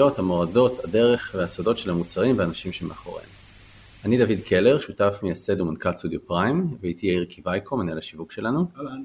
העליות, 0.00 0.18
המועדות, 0.18 0.84
הדרך 0.84 1.34
והסודות 1.34 1.78
של 1.78 1.90
המוצרים 1.90 2.38
והאנשים 2.38 2.72
שמאחוריהם. 2.72 3.28
אני 4.04 4.18
דוד 4.18 4.40
קלר, 4.46 4.80
שותף 4.80 5.18
מייסד 5.22 5.60
ומנכ"ל 5.60 5.92
סטודיו 5.92 6.24
פריים, 6.26 6.70
ואיתי 6.80 7.06
יאיר 7.06 7.24
קיווייקו, 7.24 7.76
מנהל 7.76 7.98
השיווק 7.98 8.32
שלנו. 8.32 8.64
אהלן. 8.76 9.02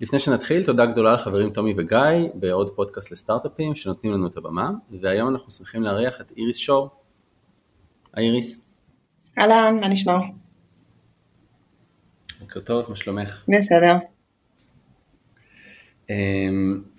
לפני 0.00 0.18
שנתחיל, 0.18 0.64
תודה 0.64 0.86
גדולה 0.86 1.12
לחברים 1.12 1.50
טומי 1.50 1.74
וגיא 1.76 2.30
בעוד 2.34 2.70
פודקאסט 2.70 3.10
לסטארט-אפים 3.10 3.74
שנותנים 3.74 4.12
לנו 4.12 4.26
את 4.26 4.36
הבמה, 4.36 4.70
והיום 5.00 5.28
אנחנו 5.28 5.50
שמחים 5.50 5.82
לארח 5.82 6.20
את 6.20 6.32
איריס 6.36 6.56
שור. 6.56 6.90
היי 8.14 8.26
איריס. 8.26 8.60
אהלן, 9.38 9.80
מה 9.80 9.88
נשמע? 9.88 10.18
בוקר 12.40 12.60
טוב, 12.60 12.86
מה 12.88 12.96
שלומך? 12.96 13.44
בסדר. 13.48 13.94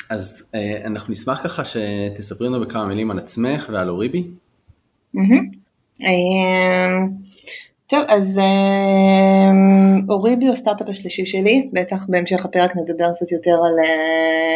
אז 0.09 0.43
אה, 0.55 0.81
אנחנו 0.85 1.11
נשמח 1.13 1.43
ככה 1.43 1.63
שתספרי 1.65 2.47
לנו 2.47 2.59
בכמה 2.59 2.85
מילים 2.85 3.11
על 3.11 3.17
עצמך 3.17 3.69
ועל 3.73 3.89
אוריבי. 3.89 4.27
מהמם. 5.13 5.49
אמ, 6.01 7.09
טוב, 7.87 8.05
אז 8.07 8.39
אמ, 8.39 10.09
אוריבי 10.09 10.45
הוא 10.45 10.53
הסטארט-אפ 10.53 10.89
השלישי 10.89 11.25
שלי, 11.25 11.69
בטח 11.73 12.05
בהמשך 12.09 12.45
הפרק 12.45 12.75
נדבר 12.75 13.13
קצת 13.13 13.31
יותר 13.31 13.51
על, 13.51 13.85
אה, 13.85 14.55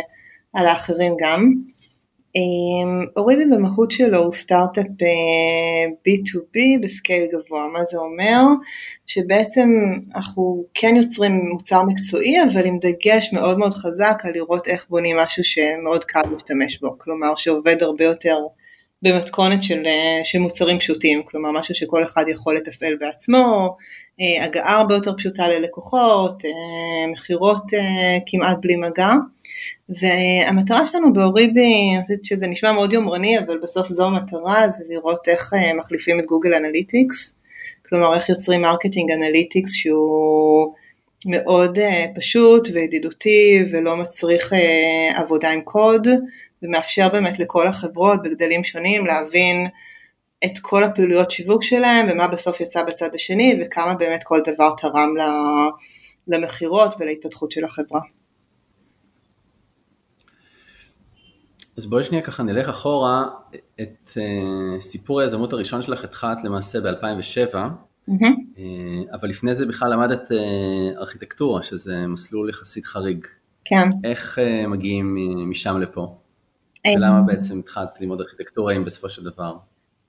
על 0.53 0.67
האחרים 0.67 1.16
גם. 1.19 1.53
אמ, 2.36 3.06
אוריבי 3.17 3.45
במהות 3.45 3.92
שלו 3.92 4.17
הוא 4.17 4.31
סטארט-אפ 4.31 4.86
אה, 4.86 5.92
B2B 6.08 6.84
בסקייל 6.84 7.26
גבוה, 7.31 7.67
מה 7.67 7.84
זה 7.84 7.98
אומר? 7.98 8.42
שבעצם 9.06 9.70
אנחנו 10.16 10.66
כן 10.73 10.95
יוצרים 10.95 11.31
מוצר 11.52 11.84
מקצועי 11.84 12.44
אבל 12.44 12.66
עם 12.66 12.80
דגש 12.80 13.34
מאוד 13.34 13.58
מאוד 13.58 13.73
חזק 13.73 14.22
על 14.23 14.31
לראות 14.34 14.67
איך 14.67 14.86
בונים 14.89 15.17
משהו 15.17 15.44
שמאוד 15.44 16.04
קל 16.04 16.22
להשתמש 16.31 16.80
בו, 16.80 16.98
כלומר 16.98 17.36
שעובד 17.36 17.84
הרבה 17.84 18.06
יותר 18.06 18.38
במתכונת 19.03 19.63
של, 19.63 19.83
אה, 19.85 20.21
של 20.23 20.39
מוצרים 20.39 20.79
פשוטים, 20.79 21.23
כלומר 21.25 21.51
משהו 21.51 21.75
שכל 21.75 22.03
אחד 22.03 22.25
יכול 22.27 22.55
לתפעל 22.55 22.95
בעצמו, 22.95 23.75
אה, 24.21 24.45
הגעה 24.45 24.77
הרבה 24.77 24.95
יותר 24.95 25.13
פשוטה 25.17 25.47
ללקוחות, 25.47 26.45
אה, 26.45 27.11
מכירות 27.11 27.63
כמעט 28.25 28.57
בלי 28.61 28.75
מגע. 28.75 29.11
והמטרה 29.89 30.87
שלנו 30.91 31.13
ב 31.13 31.25
Oribi, 31.25 31.95
אני 31.95 32.01
חושבת 32.01 32.25
שזה 32.25 32.47
נשמע 32.47 32.71
מאוד 32.71 32.93
יומרני, 32.93 33.39
אבל 33.39 33.57
בסוף 33.63 33.89
זו 33.89 34.05
המטרה, 34.05 34.69
זה 34.69 34.83
לראות 34.89 35.27
איך 35.27 35.53
מחליפים 35.77 36.19
את 36.19 36.25
Google 36.25 36.53
Analytics, 36.53 37.36
כלומר 37.89 38.15
איך 38.15 38.29
יוצרים 38.29 38.61
marketing 38.61 39.11
analytics 39.11 39.73
שהוא 39.73 40.73
מאוד 41.25 41.79
פשוט 42.15 42.67
וידידותי 42.73 43.65
ולא 43.71 43.97
מצריך 43.97 44.53
עבודה 45.15 45.51
עם 45.51 45.61
קוד, 45.61 46.07
ומאפשר 46.64 47.09
באמת 47.09 47.39
לכל 47.39 47.67
החברות 47.67 48.23
בגדלים 48.23 48.64
שונים 48.64 49.06
להבין 49.06 49.67
את 50.45 50.59
כל 50.61 50.83
הפעילויות 50.83 51.31
שיווק 51.31 51.64
שלהם 51.64 52.08
ומה 52.11 52.28
בסוף 52.28 52.61
יצא 52.61 52.83
בצד 52.83 53.16
השני 53.16 53.59
וכמה 53.61 53.94
באמת 53.94 54.23
כל 54.23 54.39
דבר 54.53 54.73
תרם 54.78 55.14
למכירות 56.28 56.95
ולהתפתחות 56.99 57.52
של 57.52 57.64
החברה. 57.65 58.02
אז 61.77 61.86
בואי 61.86 62.04
שנייה 62.04 62.23
ככה 62.23 62.43
נלך 62.43 62.70
אחורה, 62.70 63.26
את 63.82 64.10
uh, 64.10 64.82
סיפור 64.82 65.21
היזמות 65.21 65.54
הראשון 65.54 65.82
שלך 65.82 66.04
התחלת 66.04 66.37
למעשה 66.43 66.80
ב-2007, 66.82 67.55
mm-hmm. 67.55 68.11
uh, 68.55 68.60
אבל 69.14 69.30
לפני 69.30 69.55
זה 69.55 69.66
בכלל 69.66 69.93
למדת 69.93 70.32
uh, 70.32 70.98
ארכיטקטורה, 70.98 71.64
שזה 71.64 72.08
מסלול 72.08 72.49
יחסית 72.49 72.86
חריג. 72.86 73.26
כן. 73.66 73.89
איך 74.04 74.39
uh, 74.39 74.67
מגיעים 74.67 75.16
משם 75.49 75.80
לפה? 75.80 76.17
ולמה 76.88 77.21
בעצם 77.21 77.60
התחלת 77.60 78.02
ללמוד 78.02 78.21
ארכיטקטורה 78.21 78.73
אם 78.76 78.86
בסופו 78.86 79.10
של 79.10 79.23
דבר? 79.23 79.54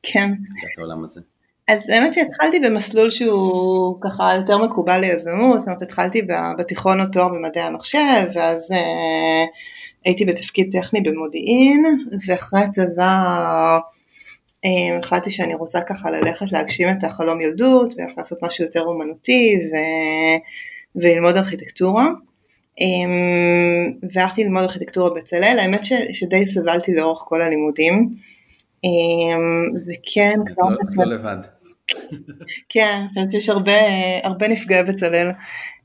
כן. 0.03 0.31
הגעת 0.31 0.79
לעולם 0.79 1.05
הזה. 1.05 1.21
אז 1.69 1.89
האמת 1.89 2.13
שהתחלתי 2.13 2.61
במסלול 2.61 3.11
שהוא 3.11 4.01
ככה 4.01 4.35
יותר 4.35 4.59
מקובל 4.59 5.01
ליזמות, 5.01 5.59
זאת 5.59 5.69
אומרת 5.69 5.83
התחלתי 5.83 6.23
בתיכון 6.59 7.01
או 7.01 7.07
תואר 7.07 7.29
במדעי 7.29 7.63
המחשב, 7.63 8.27
ואז 8.35 8.73
אה, 8.73 9.45
הייתי 10.05 10.25
בתפקיד 10.25 10.69
טכני 10.73 11.01
במודיעין, 11.01 11.85
ואחרי 12.29 12.61
הצבא 12.61 13.25
אה, 14.65 14.99
החלטתי 14.99 15.31
שאני 15.31 15.55
רוצה 15.55 15.81
ככה 15.81 16.11
ללכת 16.11 16.53
להגשים 16.53 16.89
את 16.99 17.05
החלום 17.05 17.41
ילדות, 17.41 17.95
ולעשות 17.97 18.43
משהו 18.43 18.65
יותר 18.65 18.81
אומנותי, 18.81 19.57
ו... 19.57 19.77
וללמוד 20.97 21.37
ארכיטקטורה. 21.37 22.07
אמ, 22.81 23.93
והלכתי 24.13 24.45
ללמוד 24.45 24.63
ארכיטקטורה 24.63 25.15
בצלאל, 25.15 25.59
האמת 25.59 25.85
ש, 25.85 25.93
שדי 26.13 26.47
סבלתי 26.47 26.95
לאורך 26.95 27.23
כל 27.29 27.43
הלימודים, 27.43 28.15
אמ, 28.85 29.71
וכן 29.87 30.39
כבר... 30.47 30.69
לא, 30.69 31.05
לא 31.05 31.15
לבד. 31.15 31.37
כן, 32.73 32.97
אני 33.01 33.09
חושבת 33.15 33.33
שיש 33.33 33.49
הרבה, 33.49 33.73
הרבה 34.23 34.49
נפגעי 34.49 34.83
בצלאל. 34.83 35.31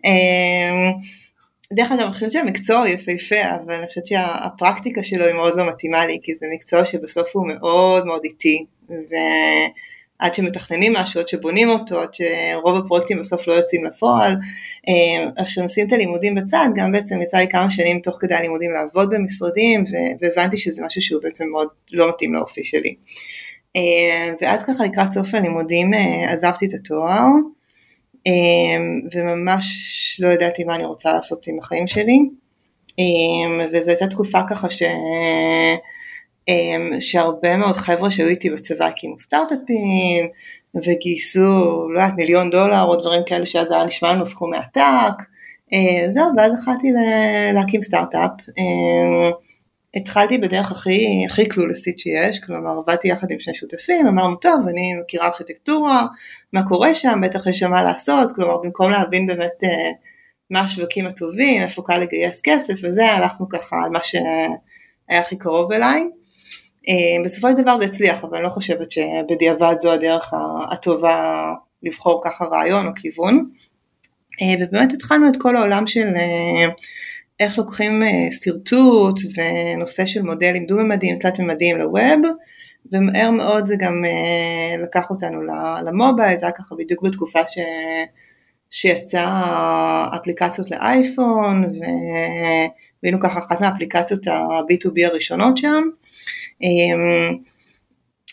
אמ, 0.06 0.92
דרך 1.74 1.92
אגב, 1.92 2.02
אני 2.02 2.14
חושבת 2.14 2.32
שהמקצוע 2.32 2.78
הוא 2.78 2.88
יפהפה, 2.88 3.56
אבל 3.56 3.74
אני 3.74 3.88
חושבת 3.88 4.08
שהפרקטיקה 4.08 5.04
שלו 5.04 5.26
היא 5.26 5.36
מאוד 5.36 5.58
לא 5.58 5.70
מתאימה 5.70 6.06
לי, 6.06 6.20
כי 6.24 6.36
זה 6.36 6.46
מקצוע 6.54 6.86
שבסוף 6.86 7.28
הוא 7.34 7.48
מאוד 7.48 8.06
מאוד 8.06 8.22
איטי, 8.24 8.66
עד 10.20 10.34
שמתכננים 10.34 10.94
משהו, 10.94 11.20
עד 11.20 11.28
שבונים 11.28 11.70
אותו, 11.70 12.02
עד 12.02 12.10
שרוב 12.14 12.78
הפרויקטים 12.78 13.20
בסוף 13.20 13.48
לא 13.48 13.54
יוצאים 13.54 13.86
לפועל. 13.86 14.32
אז 14.32 14.38
אה, 15.40 15.46
כשעושים 15.46 15.88
את 15.88 15.94
הלימודים 15.94 16.36
בצד, 16.36 16.70
גם 16.76 16.92
בעצם 16.92 17.22
יצא 17.22 17.38
לי 17.38 17.48
כמה 17.48 17.72
שנים 17.72 18.00
תוך 18.00 18.18
כדי 18.20 18.36
הלימודים 18.36 18.72
לעבוד 18.72 19.10
במשרדים, 19.10 19.84
והבנתי 20.22 20.58
שזה 20.58 20.86
משהו 20.86 21.02
שהוא 21.02 21.22
בעצם 21.24 21.46
מאוד 21.52 21.68
לא 21.92 22.10
מתאים 22.10 22.34
לאופי 22.34 22.64
שלי. 22.64 22.96
אה, 23.76 24.34
ואז 24.42 24.64
ככה 24.64 24.84
לקראת 24.84 25.14
סוף 25.14 25.34
הלימודים 25.34 25.94
אה, 25.94 26.34
עזבתי 26.34 26.66
את 26.66 26.74
התואר, 26.74 27.26
וממש 29.16 29.66
לא 30.20 30.28
ידעתי 30.28 30.64
מה 30.64 30.76
אני 30.76 30.86
רוצה 30.86 31.14
לעשות 31.14 31.48
עם 31.48 31.60
החיים 31.60 31.88
שלי. 31.88 32.20
וזו 33.74 33.92
הייתה 33.92 34.08
תקופה 34.08 34.40
ככה 34.50 34.70
ש... 34.70 34.84
אמ, 36.50 37.02
שהרבה 37.02 37.56
מאוד 37.56 37.76
חבר'ה 37.76 38.12
שהיו 38.12 38.28
איתי 38.28 38.50
בצבא 38.50 38.86
הקימו 38.86 39.20
סטארט-אפים 39.20 40.28
וגייסו, 40.76 41.90
לא 41.94 42.00
יודעת, 42.00 42.18
מיליון 42.18 42.50
דולר 42.50 42.84
או 42.84 42.96
דברים 42.96 43.22
כאלה 43.26 43.46
שאז 43.46 43.72
היה 43.72 43.86
נשמע 43.86 44.14
לנו 44.14 44.26
סכומי 44.26 44.58
עתק, 44.58 45.24
אה, 45.74 46.10
זהו, 46.10 46.26
ואז 46.38 46.54
החלטתי 46.54 46.88
להקים 47.54 47.82
סטארט-אפ. 47.82 48.32
אמ, 48.58 49.32
התחלתי 49.96 50.38
בדרך 50.38 50.72
הכי, 50.72 51.26
הכי 51.26 51.46
קלולסית 51.46 52.00
שיש, 52.00 52.40
כלומר 52.40 52.78
עבדתי 52.78 53.08
יחד 53.08 53.32
עם 53.32 53.40
שני 53.40 53.56
שותפים, 53.56 54.08
אמרנו 54.08 54.36
טוב, 54.36 54.68
אני 54.68 54.94
מכירה 55.04 55.28
ארכיטקטורה, 55.28 56.06
מה 56.54 56.68
קורה 56.68 56.96
שם, 56.96 57.22
בטח 57.24 57.48
יש 57.48 57.60
שם 57.60 57.72
מה 57.72 57.84
לעשות, 57.84 58.32
כלומר 58.32 58.58
במקום 58.58 58.92
להבין 58.92 59.28
באמת 59.28 59.64
אה, 59.64 59.92
מה 60.50 60.60
השווקים 60.60 61.08
הטובים, 61.08 61.62
איפה 61.62 61.82
קל 61.86 61.98
לגייס 61.98 62.42
כסף 62.44 62.74
וזה, 62.84 63.06
הלכנו 63.06 63.50
ככה 63.50 63.76
על 63.84 63.90
מה 63.90 64.00
שהיה 64.04 65.20
הכי 65.22 65.38
קרוב 65.38 65.72
אליי. 65.72 66.04
אה, 66.88 67.24
בסופו 67.24 67.48
של 67.50 67.54
דבר 67.64 67.78
זה 67.78 67.86
הצליח, 67.86 68.24
אבל 68.24 68.38
אני 68.38 68.46
לא 68.46 68.50
חושבת 68.50 68.92
שבדיעבד 68.92 69.76
זו 69.80 69.92
הדרך 69.92 70.34
הטובה 70.72 71.46
לבחור 71.84 72.22
ככה 72.24 72.46
רעיון 72.46 72.88
או 72.88 72.92
כיוון. 72.96 73.50
אה, 74.42 74.66
ובאמת 74.66 74.94
התחלנו 74.94 75.30
את 75.30 75.38
כל 75.38 75.56
העולם 75.56 75.88
של 75.88 76.08
אה, 76.16 76.74
איך 77.40 77.58
לוקחים 77.58 78.04
שרטוט 78.44 79.20
ונושא 79.36 80.06
של 80.06 80.22
מודלים 80.22 80.66
דו-ממדיים, 80.66 81.20
תלת-ממדיים 81.20 81.78
לווב, 81.78 82.22
ומהר 82.92 83.32
מאוד 83.32 83.66
זה 83.66 83.76
גם 83.80 84.04
לקח 84.84 85.10
אותנו 85.10 85.42
למובייל, 85.86 86.38
זה 86.38 86.46
היה 86.46 86.54
ככה 86.54 86.76
בדיוק 86.76 87.04
בתקופה 87.04 87.40
ש... 87.48 87.58
שיצא 88.70 89.26
אפליקציות 90.16 90.72
לאייפון, 90.72 91.74
והיינו 93.04 93.20
ככה 93.20 93.40
אחת 93.40 93.62
מהאפליקציות 93.62 94.28
ה-B2B 94.28 95.06
הראשונות 95.06 95.58
שם. 95.58 95.84
אמ, 96.62 97.38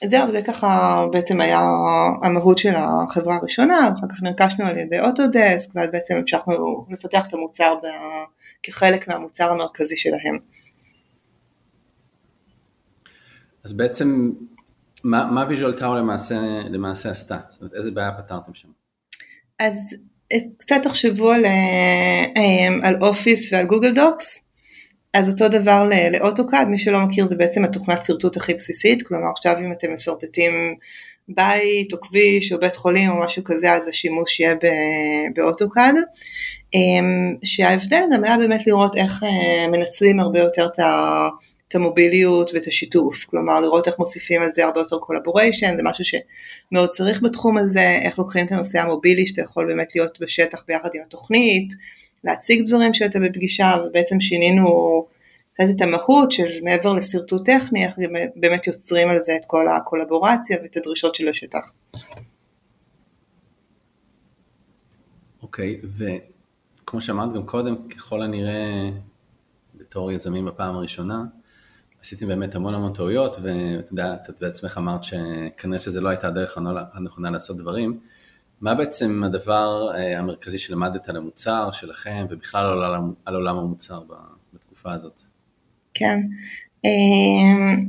זהו, 0.05 0.33
זה 0.33 0.43
ככה 0.43 1.03
בעצם 1.13 1.41
היה 1.41 1.61
המהות 2.23 2.59
של 2.59 2.75
החברה 2.77 3.37
הראשונה, 3.37 3.91
אחר 3.99 4.07
כך 4.09 4.23
נרכשנו 4.23 4.65
על 4.67 4.79
ידי 4.79 5.01
אוטודסק, 5.01 5.71
ואז 5.75 5.91
בעצם 5.91 6.17
המשכנו 6.17 6.87
לפתח 6.91 7.27
את 7.27 7.35
המוצר 7.35 7.75
ב... 7.83 7.87
כחלק 8.63 9.09
מהמוצר 9.09 9.51
המרכזי 9.51 9.97
שלהם. 9.97 10.39
אז 13.65 13.73
בעצם 13.73 14.31
מה, 15.05 15.25
מה 15.25 15.45
ויז'ואל 15.49 15.73
טאו 15.73 15.95
למעשה, 15.95 16.41
למעשה 16.71 17.11
עשתה? 17.11 17.39
זאת 17.51 17.61
אומרת, 17.61 17.75
איזה 17.75 17.91
בעיה 17.91 18.13
פתרתם 18.13 18.55
שם? 18.55 18.69
אז 19.59 19.97
אה, 20.33 20.39
קצת 20.57 20.77
תחשבו 20.83 21.31
על, 21.31 21.45
אה, 21.45 22.25
אה, 22.37 22.89
על 22.89 23.03
Office 23.03 23.53
ועל 23.53 23.67
Google 23.67 23.95
Docs, 23.95 24.43
אז 25.15 25.29
אותו 25.29 25.49
דבר 25.49 25.89
ל 26.13 26.19
AutoCAD, 26.19 26.69
מי 26.69 26.79
שלא 26.79 27.01
מכיר 27.01 27.27
זה 27.27 27.37
בעצם 27.37 27.65
התוכנת 27.65 28.05
שרטוט 28.05 28.37
הכי 28.37 28.55
בסיסית, 28.55 29.03
כלומר 29.03 29.31
עכשיו 29.31 29.59
אם 29.59 29.73
אתם 29.73 29.93
משרטטים 29.93 30.75
בית 31.29 31.93
או 31.93 32.01
כביש 32.01 32.53
או 32.53 32.61
בית 32.61 32.77
חולים 32.77 33.11
או 33.11 33.21
משהו 33.21 33.45
כזה 33.45 33.73
אז 33.73 33.89
השימוש 33.89 34.41
יהיה 34.41 34.55
ב 35.35 35.42
AutoCAD, 35.42 35.95
שההבדל 37.45 38.03
גם 38.15 38.25
היה 38.25 38.39
באמת 38.39 38.67
לראות 38.67 38.97
איך 38.97 39.23
מנצלים 39.73 40.21
הרבה 40.21 40.39
יותר 40.41 40.67
את 40.73 40.79
ה... 40.79 41.29
את 41.69 41.75
המוביליות 41.75 42.55
ואת 42.55 42.67
השיתוף, 42.67 43.25
כלומר 43.25 43.61
לראות 43.61 43.87
איך 43.87 43.99
מוסיפים 43.99 44.43
על 44.43 44.49
זה 44.51 44.65
הרבה 44.65 44.81
יותר 44.81 44.99
collaboration, 44.99 45.77
זה 45.77 45.83
משהו 45.83 46.05
שמאוד 46.05 46.89
צריך 46.89 47.23
בתחום 47.23 47.59
הזה, 47.59 47.99
איך 48.03 48.19
לוקחים 48.19 48.47
את 48.47 48.53
הנושא 48.53 48.81
המובילי 48.81 49.27
שאתה 49.27 49.43
יכול 49.43 49.67
באמת 49.67 49.95
להיות 49.95 50.21
בשטח 50.21 50.65
ביחד 50.69 50.89
עם 50.95 51.01
התוכנית, 51.07 51.75
להציג 52.27 52.67
דברים 52.67 52.95
שאתה 52.95 53.19
בפגישה 53.21 53.75
ובעצם 53.87 54.21
שינינו 54.21 55.07
קצת 55.55 55.65
את 55.77 55.81
המהות 55.81 56.33
של 56.33 56.49
מעבר 56.63 56.93
לשרטוט 56.93 57.47
טכני, 57.47 57.87
איך 57.87 57.95
באמת 58.37 58.67
יוצרים 58.67 59.09
על 59.09 59.21
זה 59.21 59.37
את 59.37 59.45
כל 59.47 59.69
הקולבורציה 59.69 60.57
ואת 60.63 60.77
הדרישות 60.77 61.15
של 61.15 61.29
השטח. 61.29 61.73
אוקיי, 65.43 65.81
okay, 65.83 65.87
וכמו 66.83 67.01
שאמרת 67.01 67.33
גם 67.33 67.47
קודם, 67.47 67.89
ככל 67.89 68.23
הנראה 68.23 68.91
בתור 69.75 70.13
יזמים 70.13 70.45
בפעם 70.45 70.77
הראשונה, 70.77 71.25
עשיתם 72.01 72.27
באמת 72.29 72.55
המון 72.55 72.75
המון 72.75 72.93
טעויות, 72.93 73.37
ואתה 73.43 73.93
יודע, 73.93 74.15
את 74.15 74.41
בעצמך 74.41 74.79
אמרת 74.79 75.05
שכנראה 75.05 75.79
שזו 75.79 76.01
לא 76.01 76.09
הייתה 76.09 76.29
הדרך 76.29 76.59
הנכונה 76.93 77.31
לעשות 77.31 77.57
דברים. 77.57 78.01
מה 78.61 78.75
בעצם 78.75 79.25
הדבר 79.25 79.93
אה, 79.95 80.19
המרכזי 80.19 80.59
שלמדת 80.59 81.09
על 81.09 81.17
המוצר 81.17 81.73
שלכם, 81.73 82.27
ובכלל 82.31 82.85
על 83.25 83.35
עולם, 83.35 83.59
המוצר 83.59 84.03
בתקופה 84.55 84.93
הזאת? 84.93 85.21
כן. 85.95 86.21
אמ, 86.85 87.87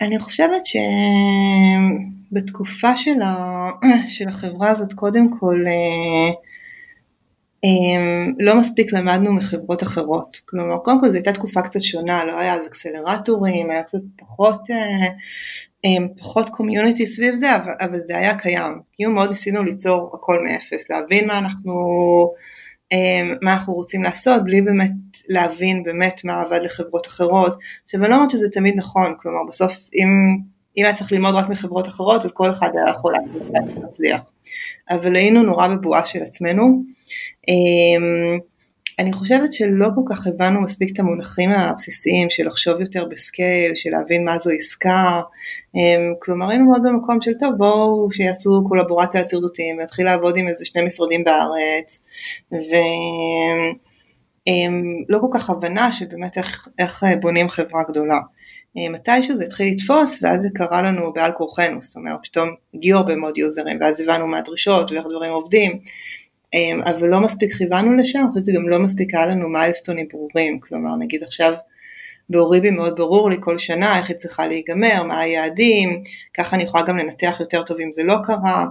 אני 0.00 0.18
חושבת 0.18 0.62
שבתקופה 2.30 2.96
של, 2.96 3.18
של 4.16 4.28
החברה 4.28 4.70
הזאת, 4.70 4.92
קודם 4.92 5.38
כל, 5.38 5.64
אה, 5.68 6.30
אמ, 7.64 8.34
לא 8.38 8.60
מספיק 8.60 8.92
למדנו 8.92 9.32
מחברות 9.32 9.82
אחרות, 9.82 10.40
כלומר 10.44 10.78
קודם 10.78 11.00
כל 11.00 11.08
זו 11.08 11.14
הייתה 11.14 11.32
תקופה 11.32 11.62
קצת 11.62 11.80
שונה, 11.80 12.24
לא 12.24 12.38
היה 12.38 12.54
אז 12.54 12.66
אקסלרטורים, 12.66 13.70
היה 13.70 13.82
קצת 13.82 14.00
פחות, 14.16 14.70
אה, 14.70 15.08
פחות 16.18 16.48
קומיוניטי 16.48 17.06
סביב 17.06 17.34
זה, 17.34 17.56
אבל, 17.56 17.72
אבל 17.80 17.98
זה 18.06 18.16
היה 18.16 18.38
קיים, 18.38 18.80
כאילו 18.92 19.12
מאוד 19.12 19.30
ניסינו 19.30 19.64
ליצור 19.64 20.10
הכל 20.14 20.44
מאפס, 20.44 20.90
להבין 20.90 21.26
מה 21.26 21.38
אנחנו, 21.38 21.72
אמ, 22.92 23.34
מה 23.42 23.52
אנחנו 23.52 23.74
רוצים 23.74 24.02
לעשות, 24.02 24.44
בלי 24.44 24.60
באמת 24.60 24.90
להבין 25.28 25.82
באמת 25.82 26.20
מה 26.24 26.40
עבד 26.40 26.60
לחברות 26.62 27.06
אחרות, 27.06 27.56
עכשיו 27.84 28.00
אני 28.00 28.10
לא 28.10 28.14
אומרת 28.16 28.30
שזה 28.30 28.48
תמיד 28.48 28.74
נכון, 28.76 29.14
כלומר 29.20 29.40
בסוף 29.48 29.88
אם, 29.94 30.08
אם 30.76 30.84
היה 30.84 30.94
צריך 30.94 31.12
ללמוד 31.12 31.34
רק 31.34 31.48
מחברות 31.48 31.88
אחרות 31.88 32.24
אז 32.24 32.32
כל 32.32 32.52
אחד 32.52 32.70
היה 32.74 32.90
יכול 32.90 33.14
להצליח, 33.52 34.20
אבל 34.90 35.16
היינו 35.16 35.42
נורא 35.42 35.68
בבועה 35.68 36.06
של 36.06 36.22
עצמנו, 36.22 36.82
אמ, 37.48 38.38
אני 38.98 39.12
חושבת 39.12 39.52
שלא 39.52 39.88
כל 39.94 40.00
כך 40.10 40.26
הבנו 40.26 40.62
מספיק 40.62 40.92
את 40.92 40.98
המונחים 40.98 41.50
הבסיסיים 41.52 42.30
של 42.30 42.46
לחשוב 42.46 42.80
יותר 42.80 43.04
בסקייל, 43.04 43.74
של 43.74 43.90
להבין 43.90 44.24
מה 44.24 44.38
זו 44.38 44.50
עסקה, 44.50 45.20
אמ, 45.74 46.14
כלומר 46.18 46.50
היינו 46.50 46.64
מאוד 46.64 46.82
במקום 46.84 47.20
של 47.20 47.32
טוב 47.40 47.54
בואו 47.58 48.10
שיעשו 48.12 48.64
קולבורציה 48.68 49.20
על 49.20 49.26
שרטוטים 49.28 49.78
ויתחיל 49.78 50.04
לעבוד 50.04 50.36
עם 50.36 50.48
איזה 50.48 50.64
שני 50.64 50.82
משרדים 50.82 51.24
בארץ. 51.24 52.02
ולא 52.52 52.68
אמ, 54.48 55.20
כל 55.20 55.38
כך 55.38 55.50
הבנה 55.50 55.92
שבאמת 55.92 56.38
איך, 56.38 56.68
איך 56.78 57.04
בונים 57.20 57.48
חברה 57.48 57.82
גדולה. 57.88 58.18
מתישהו 58.90 59.36
זה 59.36 59.44
התחיל 59.44 59.72
לתפוס 59.72 60.22
ואז 60.22 60.40
זה 60.40 60.48
קרה 60.54 60.82
לנו 60.82 61.12
בעל 61.12 61.32
כורחנו, 61.32 61.82
זאת 61.82 61.96
אומרת 61.96 62.20
פתאום 62.24 62.48
הגיעו 62.74 62.98
הרבה 62.98 63.16
מאוד 63.16 63.38
יוזרים 63.38 63.78
ואז 63.80 64.00
הבנו 64.00 64.26
מה 64.26 64.38
הדרישות 64.38 64.92
ואיך 64.92 65.04
דברים 65.10 65.32
עובדים. 65.32 65.72
אמ, 65.72 65.78
אבל 66.84 67.08
לא 67.08 67.20
מספיק 67.20 67.52
כיוונו 67.52 67.96
לשם, 67.96 68.18
אני 68.18 68.28
חושבת 68.32 68.46
שגם 68.46 68.68
לא 68.68 68.78
מספיק 68.78 69.14
היה 69.14 69.26
לנו 69.26 69.48
מיילסטונים 69.48 70.08
ברורים, 70.08 70.60
כלומר 70.60 70.96
נגיד 70.96 71.22
עכשיו 71.22 71.52
באוריבי 72.30 72.70
מאוד 72.70 72.96
ברור 72.96 73.30
לי 73.30 73.36
כל 73.40 73.58
שנה 73.58 73.98
איך 73.98 74.08
היא 74.08 74.16
צריכה 74.16 74.46
להיגמר, 74.46 75.02
מה 75.02 75.20
היעדים, 75.20 76.02
ככה 76.34 76.56
אני 76.56 76.62
יכולה 76.62 76.84
גם 76.84 76.96
לנתח 76.96 77.36
יותר 77.40 77.62
טוב 77.62 77.80
אם 77.80 77.92
זה 77.92 78.02
לא 78.04 78.14
קרה, 78.22 78.64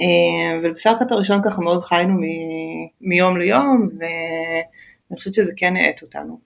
אמ, 0.00 0.60
ובסטארט-אפ 0.64 1.12
הראשון 1.12 1.40
ככה 1.44 1.60
מאוד 1.60 1.82
חיינו 1.82 2.14
מ- 2.14 2.88
מיום 3.00 3.36
ליום, 3.36 3.88
ואני 3.98 5.16
חושבת 5.18 5.34
שזה 5.34 5.52
כן 5.56 5.76
האט 5.76 6.02
אותנו. 6.02 6.38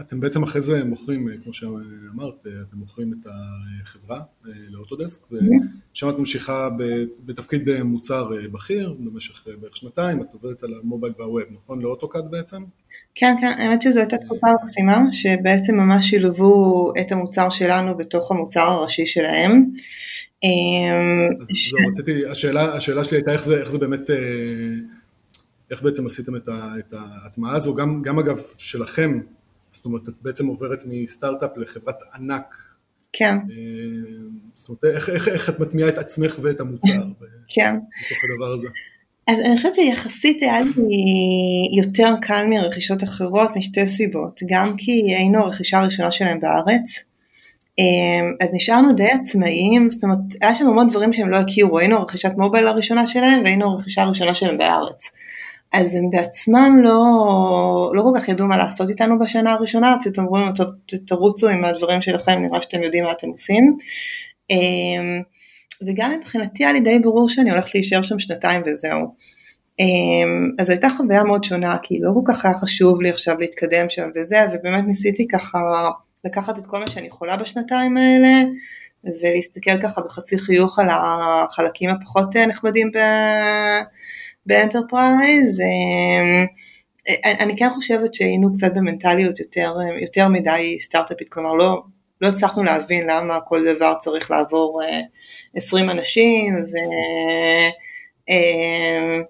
אתם 0.00 0.20
בעצם 0.20 0.42
אחרי 0.42 0.60
זה 0.60 0.84
מוכרים, 0.84 1.28
אה, 1.28 1.34
כמו 1.44 1.52
שאמרת, 1.52 2.46
אה, 2.46 2.52
אתם 2.68 2.76
מוכרים 2.76 3.12
את 3.12 3.26
החברה 3.82 4.20
אה, 4.46 4.52
לאוטודסק, 4.68 5.32
ושם 5.32 6.08
את 6.08 6.18
ממשיכה 6.18 6.68
בתפקיד 7.24 7.82
מוצר 7.82 8.30
בכיר 8.52 8.96
במשך 8.98 9.46
בערך 9.60 9.76
שנתיים, 9.76 10.22
את 10.22 10.34
עובדת 10.34 10.62
על 10.62 10.74
המובייל 10.82 11.12
והווב, 11.18 11.42
נכון? 11.50 11.82
לאוטוקאד 11.82 12.30
בעצם? 12.30 12.62
כן, 13.14 13.34
כן, 13.40 13.52
האמת 13.58 13.82
שזו 13.82 14.00
הייתה 14.00 14.16
תקופה 14.16 14.46
מקסימה, 14.62 14.98
שבעצם 15.12 15.76
ממש 15.76 16.10
שילבו 16.10 16.92
את 17.00 17.12
המוצר 17.12 17.50
שלנו 17.50 17.96
בתוך 17.96 18.30
המוצר 18.30 18.60
הראשי 18.60 19.06
שלהם. 19.06 19.64
אז 21.40 21.46
זהו, 21.70 21.90
רציתי, 21.92 22.26
השאלה, 22.26 22.74
השאלה 22.74 23.04
שלי 23.04 23.16
הייתה 23.16 23.32
איך 23.32 23.44
זה, 23.44 23.60
איך 23.60 23.70
זה 23.70 23.78
באמת, 23.78 24.10
איך 25.70 25.82
בעצם 25.82 26.06
עשיתם 26.06 26.36
את 26.36 26.92
ההטמעה 26.92 27.56
הזו, 27.56 27.74
גם, 27.74 28.02
גם 28.02 28.18
אגב 28.18 28.40
שלכם, 28.58 29.20
זאת 29.72 29.84
אומרת, 29.84 30.08
את 30.08 30.14
בעצם 30.22 30.46
עוברת 30.46 30.82
מסטארט-אפ 30.86 31.50
לחברת 31.56 31.96
ענק. 32.14 32.54
כן. 33.12 33.34
אה, 33.34 33.56
זאת 34.54 34.68
אומרת, 34.68 34.84
איך, 34.84 35.10
איך, 35.10 35.28
איך 35.28 35.48
את 35.48 35.60
מטמיעה 35.60 35.88
את 35.88 35.98
עצמך 35.98 36.38
ואת 36.42 36.60
המוצר? 36.60 37.02
כן. 37.48 37.74
בתוך 38.06 38.18
הדבר 38.24 38.52
הזה. 38.52 38.66
אז 39.26 39.38
אני 39.38 39.56
חושבת 39.56 39.74
שיחסית 39.74 40.42
היה 40.42 40.60
לי 40.60 40.72
יותר 41.76 42.14
קל 42.22 42.46
מרכישות 42.46 43.04
אחרות 43.04 43.50
משתי 43.56 43.88
סיבות, 43.88 44.40
גם 44.48 44.76
כי 44.76 45.14
היינו 45.16 45.38
הרכישה 45.38 45.78
הראשונה 45.78 46.12
שלהם 46.12 46.40
בארץ, 46.40 47.04
אה, 47.78 48.46
אז 48.46 48.50
נשארנו 48.52 48.92
די 48.92 49.06
עצמאיים, 49.06 49.90
זאת 49.90 50.04
אומרת, 50.04 50.18
היה 50.40 50.54
שם 50.54 50.66
המון 50.66 50.90
דברים 50.90 51.12
שהם 51.12 51.30
לא 51.30 51.36
הכירו, 51.36 51.78
היינו 51.78 51.96
הרכישת 51.96 52.32
מובייל 52.36 52.66
הראשונה 52.66 53.08
שלהם 53.08 53.42
והיינו 53.44 53.72
הרכישה 53.72 54.02
הראשונה 54.02 54.34
שלהם 54.34 54.58
בארץ. 54.58 55.12
אז 55.72 55.94
הם 55.94 56.10
בעצמם 56.10 56.80
לא, 56.82 57.92
לא 57.94 58.02
כל 58.02 58.20
כך 58.20 58.28
ידעו 58.28 58.46
מה 58.46 58.56
לעשות 58.56 58.90
איתנו 58.90 59.18
בשנה 59.18 59.52
הראשונה, 59.52 59.96
פשוט 60.00 60.18
אמרו 60.18 60.36
לנו, 60.36 60.54
טוב, 60.54 60.68
תרוצו 61.06 61.48
עם 61.48 61.64
הדברים 61.64 62.02
שלכם, 62.02 62.42
נראה 62.42 62.62
שאתם 62.62 62.82
יודעים 62.82 63.04
מה 63.04 63.12
אתם 63.12 63.28
עושים. 63.28 63.76
אמ, 64.50 65.22
וגם 65.88 66.12
מבחינתי 66.18 66.64
היה 66.64 66.72
לי 66.72 66.80
די 66.80 66.98
ברור 66.98 67.28
שאני 67.28 67.50
הולכת 67.50 67.74
להישאר 67.74 68.02
שם 68.02 68.18
שנתיים 68.18 68.62
וזהו. 68.66 69.14
אמ, 69.80 70.50
אז 70.58 70.70
הייתה 70.70 70.88
חוויה 70.88 71.22
מאוד 71.22 71.44
שונה, 71.44 71.76
כי 71.82 71.98
לא 72.00 72.10
כל 72.14 72.32
כך 72.32 72.44
היה 72.44 72.54
חשוב 72.54 73.02
לי 73.02 73.10
עכשיו 73.10 73.38
להתקדם 73.38 73.90
שם 73.90 74.08
וזה, 74.16 74.46
ובאמת 74.52 74.84
ניסיתי 74.86 75.28
ככה 75.28 75.58
לקחת 76.24 76.58
את 76.58 76.66
כל 76.66 76.80
מה 76.80 76.86
שאני 76.86 77.06
יכולה 77.06 77.36
בשנתיים 77.36 77.96
האלה, 77.96 78.42
ולהסתכל 79.04 79.82
ככה 79.82 80.00
בחצי 80.00 80.38
חיוך 80.38 80.78
על 80.78 80.88
החלקים 80.90 81.90
הפחות 81.90 82.36
נחמדים 82.36 82.90
ב... 82.94 82.98
ב 84.46 84.55
enterprise. 84.55 85.60
אמ, 85.60 86.46
אני 87.24 87.56
כן 87.56 87.70
חושבת 87.70 88.14
שהיינו 88.14 88.52
קצת 88.52 88.74
במנטליות 88.74 89.40
יותר, 89.40 89.74
יותר 90.00 90.28
מדי 90.28 90.76
סטארט-אפית, 90.80 91.28
כלומר 91.28 91.54
לא, 91.54 91.82
לא 92.20 92.28
הצלחנו 92.28 92.64
להבין 92.64 93.06
למה 93.10 93.40
כל 93.40 93.74
דבר 93.74 93.94
צריך 94.00 94.30
לעבור 94.30 94.80
20 95.54 95.90
אה, 95.90 95.94
אנשים 95.94 96.54
ו... 96.54 96.76
אמ, 98.28 99.22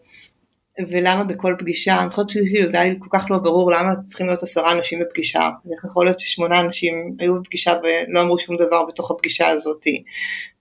ולמה 0.89 1.25
בכל 1.25 1.55
פגישה, 1.59 2.01
אני 2.01 2.11
זוכרת 2.11 2.31
שזה 2.31 2.81
היה 2.81 2.93
לי 2.93 2.97
כל 2.99 3.19
כך 3.19 3.31
לא 3.31 3.39
ברור 3.39 3.71
למה 3.71 3.93
צריכים 4.09 4.27
להיות 4.27 4.43
עשרה 4.43 4.73
אנשים 4.73 5.01
בפגישה, 5.01 5.51
איך 5.73 5.85
יכול 5.85 6.07
להיות 6.07 6.21
ששמונה 6.21 6.61
אנשים 6.61 7.17
היו 7.19 7.41
בפגישה 7.41 7.73
ולא 7.83 8.23
אמרו 8.23 8.39
שום 8.39 8.57
דבר 8.57 8.85
בתוך 8.85 9.11
הפגישה 9.11 9.49
הזאת, 9.49 9.87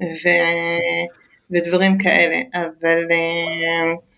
ו... 0.02 0.30
ודברים 1.52 1.98
כאלה, 1.98 2.38
אבל 2.54 2.98
אמ, 3.12 4.09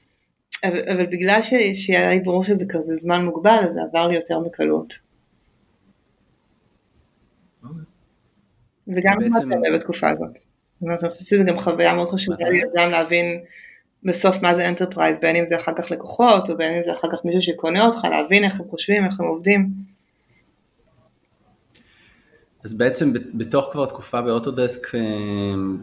אבל, 0.63 0.89
אבל 0.93 1.05
בגלל 1.05 1.41
ש, 1.41 1.53
שהיה 1.73 2.09
לי 2.09 2.19
ברור 2.19 2.43
שזה 2.43 2.65
כזה 2.69 2.95
זמן 2.95 3.25
מוגבל, 3.25 3.59
אז 3.63 3.73
זה 3.73 3.79
עבר 3.89 4.07
לי 4.07 4.15
יותר 4.15 4.39
בקלות. 4.39 4.93
אוקיי. 7.63 7.83
וגם 8.87 9.17
בעצם... 9.19 9.49
בתקופה 9.73 10.09
הזאת. 10.09 10.37
זאת 10.37 10.81
אומרת, 10.81 11.03
אני 11.03 11.09
חושבת 11.09 11.27
שזו 11.27 11.43
גם 11.45 11.57
חוויה 11.57 11.93
מאוד 11.93 12.09
חשובה 12.09 12.49
לי 12.49 12.61
גם 12.75 12.91
להבין 12.91 13.25
בסוף 14.03 14.41
מה 14.41 14.55
זה 14.55 14.69
enterprise, 14.69 15.17
בין 15.21 15.35
אם 15.35 15.45
זה 15.45 15.55
אחר 15.57 15.71
כך 15.77 15.91
לקוחות, 15.91 16.49
או 16.49 16.57
בין 16.57 16.73
אם 16.73 16.83
זה 16.83 16.93
אחר 16.93 17.07
כך 17.11 17.25
מישהו 17.25 17.41
שקונה 17.41 17.85
אותך, 17.85 17.99
להבין 18.03 18.43
איך 18.43 18.59
הם 18.59 18.67
חושבים, 18.69 19.05
איך 19.05 19.19
הם 19.19 19.25
עובדים. 19.25 19.69
אז 22.63 22.73
בעצם 22.73 23.13
בתוך 23.33 23.69
כבר 23.71 23.85
תקופה 23.85 24.21
ב 24.21 24.30
Autodesk 24.30 24.95
אה, 24.95 24.99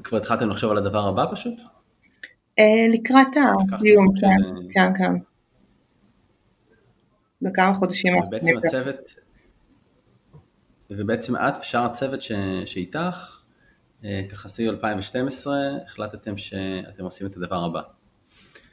כבר 0.05 0.17
התחלתם 0.19 0.51
לחשוב 0.51 0.71
על 0.71 0.79
הדבר 0.79 1.09
הבא 1.09 1.25
פשוט? 1.33 1.55
לקראת 2.93 3.27
הדיון, 3.73 4.07
כן, 4.21 4.65
כן, 4.73 4.93
כן. 4.95 5.13
בכמה 7.43 7.75
חודשים. 7.75 8.15
ובעצם 8.17 8.57
הצוות, 8.57 9.15
ובעצם 10.91 11.37
את 11.37 11.55
ושאר 11.61 11.85
הצוות 11.85 12.23
ש, 12.23 12.33
שאיתך, 12.65 13.41
ככה 14.03 14.49
סביב 14.49 14.69
2012, 14.71 15.55
החלטתם 15.87 16.37
שאתם 16.37 17.05
עושים 17.05 17.27
את 17.27 17.37
הדבר 17.37 17.65
הבא. 17.65 17.81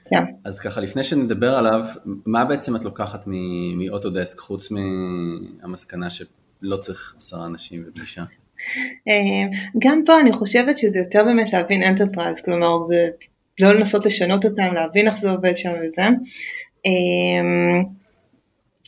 כן. 0.10 0.24
אז 0.44 0.60
ככה 0.60 0.82
לפני 0.82 1.04
שנדבר 1.04 1.56
עליו, 1.56 1.86
מה 2.06 2.46
בעצם 2.46 2.76
את 2.76 2.84
לוקחת 2.84 3.24
מאוטודסק 3.78 4.40
חוץ 4.40 4.70
מהמסקנה 4.72 6.10
שלא 6.10 6.78
צריך 6.78 7.14
עשרה 7.18 7.46
אנשים 7.46 7.84
בפגישה? 7.84 8.24
אה, 9.08 9.58
גם 9.78 10.02
פה 10.06 10.22
אני 10.22 10.34
חושבת 10.34 10.78
שזה 10.78 11.00
יותר 11.00 11.24
באמת 11.24 11.54
להבין 11.54 11.84
enterprise, 11.84 12.42
כלומר 12.42 12.88
זה 12.88 13.10
לא 13.62 13.74
לנסות 13.74 14.06
לשנות 14.06 14.46
אותם, 14.46 14.74
להבין 14.74 15.08
איך 15.08 15.18
זה 15.18 15.30
עובד 15.30 15.58
שם 15.58 15.72
וזה. 15.82 16.04
אה, 16.86 17.82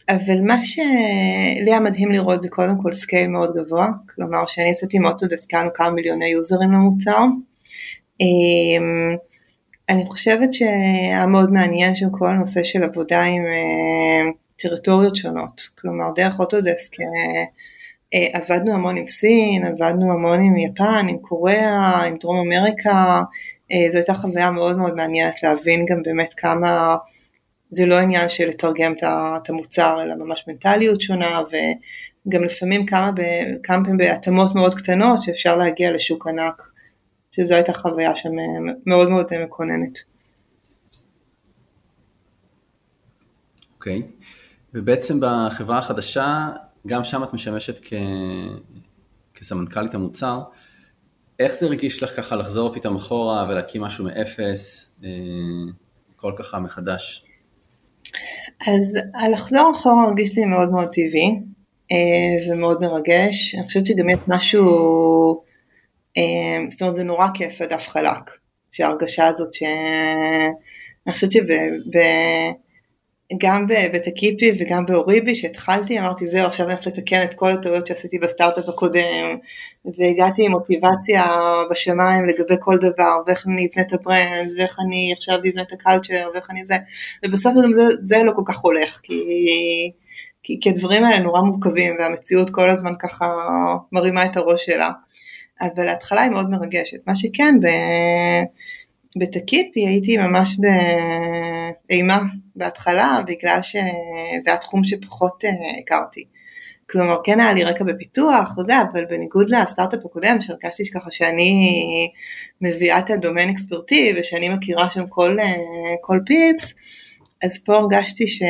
אבל 0.09 0.41
מה 0.41 0.63
שלי 0.63 1.65
היה 1.71 1.79
מדהים 1.79 2.11
לראות 2.11 2.41
זה 2.41 2.49
קודם 2.49 2.73
כל 2.83 2.93
scale 2.93 3.27
מאוד 3.27 3.55
גבוה, 3.55 3.87
כלומר 4.15 4.45
שאני 4.47 4.71
עשיתי 4.71 4.97
עם 4.97 5.05
Autodesk, 5.05 5.53
היה 5.53 5.63
לנו 5.63 5.73
כמה 5.73 5.89
מיליוני 5.89 6.29
יוזרים 6.29 6.71
למוצר. 6.71 7.19
אה, 8.21 9.15
אני 9.89 10.05
חושבת 10.05 10.53
שהיה 10.53 11.25
מאוד 11.25 11.51
מעניין 11.51 11.95
שם 11.95 12.09
כל 12.11 12.27
הנושא 12.27 12.63
של 12.63 12.83
עבודה 12.83 13.23
עם 13.23 13.43
uh, 13.43 14.37
טריטוריות 14.55 15.15
שונות, 15.15 15.69
כלומר 15.81 16.05
דרך 16.15 16.39
Autodesk 16.39 16.93
uh, 16.93 17.03
uh, 18.15 18.37
עבדנו 18.37 18.73
המון 18.73 18.97
עם 18.97 19.07
סין, 19.07 19.65
עבדנו 19.65 20.13
המון 20.13 20.41
עם 20.41 20.57
יפן, 20.57 21.05
עם 21.09 21.17
קוריאה, 21.17 22.03
עם 22.05 22.17
דרום 22.17 22.37
אמריקה, 22.37 23.21
זו 23.91 23.97
הייתה 23.97 24.13
חוויה 24.13 24.51
מאוד 24.51 24.77
מאוד 24.77 24.95
מעניינת 24.95 25.43
להבין 25.43 25.85
גם 25.85 26.03
באמת 26.03 26.33
כמה 26.37 26.95
זה 27.71 27.85
לא 27.85 27.95
עניין 27.95 28.29
של 28.29 28.47
לתרגם 28.47 28.93
את 29.03 29.49
המוצר 29.49 30.03
אלא 30.03 30.15
ממש 30.15 30.43
מנטליות 30.47 31.01
שונה 31.01 31.41
וגם 31.47 32.43
לפעמים 32.43 32.85
כמה, 32.85 33.11
כמה 33.63 33.83
פעמים 33.83 33.97
בהתאמות 33.97 34.55
מאוד 34.55 34.75
קטנות 34.75 35.21
שאפשר 35.21 35.57
להגיע 35.57 35.91
לשוק 35.91 36.27
ענק 36.27 36.61
שזו 37.31 37.55
הייתה 37.55 37.73
חוויה 37.73 38.15
שם 38.15 38.29
מאוד 38.85 39.09
מאוד 39.09 39.25
מקוננת. 39.43 39.99
אוקיי, 43.75 44.01
okay. 44.01 44.23
ובעצם 44.73 45.19
בחברה 45.21 45.77
החדשה, 45.77 46.49
גם 46.87 47.03
שם 47.03 47.23
את 47.23 47.33
משמשת 47.33 47.79
כ... 47.81 47.93
כסמנכ"לית 49.33 49.93
המוצר, 49.93 50.41
איך 51.39 51.53
זה 51.53 51.65
הרגיש 51.65 52.03
לך 52.03 52.15
ככה 52.17 52.35
לחזור 52.35 52.73
פתאום 52.73 52.95
אחורה 52.95 53.45
ולהקים 53.49 53.81
משהו 53.81 54.05
מאפס, 54.05 54.93
אה, 55.03 55.09
כל 56.15 56.33
ככה 56.37 56.59
מחדש? 56.59 57.25
אז 58.67 58.97
לחזור 59.31 59.71
אחורה 59.75 60.03
הרגיש 60.03 60.37
לי 60.37 60.45
מאוד 60.45 60.71
מאוד 60.71 60.87
טבעי 60.87 61.39
אה, 61.91 62.53
ומאוד 62.53 62.81
מרגש, 62.81 63.55
אני 63.55 63.67
חושבת 63.67 63.85
שגם 63.85 64.09
יש 64.09 64.19
משהו 64.27 64.67
אמ, 66.17 66.69
זאת 66.69 66.81
אומרת 66.81 66.95
זה 66.95 67.03
נורא 67.03 67.27
כיף 67.33 67.61
הדף 67.61 67.87
חלק, 67.87 68.31
שההרגשה 68.71 69.27
הזאת 69.27 69.53
ש... 69.53 69.63
אני 71.07 71.13
חושבת 71.13 71.31
שגם 73.33 73.65
ב 73.93 74.02
Takipi 74.02 74.51
וגם 74.59 74.85
ב 74.85 74.94
Oribi 74.94 75.35
שהתחלתי 75.35 75.99
אמרתי 75.99 76.27
זהו 76.27 76.45
עכשיו 76.45 76.65
אני 76.65 76.73
הולכת 76.73 76.87
לתקן 76.87 77.23
את 77.23 77.33
כל 77.33 77.49
הטעויות 77.49 77.87
שעשיתי 77.87 78.19
בסטארט-אפ 78.19 78.69
הקודם 78.69 79.37
והגעתי 79.97 80.45
עם 80.45 80.51
מוטיבציה 80.51 81.25
בשמיים 81.71 82.25
לגבי 82.25 82.55
כל 82.59 82.77
דבר 82.77 83.17
ואיך 83.27 83.47
אני 83.47 83.67
אבנה 83.71 83.85
את 83.87 83.93
ה 83.93 84.03
brand 84.03 84.51
ואיך 84.57 84.77
אני 84.79 85.13
עכשיו 85.17 85.35
אבנה 85.37 85.61
את 85.61 85.71
ה 85.73 85.80
culture 85.80 86.29
ואיך 86.33 86.49
אני 86.49 86.65
זה 86.65 86.77
ובסוף 87.25 87.53
גם 87.63 87.73
זה, 87.73 87.83
זה 88.01 88.23
לא 88.23 88.31
כל 88.35 88.43
כך 88.45 88.57
הולך 88.57 88.99
כי, 89.03 89.23
כי, 90.43 90.59
כי 90.61 90.69
הדברים 90.69 91.03
האלה 91.03 91.19
נורא 91.19 91.41
מורכבים 91.41 91.95
והמציאות 91.99 92.49
כל 92.49 92.69
הזמן 92.69 92.93
ככה 92.99 93.35
מרימה 93.91 94.25
את 94.25 94.37
הראש 94.37 94.65
שלה 94.65 94.89
אבל 95.61 95.87
ההתחלה 95.87 96.21
היא 96.21 96.31
מאוד 96.31 96.49
מרגשת. 96.49 96.97
מה 97.07 97.15
שכן, 97.15 97.55
בתקיפי 99.19 99.87
הייתי 99.87 100.17
ממש 100.17 100.57
באימה 101.87 102.21
בהתחלה, 102.55 103.19
בגלל 103.27 103.59
שזה 103.61 104.53
התחום 104.53 104.83
שפחות 104.83 105.45
אה, 105.45 105.51
הכרתי. 105.79 106.23
כלומר, 106.89 107.17
כן 107.23 107.39
היה 107.39 107.53
לי 107.53 107.63
רקע 107.63 107.83
בפיתוח 107.83 108.57
וזה, 108.57 108.73
אבל 108.81 109.05
בניגוד 109.05 109.49
לסטארט-אפ 109.49 110.05
הקודם, 110.05 110.37
שהרגשתי 110.41 110.91
ככה 110.91 111.11
שאני 111.11 111.67
מביאה 112.61 112.99
את 112.99 113.09
הדומיין 113.09 113.49
אקספרטי 113.49 114.13
ושאני 114.19 114.49
מכירה 114.49 114.89
שם 114.89 115.07
כל, 115.09 115.37
אה, 115.39 115.55
כל 116.01 116.19
פיפס, 116.25 116.73
אז 117.43 117.63
פה 117.63 117.77
הרגשתי 117.77 118.27
ש... 118.27 118.41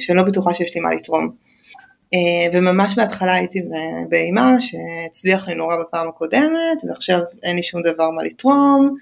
שאני 0.00 0.18
לא 0.18 0.22
בטוחה 0.22 0.54
שיש 0.54 0.74
לי 0.74 0.80
מה 0.80 0.94
לתרום. 0.94 1.30
אה, 2.14 2.48
וממש 2.58 2.96
בהתחלה 2.96 3.34
הייתי 3.34 3.60
באימה 4.08 4.56
שהצליח 4.60 5.48
לי 5.48 5.54
נורא 5.54 5.76
בפעם 5.76 6.08
הקודמת 6.08 6.84
ועכשיו 6.88 7.20
אין 7.42 7.56
לי 7.56 7.62
שום 7.62 7.82
דבר 7.82 8.10
מה 8.10 8.22
לתרום, 8.22 8.96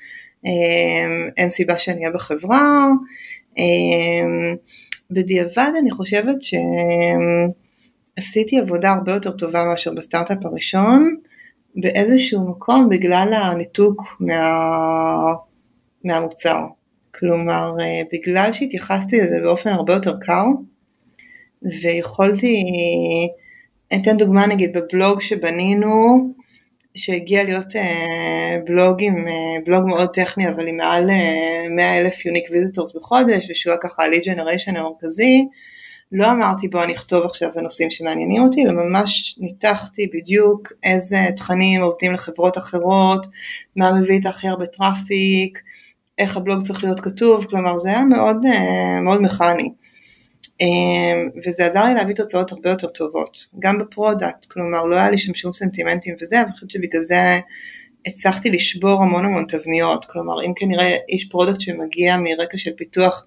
אין 1.37 1.51
סיבה 1.51 1.79
שאני 1.79 2.01
אהיה 2.01 2.11
בחברה. 2.11 2.89
אה, 3.59 3.65
בדיעבד 5.11 5.71
אני 5.81 5.91
חושבת 5.91 6.37
שעשיתי 8.19 8.59
עבודה 8.59 8.93
הרבה 8.93 9.15
יותר 9.15 9.33
טובה 9.33 9.65
מאשר 9.65 9.93
בסטארט-אפ 9.93 10.39
הראשון 10.45 11.17
באיזשהו 11.77 12.49
מקום 12.51 12.89
בגלל 12.89 13.33
הניתוק 13.33 14.17
מה... 14.21 14.53
מהמוצר. 16.05 16.61
כלומר, 17.15 17.73
בגלל 18.13 18.53
שהתייחסתי 18.53 19.21
לזה 19.21 19.37
באופן 19.43 19.71
הרבה 19.71 19.95
יותר 19.95 20.17
קר, 20.21 20.45
ויכולתי, 21.83 22.65
אתן 23.95 24.17
דוגמה 24.17 24.47
נגיד 24.47 24.73
בבלוג 24.73 25.21
שבנינו, 25.21 26.35
שהגיע 26.95 27.45
להיות 27.45 27.77
אה, 27.77 28.57
בלוג 28.67 29.03
עם, 29.03 29.29
אה, 29.29 29.61
בלוג 29.65 29.87
מאוד 29.87 30.09
טכני 30.09 30.49
אבל 30.49 30.69
עם 30.69 30.77
מעל 30.77 31.11
100 31.77 31.85
אה, 31.85 31.99
אלף 31.99 32.27
unique 32.26 32.45
visitors 32.50 32.97
בחודש 32.97 33.51
ושהוא 33.51 33.71
היה 33.71 33.81
ככה 33.81 34.05
ה 34.05 34.09
lead 34.09 34.25
generation 34.25 34.79
המרכזי, 34.79 35.49
לא 36.13 36.31
אמרתי 36.31 36.69
בוא 36.69 36.83
אני 36.83 36.95
אכתוב 36.95 37.25
עכשיו 37.25 37.51
בנושאים 37.55 37.91
שמעניינים 37.91 38.43
אותי, 38.43 38.65
אלא 38.65 38.73
ממש 38.73 39.39
ניתחתי 39.39 40.09
בדיוק 40.15 40.73
איזה 40.83 41.19
תכנים 41.37 41.83
עובדים 41.83 42.13
לחברות 42.13 42.59
אחרות, 42.59 43.27
מה 43.77 43.93
מביא 43.93 44.21
את 44.21 44.27
הכי 44.27 44.49
הרבה 44.49 44.67
traffic, 44.67 45.59
איך 46.19 46.37
הבלוג 46.37 46.63
צריך 46.63 46.85
להיות 46.85 47.01
כתוב, 47.01 47.45
כלומר 47.45 47.79
זה 47.79 47.89
היה 47.89 48.05
מאוד, 48.05 48.37
מאוד 49.05 49.23
מכני. 49.23 49.71
אמ, 50.61 51.29
וזה 51.47 51.67
עזר 51.67 51.85
לי 51.85 51.95
להביא 51.95 52.15
תוצאות 52.15 52.53
הרבה 52.53 52.71
יותר 52.71 52.89
טובות, 52.89 53.47
גם 53.59 53.79
ב 53.79 53.86
product, 53.86 54.47
כלומר 54.47 54.85
לא 54.85 54.97
היה 54.97 55.11
לי 55.11 55.19
שם 55.19 55.35
שום 55.35 55.53
סנטימנטים 55.53 56.15
וזה, 56.21 56.41
אבל 56.41 56.47
אני 56.47 56.55
חושבת 56.55 56.71
שבגלל 56.71 57.03
זה 57.03 57.41
הצלחתי 58.07 58.51
לשבור 58.51 59.03
המון 59.03 59.25
המון 59.25 59.45
תבניות, 59.49 60.05
כלומר 60.05 60.45
אם 60.47 60.53
כנראה 60.57 60.97
איש 61.09 61.25
product 61.25 61.61
שמגיע 61.61 62.17
מרקע 62.17 62.59
של 62.59 62.71
פיתוח 62.77 63.27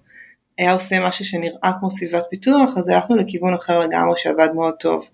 היה 0.58 0.72
עושה 0.72 1.06
משהו 1.06 1.24
שנראה 1.24 1.70
כמו 1.80 1.90
סביבת 1.90 2.24
פיתוח, 2.30 2.78
אז 2.78 2.88
הלכנו 2.88 3.16
לכיוון 3.16 3.54
אחר 3.54 3.78
לגמרי 3.78 4.14
שעבד 4.16 4.48
מאוד 4.54 4.74
טוב, 4.80 5.08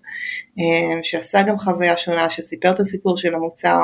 אמ, 0.57 0.99
שעשה 1.03 1.43
גם 1.43 1.57
חוויה 1.57 1.97
שונה, 1.97 2.29
שסיפר 2.29 2.71
את 2.71 2.79
הסיפור 2.79 3.17
של 3.17 3.35
המוצר, 3.35 3.79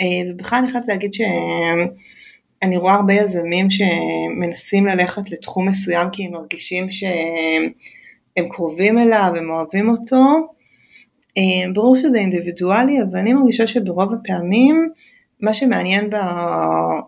אמ, 0.00 0.06
ובכלל 0.30 0.58
אני 0.58 0.72
חייבת 0.72 0.88
להגיד 0.88 1.14
שהם 1.14 1.88
אני 2.62 2.76
רואה 2.76 2.94
הרבה 2.94 3.14
יזמים 3.14 3.68
שמנסים 3.70 4.86
ללכת 4.86 5.30
לתחום 5.30 5.68
מסוים 5.68 6.08
כי 6.12 6.24
הם 6.26 6.32
מרגישים 6.32 6.90
שהם 6.90 8.48
קרובים 8.50 8.98
אליו, 8.98 9.32
הם 9.36 9.50
אוהבים 9.50 9.88
אותו. 9.88 10.24
אה, 11.38 11.72
ברור 11.74 11.96
שזה 11.96 12.18
אינדיבידואלי, 12.18 13.02
אבל 13.02 13.18
אני 13.18 13.34
מרגישה 13.34 13.66
שברוב 13.66 14.12
הפעמים 14.12 14.90
מה 15.40 15.54
שמעניין 15.54 16.10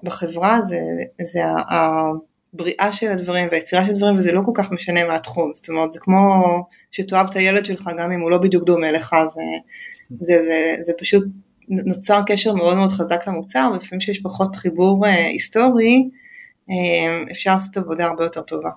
בחברה 0.02 0.60
זה, 0.60 0.78
זה 1.22 1.40
הבריאה 1.70 2.92
של 2.92 3.08
הדברים 3.08 3.48
והיצירה 3.50 3.86
של 3.86 3.90
הדברים 3.90 4.18
וזה 4.18 4.32
לא 4.32 4.42
כל 4.44 4.52
כך 4.54 4.72
משנה 4.72 5.04
מה 5.04 5.16
התחום, 5.16 5.52
זאת 5.54 5.68
אומרת 5.68 5.92
זה 5.92 6.00
כמו 6.00 6.44
שתאהב 6.90 7.26
את 7.30 7.36
הילד 7.36 7.64
שלך 7.64 7.90
גם 7.98 8.12
אם 8.12 8.20
הוא 8.20 8.30
לא 8.30 8.38
בדיוק 8.38 8.64
דומה 8.64 8.92
לך 8.92 9.16
וזה 10.10 10.42
זה, 10.42 10.76
זה 10.82 10.92
פשוט 10.98 11.24
נוצר 11.68 12.20
קשר 12.26 12.54
מאוד 12.54 12.76
מאוד 12.76 12.92
חזק 12.92 13.28
למוצר, 13.28 13.70
ולפעמים 13.72 14.00
שיש 14.00 14.20
פחות 14.20 14.56
חיבור 14.56 15.06
אה, 15.06 15.26
היסטורי, 15.26 16.08
אה, 16.70 16.74
אפשר 17.30 17.52
לעשות 17.52 17.76
עבודה 17.76 18.06
הרבה 18.06 18.24
יותר 18.24 18.42
טובה. 18.42 18.70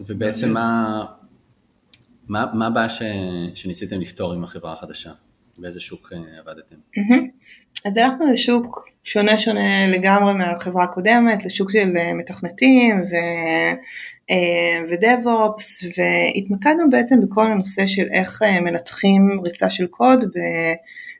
ובעצם 0.00 0.52
מה, 0.52 1.04
מה, 2.28 2.46
מה 2.54 2.66
הבעיה 2.66 2.90
ש, 2.90 3.02
שניסיתם 3.54 4.00
לפתור 4.00 4.32
עם 4.32 4.44
החברה 4.44 4.72
החדשה? 4.72 5.10
באיזה 5.58 5.80
שוק 5.80 6.12
אה, 6.12 6.38
עבדתם? 6.38 6.76
אז 7.86 7.96
הלכנו 7.96 8.32
לשוק 8.32 8.88
שונה 9.02 9.38
שונה 9.38 9.88
לגמרי 9.88 10.34
מהחברה 10.34 10.84
הקודמת, 10.84 11.44
לשוק 11.44 11.70
של 11.70 11.96
אה, 11.96 12.14
מתכנתים 12.14 13.00
ו... 13.00 13.14
ו 14.90 15.02
DevOps, 15.02 15.84
והתמקדנו 15.98 16.90
בעצם 16.90 17.20
בכל 17.20 17.52
הנושא 17.52 17.86
של 17.86 18.08
איך 18.12 18.42
מנתחים 18.42 19.40
ריצה 19.44 19.70
של 19.70 19.86
קוד 19.86 20.24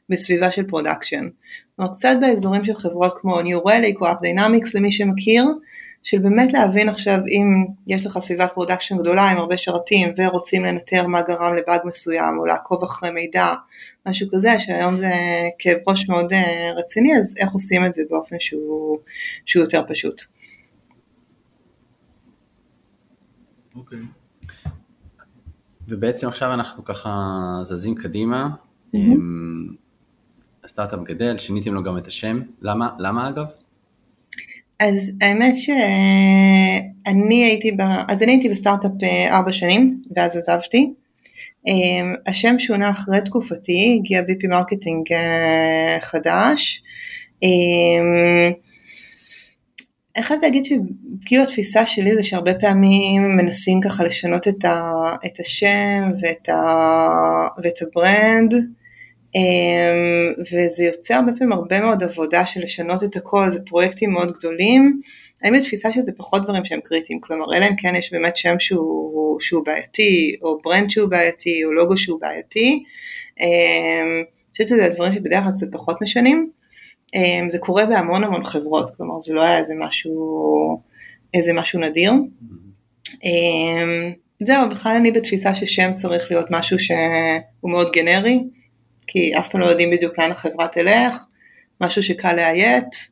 בסביבה 0.09 0.53
של 0.53 0.63
production. 0.63 1.29
כלומר 1.77 1.93
קצת 1.93 2.17
באזורים 2.21 2.65
של 2.65 2.75
חברות 2.75 3.15
כמו 3.21 3.41
New 3.41 3.65
Relic 3.67 4.01
או 4.01 4.07
AppDynamics 4.07 4.71
למי 4.75 4.93
שמכיר, 4.93 5.45
של 6.03 6.19
באמת 6.19 6.53
להבין 6.53 6.89
עכשיו 6.89 7.19
אם 7.29 7.65
יש 7.87 8.07
לך 8.07 8.19
סביבת 8.19 8.53
production 8.55 8.99
גדולה 8.99 9.23
עם 9.23 9.39
הרבה 9.39 9.57
שרתים 9.57 10.13
ורוצים 10.17 10.65
לנטר 10.65 11.07
מה 11.07 11.23
גרם 11.23 11.57
לבאג 11.57 11.81
מסוים 11.85 12.39
או 12.39 12.47
לעקוב 12.47 12.85
אחרי 12.85 13.11
מידע, 13.11 13.53
משהו 14.07 14.29
כזה, 14.33 14.61
שהיום 14.61 14.97
זה 14.97 15.13
כאב 15.59 15.79
ראש 15.87 16.09
מאוד 16.09 16.33
אה, 16.33 16.73
רציני, 16.77 17.19
אז 17.19 17.35
איך 17.39 17.53
עושים 17.53 17.87
את 17.87 17.93
זה 17.93 18.03
באופן 18.11 18.37
שהוא, 18.41 18.99
שהוא 19.47 19.63
יותר 19.63 19.83
פשוט. 19.89 20.23
אוקיי. 23.77 23.99
Okay. 23.99 24.69
ובעצם 25.89 26.29
עכשיו 26.29 26.55
אנחנו 26.55 26.85
ככה 26.85 27.11
זזים 27.63 27.95
קדימה, 27.95 28.49
mm-hmm. 28.97 28.99
הסטארט-אפ 30.65 31.01
גדל, 31.03 31.39
שיניתם 31.39 31.75
לו 31.75 31.83
גם 31.83 31.99
את 31.99 32.07
השם, 32.07 32.41
למה, 32.63 32.91
למה 32.99 33.29
אגב? 33.29 33.47
אז 34.81 35.13
האמת 35.21 35.55
שאני 35.57 37.45
הייתי, 37.45 37.73
ב... 37.73 37.81
אז 38.09 38.23
אני 38.23 38.33
הייתי 38.33 38.49
בסטארט-אפ 38.49 38.93
אה, 39.03 39.37
ארבע 39.37 39.53
שנים 39.53 40.03
ואז 40.17 40.37
עזבתי. 40.37 40.93
אמ, 41.67 42.15
השם 42.27 42.59
שונה 42.59 42.91
אחרי 42.91 43.21
תקופתי, 43.25 43.99
הגיע 44.01 44.21
VP 44.21 44.49
marketing 44.49 45.13
אה, 45.13 45.99
חדש. 46.01 46.83
אמ, 47.43 48.53
אני 50.17 50.25
חייבת 50.25 50.43
להגיד 50.43 50.65
שכאילו 50.65 51.43
התפיסה 51.43 51.87
שלי 51.87 52.15
זה 52.15 52.23
שהרבה 52.23 52.55
פעמים 52.55 53.37
מנסים 53.37 53.81
ככה 53.81 54.05
לשנות 54.05 54.49
את, 54.49 54.65
ה, 54.65 54.93
את 55.27 55.41
השם 55.41 56.11
ואת, 56.21 56.49
ה, 56.49 56.63
ואת 57.63 57.83
ה 57.83 57.95
brand 57.95 58.55
אמ, 59.35 60.33
וזה 60.41 60.85
יוצר 60.85 61.15
הרבה 61.15 61.33
פעמים 61.39 61.53
הרבה 61.53 61.81
מאוד 61.81 62.03
עבודה 62.03 62.47
של 62.47 62.61
לשנות 62.61 63.03
את 63.03 63.17
הכל, 63.17 63.51
זה 63.51 63.59
פרויקטים 63.67 64.11
מאוד 64.11 64.33
גדולים. 64.33 65.01
אני 65.45 65.59
בתפיסה 65.59 65.93
שזה 65.93 66.13
פחות 66.17 66.45
דברים 66.45 66.65
שהם 66.65 66.81
קריטיים, 66.85 67.21
כלומר 67.21 67.57
אלא 67.57 67.65
אם 67.65 67.77
כן 67.77 67.95
יש 67.95 68.13
באמת 68.13 68.37
שם 68.37 68.55
שהוא, 68.59 69.41
שהוא 69.41 69.65
בעייתי, 69.65 70.37
או 70.43 70.59
ברנד 70.65 70.91
שהוא 70.91 71.09
בעייתי, 71.11 71.65
או 71.65 71.73
לוגו 71.73 71.97
שהוא 71.97 72.21
בעייתי. 72.21 72.83
אמ, 73.41 73.47
אני 73.47 74.53
חושבת 74.53 74.69
שזה 74.69 74.85
הדברים 74.85 75.15
שבדרך 75.15 75.45
כלל 75.45 75.53
קצת 75.53 75.67
פחות 75.73 76.03
משנים. 76.03 76.51
אמ, 77.15 77.49
זה 77.49 77.59
קורה 77.59 77.87
בהמון 77.87 78.25
המון 78.25 78.45
חברות, 78.45 78.91
כלומר 78.97 79.21
זה 79.21 79.35
לא 79.35 79.43
היה 79.43 79.59
איזה 79.59 79.75
משהו, 79.79 80.81
איזה 81.35 81.53
משהו 81.53 81.81
נדיר. 81.81 82.13
זהו, 84.43 84.69
בכלל 84.71 84.97
אני 84.97 85.11
בתפיסה 85.11 85.55
ששם 85.55 85.93
צריך 85.97 86.31
להיות 86.31 86.47
משהו 86.51 86.79
שהוא 86.79 87.71
מאוד 87.71 87.93
גנרי. 87.93 88.41
כי 89.07 89.33
אף 89.39 89.49
פעם 89.49 89.61
לא 89.61 89.67
יודעים 89.67 89.91
בדיוק 89.91 90.19
לאן 90.19 90.31
החברה 90.31 90.69
תלך, 90.69 91.25
משהו 91.81 92.03
שקל 92.03 92.33
לאיית, 92.33 93.11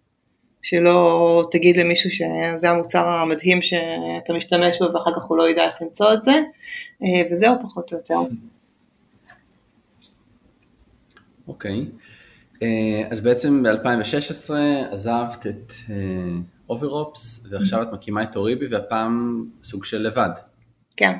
שלא 0.62 1.44
תגיד 1.50 1.76
למישהו 1.76 2.10
שזה 2.10 2.70
המוצר 2.70 3.08
המדהים 3.08 3.62
שאתה 3.62 4.32
משתמש 4.32 4.78
בו 4.78 4.84
ואחר 4.94 5.14
כך 5.16 5.22
הוא 5.22 5.38
לא 5.38 5.48
ידע 5.50 5.64
איך 5.64 5.82
למצוא 5.82 6.12
את 6.14 6.22
זה, 6.22 6.40
אה, 7.02 7.22
וזהו 7.30 7.54
פחות 7.62 7.92
או 7.92 7.98
יותר. 7.98 8.18
אוקיי, 11.48 11.70
okay. 11.70 12.09
אה, 12.62 13.02
אז 13.10 13.20
בעצם 13.20 13.62
ב-2016 13.62 14.50
עזבת 14.90 15.46
את 15.46 15.72
OverOps 16.68 17.46
אה, 17.46 17.50
ועכשיו 17.52 17.82
את 17.82 17.88
מקימה 17.92 18.22
את 18.22 18.36
Oribi 18.36 18.66
והפעם 18.66 19.44
סוג 19.62 19.84
של 19.84 20.02
לבד. 20.02 20.30
כן. 20.96 21.16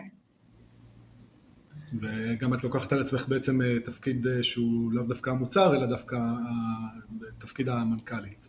וגם 2.01 2.55
את 2.55 2.65
לוקחת 2.65 2.93
על 2.93 3.01
עצמך 3.01 3.29
בעצם 3.29 3.63
אה, 3.63 3.81
תפקיד 3.85 4.27
שהוא 4.43 4.93
לאו 4.93 5.05
דווקא 5.05 5.31
המוצר, 5.31 5.77
אלא 5.77 5.87
דווקא 5.87 6.17
תפקיד 7.39 7.69
המנכ"לית. 7.69 8.49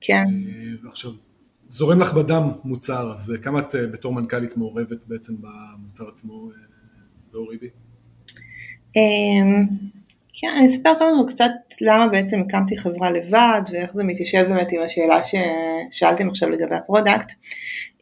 כן. 0.00 0.24
ועכשיו, 0.82 1.10
זורם 1.68 2.00
לך 2.00 2.14
בדם 2.14 2.50
מוצר, 2.64 3.12
אז 3.12 3.32
כמה 3.42 3.60
את 3.60 3.74
בתור 3.92 4.12
מנכ"לית 4.12 4.56
מעורבת 4.56 5.04
בעצם 5.04 5.34
במוצר 5.40 6.08
עצמו 6.08 6.50
ב 7.32 7.37
Oribi? 7.37 7.68
אמ, 8.96 9.66
כן, 10.42 10.48
אני 10.58 10.66
אספר 10.66 10.94
קודם 10.98 11.26
כל 11.26 11.32
קצת 11.32 11.50
למה 11.80 12.06
בעצם 12.08 12.40
הקמתי 12.40 12.76
חברה 12.76 13.10
לבד 13.10 13.60
ואיך 13.72 13.94
זה 13.94 14.04
מתיישב 14.04 14.44
באמת 14.48 14.72
עם 14.72 14.82
השאלה 14.82 15.20
ששאלתם 15.22 16.28
עכשיו 16.28 16.50
לגבי 16.50 16.76
ה 16.76 16.82
product. 16.82 17.32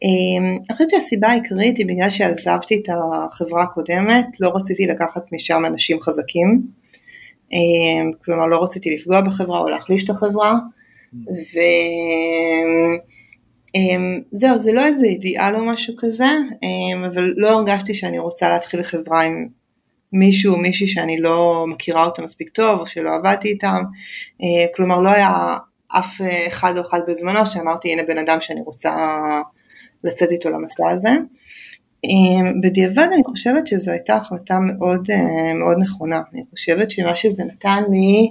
אמ, 0.03 0.57
אני 0.69 0.73
חושבת 0.77 0.89
שהסיבה 0.89 1.27
העיקרית 1.27 1.77
היא 1.77 1.85
בגלל 1.85 2.09
שעזבתי 2.09 2.75
את 2.75 2.89
החברה 2.89 3.63
הקודמת, 3.63 4.39
לא 4.39 4.51
רציתי 4.55 4.87
לקחת 4.87 5.31
משם 5.31 5.65
אנשים 5.65 5.99
חזקים, 5.99 6.61
אמ, 7.53 8.11
כלומר 8.25 8.45
לא 8.45 8.63
רציתי 8.63 8.95
לפגוע 8.95 9.21
בחברה 9.21 9.59
או 9.59 9.69
להחליש 9.69 10.03
את 10.03 10.09
החברה, 10.09 10.53
וזהו, 14.33 14.59
זה 14.59 14.71
לא 14.71 14.85
איזה 14.85 15.05
אידיאל 15.05 15.55
או 15.55 15.65
משהו 15.65 15.93
כזה, 15.97 16.29
אבל 17.07 17.33
לא 17.37 17.49
הרגשתי 17.49 17.93
שאני 17.93 18.19
רוצה 18.19 18.49
להתחיל 18.49 18.83
חברה 18.83 19.23
עם 19.23 19.58
מישהו 20.13 20.53
או 20.53 20.59
מישהי 20.59 20.87
שאני 20.87 21.17
לא 21.21 21.65
מכירה 21.67 22.05
אותה 22.05 22.21
מספיק 22.21 22.49
טוב 22.49 22.79
או 22.79 22.87
שלא 22.87 23.15
עבדתי 23.15 23.47
איתם, 23.47 23.83
אה, 24.41 24.65
כלומר 24.75 24.99
לא 24.99 25.09
היה 25.09 25.57
אף 25.87 26.21
אחד 26.47 26.77
או 26.77 26.81
אחת 26.81 27.01
בזמנו 27.07 27.45
שאמרתי 27.45 27.91
הנה 27.91 28.03
בן 28.03 28.17
אדם 28.17 28.41
שאני 28.41 28.61
רוצה 28.61 29.17
לצאת 30.03 30.31
איתו 30.31 30.49
למסע 30.49 30.89
הזה. 30.89 31.09
אה, 32.05 32.51
בדיעבד 32.63 33.07
אני 33.13 33.23
חושבת 33.23 33.67
שזו 33.67 33.91
הייתה 33.91 34.15
החלטה 34.15 34.59
מאוד, 34.59 35.07
אה, 35.11 35.53
מאוד 35.53 35.77
נכונה, 35.79 36.21
אני 36.33 36.43
חושבת 36.51 36.91
שמה 36.91 37.15
שזה 37.15 37.43
נתן 37.43 37.83
לי 37.91 38.29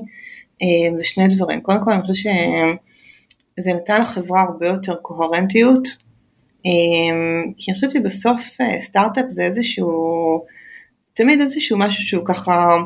זה 0.95 1.05
שני 1.05 1.29
דברים, 1.29 1.61
קודם 1.61 1.85
כל 1.85 1.93
אני 1.93 2.03
חושבת 2.03 2.33
שזה 3.61 3.73
נתן 3.73 4.01
לחברה 4.01 4.43
הרבה 4.43 4.69
יותר 4.69 4.95
קוהרנטיות, 5.03 5.89
כי 7.59 7.71
אני 7.71 7.75
חושבת 7.75 7.91
שבסוף 7.91 8.57
סטארט-אפ 8.79 9.25
זה 9.29 9.45
איזשהו 9.45 10.45
תמיד 11.19 11.41
איזשהו 11.41 11.79
משהו 11.79 12.03
שהוא 12.03 12.25
ככה 12.25 12.77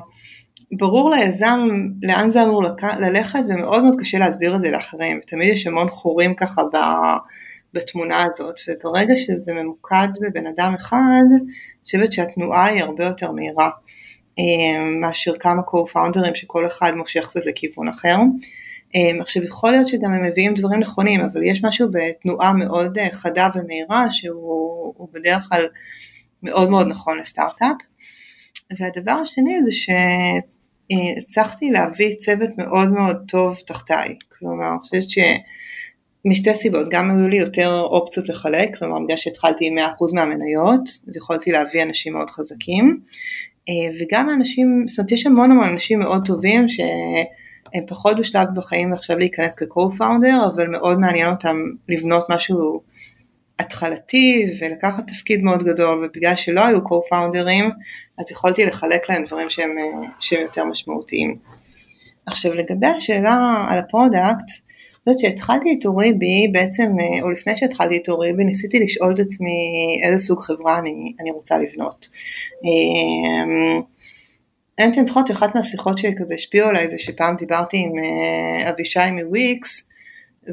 ברור 0.72 1.10
ליזם 1.10 1.58
לאן 2.02 2.30
זה 2.30 2.42
אמור 2.42 2.62
ללכת 3.00 3.38
ומאוד 3.48 3.82
מאוד 3.82 3.96
קשה 4.00 4.18
להסביר 4.18 4.54
את 4.54 4.60
זה 4.60 4.70
לאחרים, 4.70 5.20
תמיד 5.26 5.52
יש 5.52 5.66
המון 5.66 5.88
חורים 5.88 6.34
ככה 6.34 6.62
בתמונה 7.74 8.22
הזאת 8.22 8.54
וברגע 8.68 9.14
שזה 9.16 9.52
ממוקד 9.54 10.08
בבן 10.20 10.46
אדם 10.46 10.74
אחד, 10.74 11.22
אני 11.30 11.54
חושבת 11.84 12.12
שהתנועה 12.12 12.64
היא 12.64 12.82
הרבה 12.82 13.04
יותר 13.04 13.32
מהירה 13.32 13.70
אה, 14.38 14.84
מאשר 15.00 15.32
כמה 15.40 15.62
co-founders 15.62 16.34
שכל 16.34 16.66
אחד 16.66 16.92
מושך 16.96 17.24
קצת 17.24 17.46
לכיוון 17.46 17.88
אחר. 17.88 18.16
אה, 18.94 19.20
עכשיו 19.20 19.42
יכול 19.42 19.70
להיות 19.70 19.88
שגם 19.88 20.12
הם 20.12 20.24
מביאים 20.24 20.54
דברים 20.54 20.80
נכונים 20.80 21.20
אבל 21.20 21.42
יש 21.42 21.64
משהו 21.64 21.88
בתנועה 21.92 22.52
מאוד 22.52 22.98
אה, 22.98 23.08
חדה 23.12 23.48
ומהירה 23.54 24.10
שהוא 24.10 25.08
בדרך 25.12 25.48
כלל 25.48 25.66
מאוד 26.42 26.70
מאוד 26.70 26.86
נכון 26.88 27.18
לסטארט-אפ. 27.18 27.76
והדבר 28.78 29.12
השני 29.12 29.64
זה 29.64 29.70
שהצלחתי 29.72 31.70
להביא 31.70 32.14
צוות 32.14 32.50
מאוד 32.58 32.90
מאוד 32.92 33.16
טוב 33.28 33.58
תחתיי, 33.66 34.16
כלומר 34.38 34.68
אני 34.70 34.78
חושבת 34.78 35.10
שמשתי 35.10 36.54
סיבות, 36.54 36.86
גם 36.90 37.10
היו 37.10 37.28
לי 37.28 37.36
יותר 37.36 37.80
אופציות 37.80 38.28
לחלק, 38.28 38.78
כלומר 38.78 39.04
בגלל 39.04 39.16
שהתחלתי 39.16 39.66
עם 39.66 39.78
100% 39.78 39.80
מהמניות, 40.14 40.88
אז 41.08 41.16
יכולתי 41.16 41.52
להביא 41.52 41.82
אנשים 41.82 42.12
מאוד 42.12 42.30
חזקים, 42.30 43.00
אה, 43.68 43.74
וגם 44.00 44.30
אנשים, 44.30 44.84
זאת 44.86 44.98
אומרת 44.98 45.12
יש 45.12 45.26
המון 45.26 45.50
המון 45.50 45.68
אנשים 45.68 45.98
מאוד 45.98 46.26
טובים 46.26 46.68
שהם 46.68 47.86
פחות 47.88 48.18
בשלב 48.18 48.48
בחיים 48.54 48.92
עכשיו 48.92 49.18
להיכנס 49.18 49.56
כ-co-founder, 49.56 50.46
אבל 50.54 50.68
מאוד 50.68 51.00
מעניין 51.00 51.28
אותם 51.28 51.56
לבנות 51.88 52.30
משהו 52.30 52.82
התחלתי 53.62 54.46
ולקחת 54.60 55.08
תפקיד 55.08 55.42
מאוד 55.42 55.62
גדול 55.62 56.04
ובגלל 56.04 56.36
שלא 56.36 56.66
היו 56.66 56.78
co-founders 56.78 57.72
אז 58.18 58.30
יכולתי 58.30 58.64
לחלק 58.64 59.10
להם 59.10 59.24
דברים 59.24 59.50
שהם, 59.50 59.70
שהם 60.20 60.40
יותר 60.40 60.64
משמעותיים. 60.64 61.36
עכשיו 62.26 62.54
לגבי 62.54 62.86
השאלה 62.86 63.66
על 63.68 63.78
ה 63.78 63.86
product, 63.86 64.50
אז 65.06 65.18
כשהתחלתי 65.18 65.76
את 65.78 65.86
Oribi 65.86 66.48
בעצם, 66.52 66.92
או 67.22 67.30
לפני 67.30 67.56
שהתחלתי 67.56 67.96
את 67.96 68.08
Oribi 68.08 68.44
ניסיתי 68.44 68.80
לשאול 68.80 69.14
את 69.14 69.18
עצמי 69.20 69.50
איזה 70.04 70.24
סוג 70.24 70.40
חברה 70.42 70.78
אני, 70.78 71.12
אני 71.20 71.30
רוצה 71.30 71.58
לבנות. 71.58 72.08
אני 74.78 74.90
זוכרת 74.92 75.26
שאחת 75.26 75.54
מהשיחות 75.54 75.98
שלי 75.98 76.14
כזה 76.18 76.34
השפיעו 76.34 76.68
עליי 76.68 76.88
זה 76.88 76.98
שפעם 76.98 77.36
דיברתי 77.36 77.76
עם 77.76 77.92
אה, 77.98 78.70
אבישי 78.70 79.10
מוויקס 79.10 79.88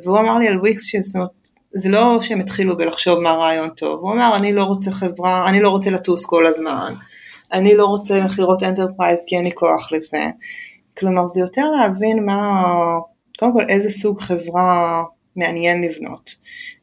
והוא 0.03 0.19
אמר 0.19 0.37
לי 0.37 0.47
על 0.47 0.59
וויקס 0.59 0.83
שזאת 0.85 1.38
זה 1.73 1.89
לא 1.89 2.21
שהם 2.21 2.39
התחילו 2.39 2.77
בלחשוב 2.77 3.19
מה 3.19 3.31
רעיון 3.31 3.69
טוב, 3.69 3.99
הוא 3.99 4.11
אמר 4.11 4.35
אני 4.35 4.53
לא 4.53 4.63
רוצה 4.63 4.91
חברה, 4.91 5.49
אני 5.49 5.61
לא 5.61 5.69
רוצה 5.69 5.89
לטוס 5.89 6.25
כל 6.25 6.45
הזמן, 6.45 6.93
אני 7.53 7.75
לא 7.75 7.85
רוצה 7.85 8.21
מכירות 8.21 8.63
enterprise 8.63 9.23
כי 9.27 9.35
אין 9.35 9.43
לי 9.43 9.51
כוח 9.55 9.91
לזה. 9.91 10.23
כלומר 10.97 11.27
זה 11.27 11.41
יותר 11.41 11.71
להבין 11.71 12.25
מה, 12.25 12.63
קודם 13.39 13.53
כל 13.53 13.65
איזה 13.69 13.89
סוג 13.89 14.19
חברה 14.19 15.03
מעניין 15.35 15.81
לבנות. 15.81 16.35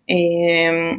אמ, 0.09 0.99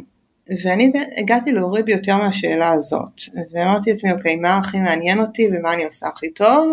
ואני 0.64 0.92
הגעתי 1.16 1.52
ל 1.52 1.57
Oribi 1.57 1.84
יותר 1.84 2.16
מהשאלה 2.16 2.72
הזאת, 2.72 3.20
ואמרתי 3.52 3.90
לעצמי 3.90 4.12
אוקיי 4.12 4.36
מה 4.36 4.56
הכי 4.56 4.78
מעניין 4.78 5.20
אותי 5.20 5.48
ומה 5.52 5.74
אני 5.74 5.84
עושה 5.84 6.06
הכי 6.08 6.30
טוב, 6.30 6.72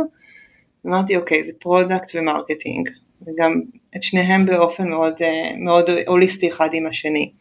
אמרתי 0.88 1.18
אוקיי 1.18 1.46
זה 1.46 1.54
product 1.60 2.12
ו 2.16 2.22
marketing, 2.22 2.90
וגם 3.22 3.62
את 3.96 4.04
שניהם 4.04 4.46
באופן 4.46 4.90
מאוד, 4.90 5.14
אה, 5.22 5.52
מאוד 5.58 5.90
הוליסטי 6.08 6.48
אחד 6.48 6.70
עם 6.74 6.88
השני. 6.88 7.32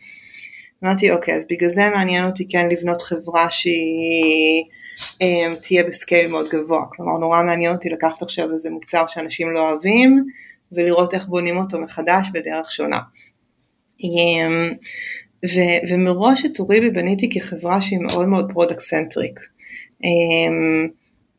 אמרתי 0.85 1.11
אוקיי 1.11 1.35
אז 1.35 1.47
בגלל 1.51 1.69
זה 1.69 1.91
מעניין 1.91 2.25
אותי 2.25 2.49
כן 2.49 2.69
לבנות 2.69 3.03
חברה 3.03 3.51
שהיא 3.51 4.65
אמ, 4.99 5.63
תהיה 5.63 5.85
ב 5.85 5.93
scale 5.93 6.31
מאוד 6.31 6.47
גבוה, 6.49 6.85
כלומר 6.97 7.19
נורא 7.19 7.43
מעניין 7.43 7.73
אותי 7.73 7.89
לקחת 7.89 8.23
עכשיו 8.23 8.53
איזה 8.53 8.71
מוצר 8.71 9.07
שאנשים 9.09 9.53
לא 9.53 9.71
אוהבים 9.71 10.25
ולראות 10.73 11.15
איך 11.15 11.27
בונים 11.27 11.57
אותו 11.57 11.81
מחדש 11.81 12.29
בדרך 12.33 12.73
שונה. 12.73 12.99
אמ, 14.01 14.75
ו- 15.55 15.93
ומראש 15.93 16.45
את 16.45 16.59
Oribi 16.59 16.91
בניתי 16.91 17.31
כחברה 17.31 17.83
שהיא 17.83 17.99
מאוד 17.99 18.29
מאוד 18.29 18.53
product 18.53 18.81
centric. 18.81 19.41
אמ, 20.03 20.91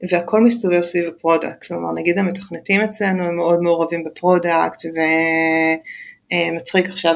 והכל 0.10 0.42
מסתובב 0.42 0.82
סביב 0.82 1.08
ה 1.08 1.14
product, 1.14 1.64
כלומר 1.68 1.92
נגיד 1.92 2.18
המתכנתים 2.18 2.82
אצלנו 2.82 3.26
הם 3.26 3.36
מאוד 3.36 3.62
מעורבים 3.62 4.04
ב 4.04 4.14
product 4.14 4.86
ומצחיק 6.34 6.90
עכשיו 6.90 7.16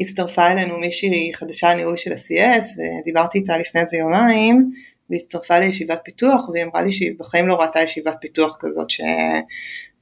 הצטרפה 0.00 0.50
אלינו 0.52 0.78
מישהי 0.78 1.30
חדשה 1.34 1.74
לניהול 1.74 1.96
של 1.96 2.12
ה-CS 2.12 2.64
ודיברתי 2.78 3.38
איתה 3.38 3.58
לפני 3.58 3.80
איזה 3.80 3.96
יומיים 3.96 4.70
והצטרפה 5.10 5.58
לישיבת 5.58 6.00
פיתוח 6.04 6.48
והיא 6.48 6.64
אמרה 6.64 6.82
לי 6.82 6.92
שהיא 6.92 7.12
בחיים 7.18 7.48
לא 7.48 7.54
ראתה 7.54 7.80
ישיבת 7.80 8.16
פיתוח 8.20 8.56
כזאת 8.60 8.90
ש... 8.90 9.00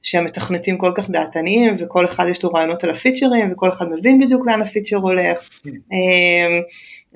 שהמתכנתים 0.05 0.77
כל 0.77 0.91
כך 0.95 1.09
דעתניים 1.09 1.75
וכל 1.77 2.05
אחד 2.05 2.25
יש 2.31 2.43
לו 2.43 2.49
רעיונות 2.49 2.83
על 2.83 2.89
הפיצ'רים 2.89 3.51
וכל 3.51 3.69
אחד 3.69 3.85
מבין 3.89 4.19
בדיוק 4.19 4.47
לאן 4.47 4.61
הפיצ'ר 4.61 4.97
הולך 4.97 5.49
אמ, 5.65 6.61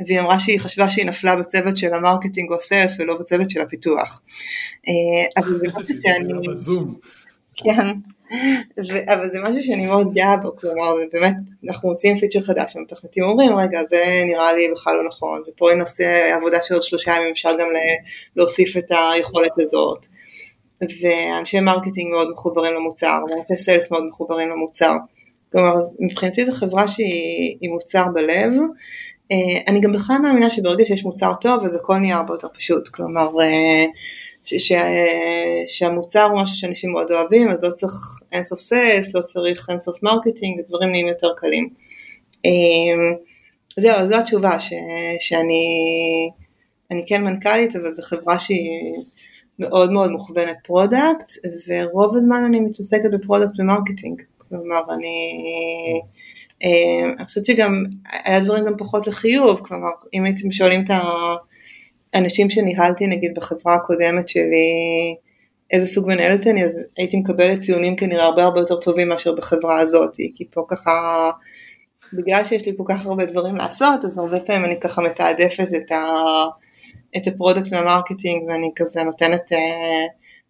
והיא 0.08 0.20
אמרה 0.20 0.40
שהיא 0.40 0.60
חשבה 0.60 0.90
שהיא 0.90 1.06
נפלה 1.06 1.36
בצוות 1.36 1.78
של 1.78 1.94
ה 1.94 2.00
marketing 2.00 2.52
או 2.52 2.62
sales 2.62 3.00
ולא 3.00 3.18
בצוות 3.20 3.50
של 3.50 3.62
הפיתוח. 3.62 4.22
אה, 4.88 5.42
אבל 5.44 5.58
זה 5.58 5.68
משהו 5.76 5.96
שאני... 6.02 6.34
כן. 7.56 7.88
אבל 9.14 9.28
זה 9.28 9.40
משהו 9.42 9.64
שאני 9.64 9.86
מאוד 9.86 10.14
גאה 10.14 10.38
בו, 10.38 10.56
כלומר 10.56 10.96
זה 10.96 11.04
באמת, 11.14 11.36
אנחנו 11.68 11.90
מוציאים 11.90 12.20
פיצ'ר 12.20 12.42
חדש 12.42 12.76
ומתכנתים 12.76 13.24
אומרים 13.24 13.58
רגע 13.58 13.82
זה 13.90 14.22
נראה 14.26 14.54
לי 14.54 14.68
בכלל 14.74 14.96
לא 14.96 15.08
נכון 15.08 15.44
ופה 15.48 15.72
אם 15.72 15.78
נעשה 15.78 16.36
עבודה 16.36 16.58
של 16.62 16.74
עוד 16.74 16.84
שלושה 16.84 17.12
ימים 17.12 17.32
אפשר 17.32 17.50
גם 17.60 17.68
להוסיף 18.36 18.78
את 18.78 18.92
היכולת 19.14 19.60
הזאת 19.60 20.08
ואנשי 20.82 21.60
marketing 21.60 22.12
מאוד 22.12 22.32
מחוברים 22.32 22.74
למוצר 22.74 23.20
ואנשי 23.30 23.64
sales 23.64 23.92
מאוד 23.92 24.04
מחוברים 24.08 24.50
למוצר. 24.50 24.96
כלומר 25.52 25.76
מבחינתי 26.00 26.46
זו 26.46 26.52
חברה 26.52 26.88
שהיא 26.88 27.70
מוצר 27.70 28.06
בלב. 28.14 28.54
אה, 29.32 29.62
אני 29.68 29.80
גם 29.80 29.92
בכלל 29.92 30.18
מאמינה 30.24 30.50
שברגע 30.50 30.86
שיש 30.86 31.04
מוצר 31.04 31.34
טוב 31.42 31.66
אז 31.66 31.76
הכל 31.76 31.98
נהיה 31.98 32.18
הרבה 32.18 32.34
יותר 32.34 32.48
פשוט. 32.58 32.88
כלומר 32.88 33.30
אה, 33.42 33.86
ש, 34.44 34.54
ש, 34.54 34.72
שהמוצר 35.68 36.24
הוא 36.24 36.42
משהו 36.42 36.58
שאנשים 36.58 36.92
מאוד 36.92 37.12
אוהבים, 37.12 37.52
אז 37.52 37.64
לא 37.64 37.70
צריך 37.70 37.94
אינסוף 38.32 38.60
sales, 38.60 39.16
לא 39.16 39.22
צריך 39.22 39.70
אינסוף 39.70 40.04
marketing, 40.04 40.60
הדברים 40.60 40.90
נהיים 40.90 41.08
יותר 41.08 41.34
קלים. 41.38 41.70
זהו, 43.78 43.96
אז 43.96 44.10
זו 44.10 44.16
התשובה, 44.16 44.60
ש, 44.60 44.74
שאני 45.20 45.64
אני 46.92 47.04
כן 47.08 47.24
מנכ"לית, 47.24 47.76
אבל 47.76 47.92
זו 47.92 48.02
חברה 48.04 48.40
שהיא 48.40 48.94
מאוד 49.60 49.92
מאוד 49.92 50.12
מוכוונת 50.12 50.58
product, 50.64 51.34
ורוב 51.68 52.16
הזמן 52.16 52.44
אני 52.46 52.60
מתעסקת 52.60 53.10
ב 53.12 53.18
product 53.18 53.60
ו 53.60 53.65
marketing. 53.65 54.22
כלומר, 54.38 54.82
אני... 54.94 55.34
אמ, 56.64 57.14
אני 57.18 57.26
חושבת 57.26 57.46
שגם, 57.46 57.84
היה 58.26 58.40
דברים 58.40 58.66
גם 58.66 58.78
פחות 58.78 59.08
לחיוב, 59.08 59.62
כלומר, 59.64 59.90
אם 60.14 60.26
הייתם 60.26 60.52
שואלים 60.52 60.84
את 60.84 60.90
ה... 60.90 61.02
אנשים 62.16 62.50
שניהלתי 62.50 63.08
נגיד 63.08 63.32
בחברה 63.36 63.76
הקודמת 63.76 64.30
שלי, 64.30 65.16
איזה 65.72 65.88
סוג 65.88 66.08
מנהלת 66.08 66.48
אני, 66.48 66.66
אז 66.66 66.80
הייתי 66.98 67.18
מקבלת 67.18 67.60
ציונים 67.60 67.96
כנראה 67.96 68.26
הרבה 68.26 68.44
הרבה 68.44 68.60
יותר 68.60 68.76
טובים 68.80 69.10
מאשר 69.10 69.36
בחברה 69.36 69.80
הזאת, 69.80 70.16
כי 70.36 70.46
פה 70.52 70.66
ככה, 70.68 71.30
בגלל 72.14 72.44
שיש 72.44 72.66
לי 72.66 72.74
כל 72.78 72.84
כך 72.88 73.06
הרבה 73.06 73.26
דברים 73.26 73.56
לעשות, 73.56 74.06
אז 74.06 74.18
הרבה 74.18 74.40
פעמים 74.40 74.66
אני 74.66 74.80
ככה 74.80 75.02
מתעדפת 75.02 75.68
את, 75.78 75.92
ה, 75.92 76.04
את 77.18 77.28
ה 77.28 77.33
product 77.33 77.68
וה 77.72 77.84
marketing, 77.84 78.44
ואני 78.48 78.72
כזה 78.76 79.04
נותנת 79.04 79.52
אה, 79.52 80.06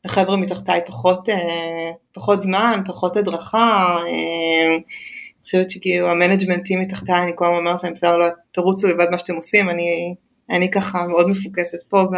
לחבר'ה 0.06 0.38
מתחתיי 0.38 0.82
פחות, 0.86 1.30
אה, 1.30 1.92
פחות 2.14 2.44
זמן, 2.44 2.82
פחות 2.86 3.18
הדרכה, 3.18 3.98
אה, 4.08 4.76
אני 4.76 5.44
חושבת 5.44 5.70
שכאילו 5.70 6.10
המנג'מנטים 6.10 6.82
מתחתיי, 6.82 7.24
אני 7.24 7.32
כל 7.36 7.46
הזמן 7.46 7.58
אומרת 7.58 7.84
להם, 7.84 7.94
בסדר, 7.94 8.18
לא, 8.18 8.28
תרוצו 8.52 8.88
לבד 8.88 9.08
מה 9.12 9.20
שאתם 9.20 9.36
עושים, 9.36 9.70
אני 9.70 10.16
אני 10.50 10.72
ככה 10.72 11.08
מאוד 11.08 11.30
מפוקסת 11.30 11.84
פה, 11.90 12.04
ב... 12.04 12.16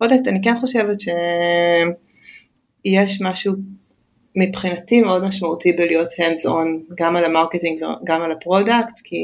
לא 0.00 0.06
יודעת, 0.06 0.26
אני 0.26 0.42
כן 0.42 0.58
חושבת 0.60 1.00
שיש 1.00 1.10
משהו 3.20 3.54
מבחינתי 4.36 5.00
מאוד 5.00 5.24
משמעותי 5.24 5.72
בלהיות 5.72 6.10
hands 6.10 6.46
on 6.46 6.94
גם 6.98 7.16
על 7.16 7.24
ה 7.24 7.30
marketing 7.30 7.82
וגם 7.82 8.22
על 8.22 8.32
ה 8.32 8.40
product, 8.40 9.00
כי, 9.04 9.16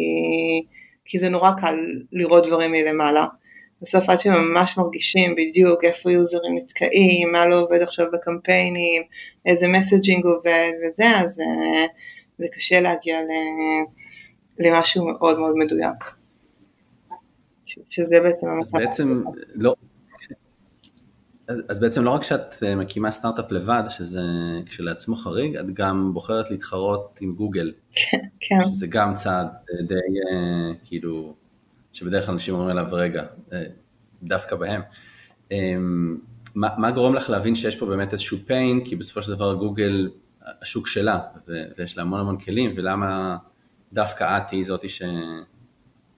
כי 1.05 1.19
זה 1.19 1.29
נורא 1.29 1.53
קל 1.53 1.77
לראות 2.13 2.47
דברים 2.47 2.73
מלמעלה. 2.73 3.27
בסוף 3.83 4.09
עד 4.09 4.21
שממש 4.21 4.79
מרגישים 4.79 5.35
בדיוק 5.37 5.85
איפה 5.85 6.13
יוזרים 6.13 6.59
נתקעים, 6.59 7.33
מה 7.33 7.47
לא 7.47 7.61
עובד 7.61 7.83
עכשיו 7.83 8.07
בקמפיינים, 8.13 9.03
איזה 9.47 9.69
messaging 9.69 10.25
עובד 10.25 10.71
וזה, 10.87 11.05
אז 11.17 11.41
אה, 11.41 11.87
זה 12.39 12.47
קשה 12.53 12.81
להגיע 12.81 13.19
למשהו 14.59 15.07
מאוד 15.07 15.39
מאוד 15.39 15.55
מדויק. 15.57 16.05
שזה 17.89 18.21
בעצם 18.21 18.47
המטרה. 18.49 18.81
אז 18.81 18.87
בעצם 18.87 19.23
לא, 19.55 19.75
אז, 21.49 21.63
אז 21.69 21.79
בעצם 21.79 22.05
לא 22.05 22.11
רק 22.11 22.23
שאת 22.23 22.63
אה, 22.63 22.75
מקימה 22.77 23.11
סטארט-אפ 23.11 23.53
לבד, 23.53 23.83
שזה 23.89 24.23
כשלעצמו 24.67 25.17
חריג, 25.17 25.57
את 25.57 25.71
גם 25.71 26.15
בוחרת 26.15 26.51
להתחרות 26.51 27.19
עם 27.21 27.35
גוגל. 27.35 27.73
כן. 28.41 28.65
שזה 28.65 28.87
גם 28.87 29.15
צעד 29.15 29.49
די, 29.83 29.95
אה, 29.95 30.73
כאילו, 30.85 31.35
שבדרך 31.93 32.25
כלל 32.27 32.33
אנשים 32.33 32.55
אומרים 32.55 32.71
עליו, 32.71 32.89
רגע, 32.93 33.25
דווקא 34.23 34.57
בהם. 34.57 34.81
אמ, 35.51 36.19
מה, 36.55 36.69
מה 36.79 36.91
גורם 36.91 37.15
לך 37.15 37.31
להבין 37.31 37.55
שיש 37.55 37.77
פה 37.77 37.87
באמת 37.87 38.13
איזשהו 38.13 38.39
pain, 38.49 38.89
כי 38.89 38.97
בסופו 38.97 39.23
של 39.23 39.33
דבר 39.33 39.55
גוגל, 39.55 40.11
השוק 40.63 40.87
שלה, 40.87 41.19
ויש 41.79 41.97
לה 41.97 42.03
המון 42.03 42.21
המון 42.21 42.39
כלים, 42.39 42.73
ולמה 42.77 43.37
דווקא 43.93 44.39
את 44.39 44.51
היא 44.51 44.65
זאתי. 44.65 44.89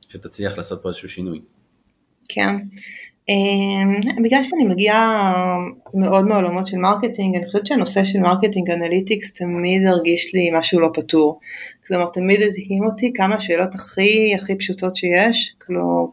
שתצליח 0.08 0.56
לעשות 0.56 0.82
פה 0.82 0.88
איזשהו 0.88 1.08
שינוי. 1.08 1.42
כן. 2.28 2.56
אמ, 3.28 4.22
בגלל 4.24 4.42
שאני 4.44 4.64
מגיעה 4.64 5.24
מאוד 5.94 6.24
מעולמות 6.24 6.66
של 6.66 6.76
marketing, 6.76 7.36
אני 7.36 7.46
חושבת 7.46 7.66
שהנושא 7.66 8.04
של 8.04 8.18
marketing 8.18 8.70
analytics 8.70 9.32
תמיד 9.32 9.86
הרגיש 9.86 10.34
לי 10.34 10.50
משהו 10.52 10.80
לא 10.80 10.88
פתור. 10.94 11.40
כלומר, 11.86 12.08
תמיד 12.08 12.40
הדהים 12.42 12.84
אותי 12.84 13.12
כמה 13.12 13.40
שאלות 13.40 13.74
הכי 13.74 14.34
הכי 14.34 14.54
פשוטות 14.54 14.96
שיש, 14.96 15.54
כמו, 15.60 16.12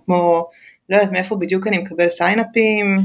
לא 0.89 0.95
יודעת 0.95 1.11
מאיפה 1.11 1.35
בדיוק 1.35 1.67
אני 1.67 1.77
מקבל 1.77 2.09
סיינאפים, 2.09 2.97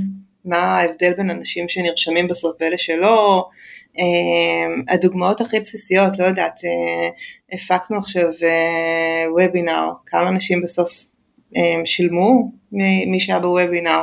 מה 0.45 0.57
ההבדל 0.57 1.13
בין 1.17 1.31
אנשים 1.31 1.69
שנרשמים 1.69 2.29
בסוף 2.29 2.57
ואלה 2.61 2.79
שלא, 2.79 3.49
אמ, 3.99 4.83
הדוגמאות 4.89 5.41
הכי 5.41 5.61
בסיסיות, 5.61 6.19
לא 6.19 6.25
יודעת, 6.25 6.61
אה, 6.65 7.09
הפקנו 7.53 7.99
עכשיו 7.99 8.29
וובינר, 9.31 9.73
אה, 9.73 9.93
כמה 10.07 10.29
אנשים 10.29 10.63
בסוף 10.63 11.07
אמ, 11.57 11.85
שילמו 11.85 12.53
מי 13.07 13.21
שהיה 13.21 13.41
בוובינר, 13.41 14.03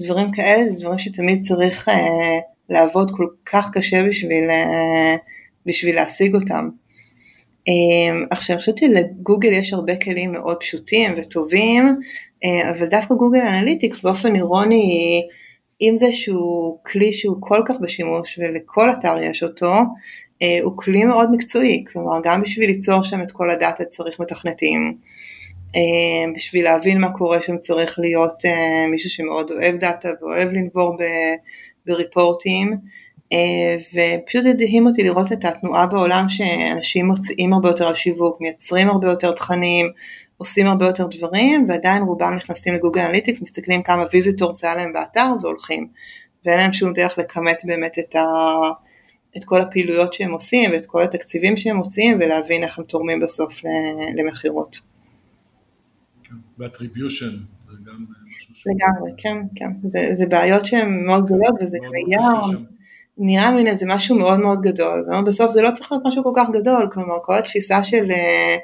דברים 0.00 0.32
כאלה 0.32 0.68
זה 0.68 0.80
דברים 0.80 0.98
שתמיד 0.98 1.38
צריך 1.38 1.88
אה, 1.88 2.38
לעבוד 2.70 3.10
כל 3.10 3.26
כך 3.46 3.70
קשה 3.72 4.02
בשביל, 4.08 4.50
בשביל 5.66 5.94
להשיג 5.94 6.34
אותם. 6.34 6.68
אמ, 7.68 8.26
עכשיו, 8.30 8.54
אני 8.54 8.60
חושבת 8.60 8.78
שלגוגל 8.78 9.52
יש 9.52 9.72
הרבה 9.72 9.96
כלים 9.96 10.32
מאוד 10.32 10.56
פשוטים 10.60 11.14
וטובים, 11.16 11.96
אבל 12.70 12.86
דווקא 12.86 13.14
Google 13.14 13.40
Analytics 13.40 14.02
באופן 14.02 14.36
אירוני 14.36 15.22
אם 15.82 15.96
זה 15.96 16.12
שהוא 16.12 16.78
כלי 16.82 17.12
שהוא 17.12 17.36
כל 17.40 17.62
כך 17.66 17.80
בשימוש 17.80 18.38
ולכל 18.38 18.90
אתר 18.90 19.14
יש 19.30 19.42
אותו, 19.42 19.72
אה, 20.42 20.58
הוא 20.62 20.72
כלי 20.76 21.04
מאוד 21.04 21.30
מקצועי, 21.30 21.84
כלומר 21.92 22.20
גם 22.24 22.42
בשביל 22.42 22.70
ליצור 22.70 23.04
שם 23.04 23.22
את 23.22 23.32
כל 23.32 23.50
הדאטה 23.50 23.84
צריך 23.84 24.20
מתכנתים, 24.20 24.80
אה, 24.80 25.08
בשביל 26.36 26.64
להבין 26.64 27.00
מה 27.00 27.10
קורה 27.10 27.42
שם 27.42 27.58
צריך 27.58 27.98
להיות 27.98 28.44
אה, 28.44 28.86
מישהו 28.90 29.10
שמאוד 29.10 29.50
אוהב 29.50 29.76
דאטה 29.76 30.08
ואוהב 30.20 30.52
לנבור 30.52 30.96
בריפורטים, 31.86 32.76
ופשוט 33.94 34.46
הדהים 34.46 34.86
אותי 34.86 35.02
לראות 35.02 35.32
את 35.32 35.44
התנועה 35.44 35.86
בעולם 35.86 36.28
שאנשים 36.28 37.06
מוציאים 37.06 37.52
הרבה 37.52 37.68
יותר 37.68 37.88
על 37.88 37.94
שיווק, 37.94 38.40
מייצרים 38.40 38.88
הרבה 38.90 39.10
יותר 39.10 39.32
תכנים, 39.32 39.86
עושים 40.36 40.66
הרבה 40.66 40.86
יותר 40.86 41.06
דברים 41.06 41.64
ועדיין 41.68 42.02
רובם 42.02 42.34
נכנסים 42.34 42.74
ל 42.74 42.78
Google 42.78 43.00
Analytics, 43.00 43.42
מסתכלים 43.42 43.82
כמה 43.82 44.04
ויזיטורס 44.12 44.64
היה 44.64 44.74
להם 44.74 44.92
באתר 44.92 45.26
והולכים 45.42 45.88
ואין 46.44 46.58
להם 46.58 46.72
שום 46.72 46.92
דרך 46.92 47.18
לכמת 47.18 47.62
באמת 47.64 47.98
את, 47.98 48.16
ה, 48.16 48.24
את 49.36 49.44
כל 49.44 49.60
הפעילויות 49.60 50.14
שהם 50.14 50.32
עושים 50.32 50.70
ואת 50.70 50.86
כל 50.86 51.02
התקציבים 51.02 51.56
שהם 51.56 51.76
מוציאים 51.76 52.18
ולהבין 52.20 52.62
איך 52.62 52.78
הם 52.78 52.84
תורמים 52.84 53.20
בסוף 53.20 53.60
למכירות. 54.16 54.80
ו 56.58 56.64
attribution 56.64 57.30
זה 57.66 57.72
גם 57.86 58.04
משהו 58.36 58.54
ש... 58.54 58.66
לגמרי, 58.66 59.12
כן, 59.16 59.38
כן, 59.54 59.70
זה, 59.84 60.08
זה 60.12 60.26
בעיות 60.26 60.66
שהן 60.66 61.06
מאוד 61.06 61.26
גדולות 61.26 61.54
וזה 61.60 61.78
קיים, 61.78 62.64
נראה 63.18 63.50
מין 63.50 63.66
איזה 63.66 63.86
משהו 63.88 64.18
מאוד 64.18 64.40
מאוד 64.40 64.60
גדול, 64.60 65.06
ובסוף 65.18 65.50
זה 65.50 65.62
לא 65.62 65.70
צריך 65.70 65.92
להיות 65.92 66.04
משהו 66.06 66.24
כל 66.24 66.32
כך 66.36 66.50
גדול, 66.50 66.88
כלומר 66.92 67.14
כל 67.22 67.38
התפיסה 67.38 67.84
של, 67.84 68.10
אה, 68.10 68.56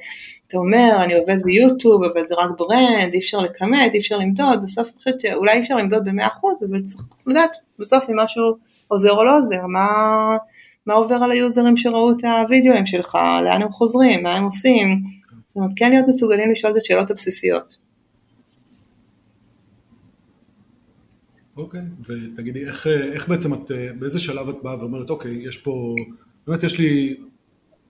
אתה 0.49 0.59
אומר 0.59 0.91
אני 1.05 1.15
עובד 1.15 1.43
ביוטיוב 1.43 2.05
אבל 2.05 2.27
זה 2.27 2.35
רק 2.35 2.51
ברנד, 2.59 3.13
אי 3.13 3.19
אפשר 3.19 3.39
לכמת, 3.39 3.95
אי 3.95 3.99
אפשר 3.99 4.17
למדוד, 4.17 4.63
בסוף 4.63 4.89
אני 4.89 4.97
חושבת 4.99 5.21
שאולי 5.21 5.53
אי 5.53 5.61
אפשר 5.61 5.77
למדוד 5.77 6.05
ב-100% 6.05 6.67
אבל 6.71 6.81
צריך 6.83 7.05
לדעת 7.27 7.57
בסוף 7.79 8.11
אם 8.11 8.17
משהו 8.17 8.43
עוזר 8.89 9.13
או 9.13 9.25
לא 9.25 9.39
עוזר, 9.39 9.67
מה, 9.67 9.89
מה 10.87 10.95
עובר 10.95 11.15
על 11.15 11.31
היוזרים 11.31 11.77
שראו 11.77 12.11
את 12.11 12.25
הוידאוים 12.25 12.87
שלך, 12.87 13.19
לאן 13.45 13.63
הם 13.63 13.71
חוזרים, 13.71 14.23
מה 14.23 14.35
הם 14.35 14.45
עושים, 14.45 15.03
זאת 15.49 15.57
אומרת 15.57 15.71
כן 15.77 15.91
להיות 15.91 16.05
מסוגלים 16.09 16.53
לשאול 16.53 16.73
את 16.73 16.77
השאלות 16.83 17.11
הבסיסיות. 17.11 17.77
אוקיי, 21.57 21.81
ותגידי, 22.07 22.67
איך, 22.67 22.87
איך 22.87 23.29
בעצם 23.29 23.55
את, 23.55 23.71
באיזה 23.99 24.21
שלב 24.21 24.49
את 24.49 24.63
באה 24.63 24.79
ואומרת, 24.79 25.11
אוקיי, 25.11 25.33
יש 25.33 25.59
פה, 25.59 25.95
באמת 26.47 26.63
יש 26.63 26.79
לי 26.79 27.17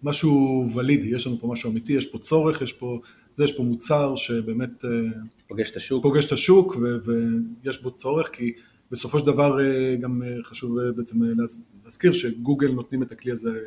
משהו 0.02 0.66
ולידי, 0.74 1.08
יש 1.08 1.26
לנו 1.26 1.38
פה 1.38 1.46
משהו 1.46 1.70
אמיתי, 1.70 1.92
יש 1.92 2.06
פה 2.06 2.18
צורך, 2.18 2.62
יש 2.62 2.72
פה, 2.72 3.00
זה, 3.36 3.44
יש 3.44 3.56
פה 3.56 3.62
מוצר 3.62 4.16
שבאמת 4.16 4.84
אה, 4.84 4.90
פוגש 5.48 5.70
את 5.70 5.76
השוק, 5.76 6.02
פוגש 6.02 6.26
את 6.26 6.32
השוק 6.32 6.76
ו, 6.76 7.10
ויש 7.64 7.82
בו 7.82 7.90
צורך, 7.90 8.30
כי 8.32 8.52
בסופו 8.90 9.18
של 9.18 9.26
דבר 9.26 9.60
אה, 9.60 9.96
גם 9.96 10.22
אה, 10.22 10.36
חשוב 10.44 10.80
בעצם 10.96 11.16
להזכיר 11.84 12.12
שגוגל 12.12 12.70
נותנים 12.70 13.02
את 13.02 13.12
הכלי 13.12 13.32
הזה. 13.32 13.60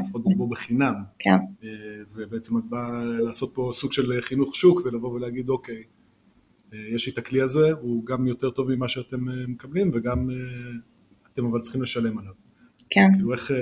לפחות 0.00 0.22
בו 0.36 0.48
בחינם, 0.48 0.94
כן. 1.18 1.36
ובעצם 2.14 2.58
את 2.58 2.64
באה 2.64 3.04
לעשות 3.04 3.50
פה 3.54 3.70
סוג 3.72 3.92
של 3.92 4.20
חינוך 4.20 4.54
שוק 4.54 4.80
ולבוא 4.84 5.10
ולהגיד 5.10 5.48
אוקיי, 5.48 5.82
יש 6.94 7.06
לי 7.06 7.12
את 7.12 7.18
הכלי 7.18 7.40
הזה, 7.40 7.72
הוא 7.72 8.06
גם 8.06 8.26
יותר 8.26 8.50
טוב 8.50 8.74
ממה 8.74 8.88
שאתם 8.88 9.28
אה, 9.28 9.34
מקבלים 9.48 9.90
וגם 9.92 10.30
אה, 10.30 10.36
אתם 11.32 11.44
אבל 11.46 11.60
צריכים 11.60 11.82
לשלם 11.82 12.18
עליו. 12.18 12.32
כן. 12.90 13.00
אז 13.00 13.10
כאילו 13.14 13.32
איך, 13.32 13.50
אה, 13.50 13.56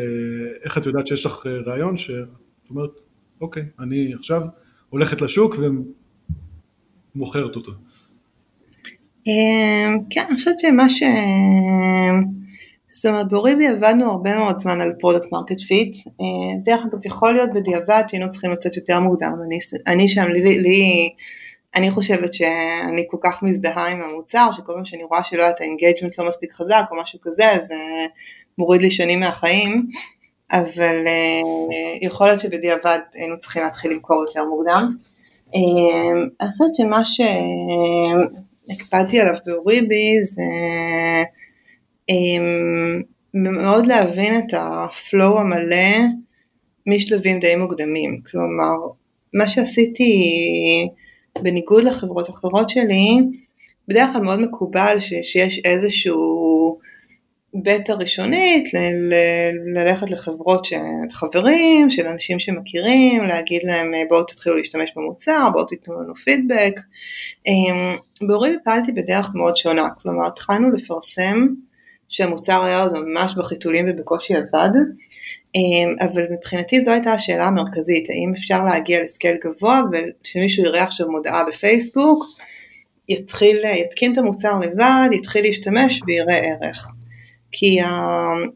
איך 0.64 0.78
את 0.78 0.86
יודעת 0.86 1.06
שיש 1.06 1.26
לך 1.26 1.46
רעיון 1.46 1.96
שאת 1.96 2.28
אומרת, 2.70 2.90
אוקיי, 3.40 3.64
אני 3.78 4.14
עכשיו 4.14 4.42
הולכת 4.88 5.20
לשוק 5.20 5.56
ומוכרת 7.14 7.56
אותו. 7.56 7.72
כן, 10.10 10.22
אני 10.28 10.34
חושבת 10.34 10.60
שמה 10.60 10.90
ש... 10.90 11.02
זאת 12.92 13.06
אומרת, 13.06 13.28
באוריבי 13.28 13.68
עבדנו 13.68 14.10
הרבה 14.10 14.36
מאוד 14.38 14.58
זמן 14.58 14.80
על 14.80 14.92
product 15.00 15.32
market 15.32 15.60
fit. 15.60 15.96
דרך 16.64 16.80
אגב, 16.86 17.06
יכול 17.06 17.32
להיות 17.32 17.50
בדיעבד 17.52 18.02
שהיינו 18.08 18.28
צריכים 18.28 18.50
לצאת 18.50 18.76
יותר 18.76 19.00
מוקדם. 19.00 19.32
אני, 19.46 19.58
אני 19.86 20.08
שם, 20.08 20.26
לי, 20.26 20.58
לי 20.58 21.10
אני 21.74 21.90
חושבת 21.90 22.34
שאני 22.34 23.04
כל 23.10 23.16
כך 23.20 23.42
מזדהה 23.42 23.88
עם 23.88 24.02
המוצר, 24.02 24.50
שכל 24.52 24.72
פעם 24.74 24.84
שאני 24.84 25.04
רואה 25.04 25.24
שלא 25.24 25.42
היה 25.42 25.50
את 25.50 25.60
ה 25.60 25.66
engagement 25.66 26.18
לא 26.18 26.28
מספיק 26.28 26.52
חזק 26.52 26.84
או 26.90 26.96
משהו 26.96 27.18
כזה, 27.22 27.50
אז 27.50 27.64
זה 27.64 27.74
מוריד 28.58 28.82
לי 28.82 28.90
שנים 28.90 29.20
מהחיים, 29.20 29.86
אבל 30.52 31.04
uh, 31.04 32.06
יכול 32.06 32.26
להיות 32.26 32.40
שבדיעבד 32.40 32.98
היינו 33.14 33.40
צריכים 33.40 33.62
להתחיל 33.62 33.90
למכור 33.90 34.24
יותר 34.26 34.44
מוקדם. 34.44 34.96
Uh, 35.48 35.54
אני 36.40 36.48
חושבת 36.52 36.74
שמה 36.74 37.02
שהקפדתי 38.68 39.20
עליו 39.20 39.34
באוריבי 39.46 40.22
זה 40.22 40.42
מאוד 43.34 43.86
להבין 43.86 44.38
את 44.38 44.54
הפלואו 44.56 45.40
המלא 45.40 45.98
משלבים 46.86 47.38
די 47.38 47.56
מוקדמים, 47.56 48.20
כלומר 48.30 48.76
מה 49.34 49.48
שעשיתי 49.48 50.12
בניגוד 51.42 51.84
לחברות 51.84 52.30
אחרות 52.30 52.68
שלי, 52.68 53.18
בדרך 53.88 54.12
כלל 54.12 54.22
מאוד 54.22 54.40
מקובל 54.40 55.00
ש, 55.00 55.12
שיש 55.22 55.60
איזשהו 55.64 56.78
בטא 57.54 57.92
ראשונית, 57.92 58.74
ל, 58.74 58.78
ל, 58.78 59.14
ללכת 59.78 60.10
לחברות 60.10 60.64
של 60.64 60.76
חברים, 61.12 61.90
של 61.90 62.06
אנשים 62.06 62.40
שמכירים, 62.40 63.24
להגיד 63.24 63.62
להם 63.62 63.92
בואו 64.08 64.24
תתחילו 64.24 64.56
להשתמש 64.56 64.92
במוצר, 64.96 65.48
בואו 65.52 65.64
תיתנו 65.64 66.02
לנו 66.02 66.14
פידבק. 66.14 66.80
אמ, 67.46 67.96
בהורים 68.28 68.58
פעלתי 68.64 68.92
בדרך 68.92 69.30
מאוד 69.34 69.56
שונה, 69.56 69.88
כלומר 70.02 70.26
התחלנו 70.26 70.70
לפרסם 70.70 71.46
שהמוצר 72.12 72.62
היה 72.62 72.82
עוד 72.82 72.92
ממש 72.92 73.34
בחיתולים 73.34 73.86
ובקושי 73.88 74.34
עבד, 74.34 74.70
אמ, 75.54 75.94
אבל 76.00 76.22
מבחינתי 76.30 76.82
זו 76.82 76.90
הייתה 76.90 77.12
השאלה 77.12 77.44
המרכזית, 77.44 78.10
האם 78.10 78.32
אפשר 78.36 78.64
להגיע 78.64 79.02
לסקייל 79.02 79.36
גבוה 79.44 79.80
ושמישהו 79.92 80.64
יראה 80.64 80.82
עכשיו 80.82 81.10
מודעה 81.10 81.44
בפייסבוק, 81.44 82.24
יתחיל, 83.08 83.64
יתקין 83.64 84.12
את 84.12 84.18
המוצר 84.18 84.58
לבד, 84.60 85.08
יתחיל 85.12 85.42
להשתמש 85.42 86.00
ויראה 86.06 86.38
ערך. 86.38 86.88
כי 87.52 87.78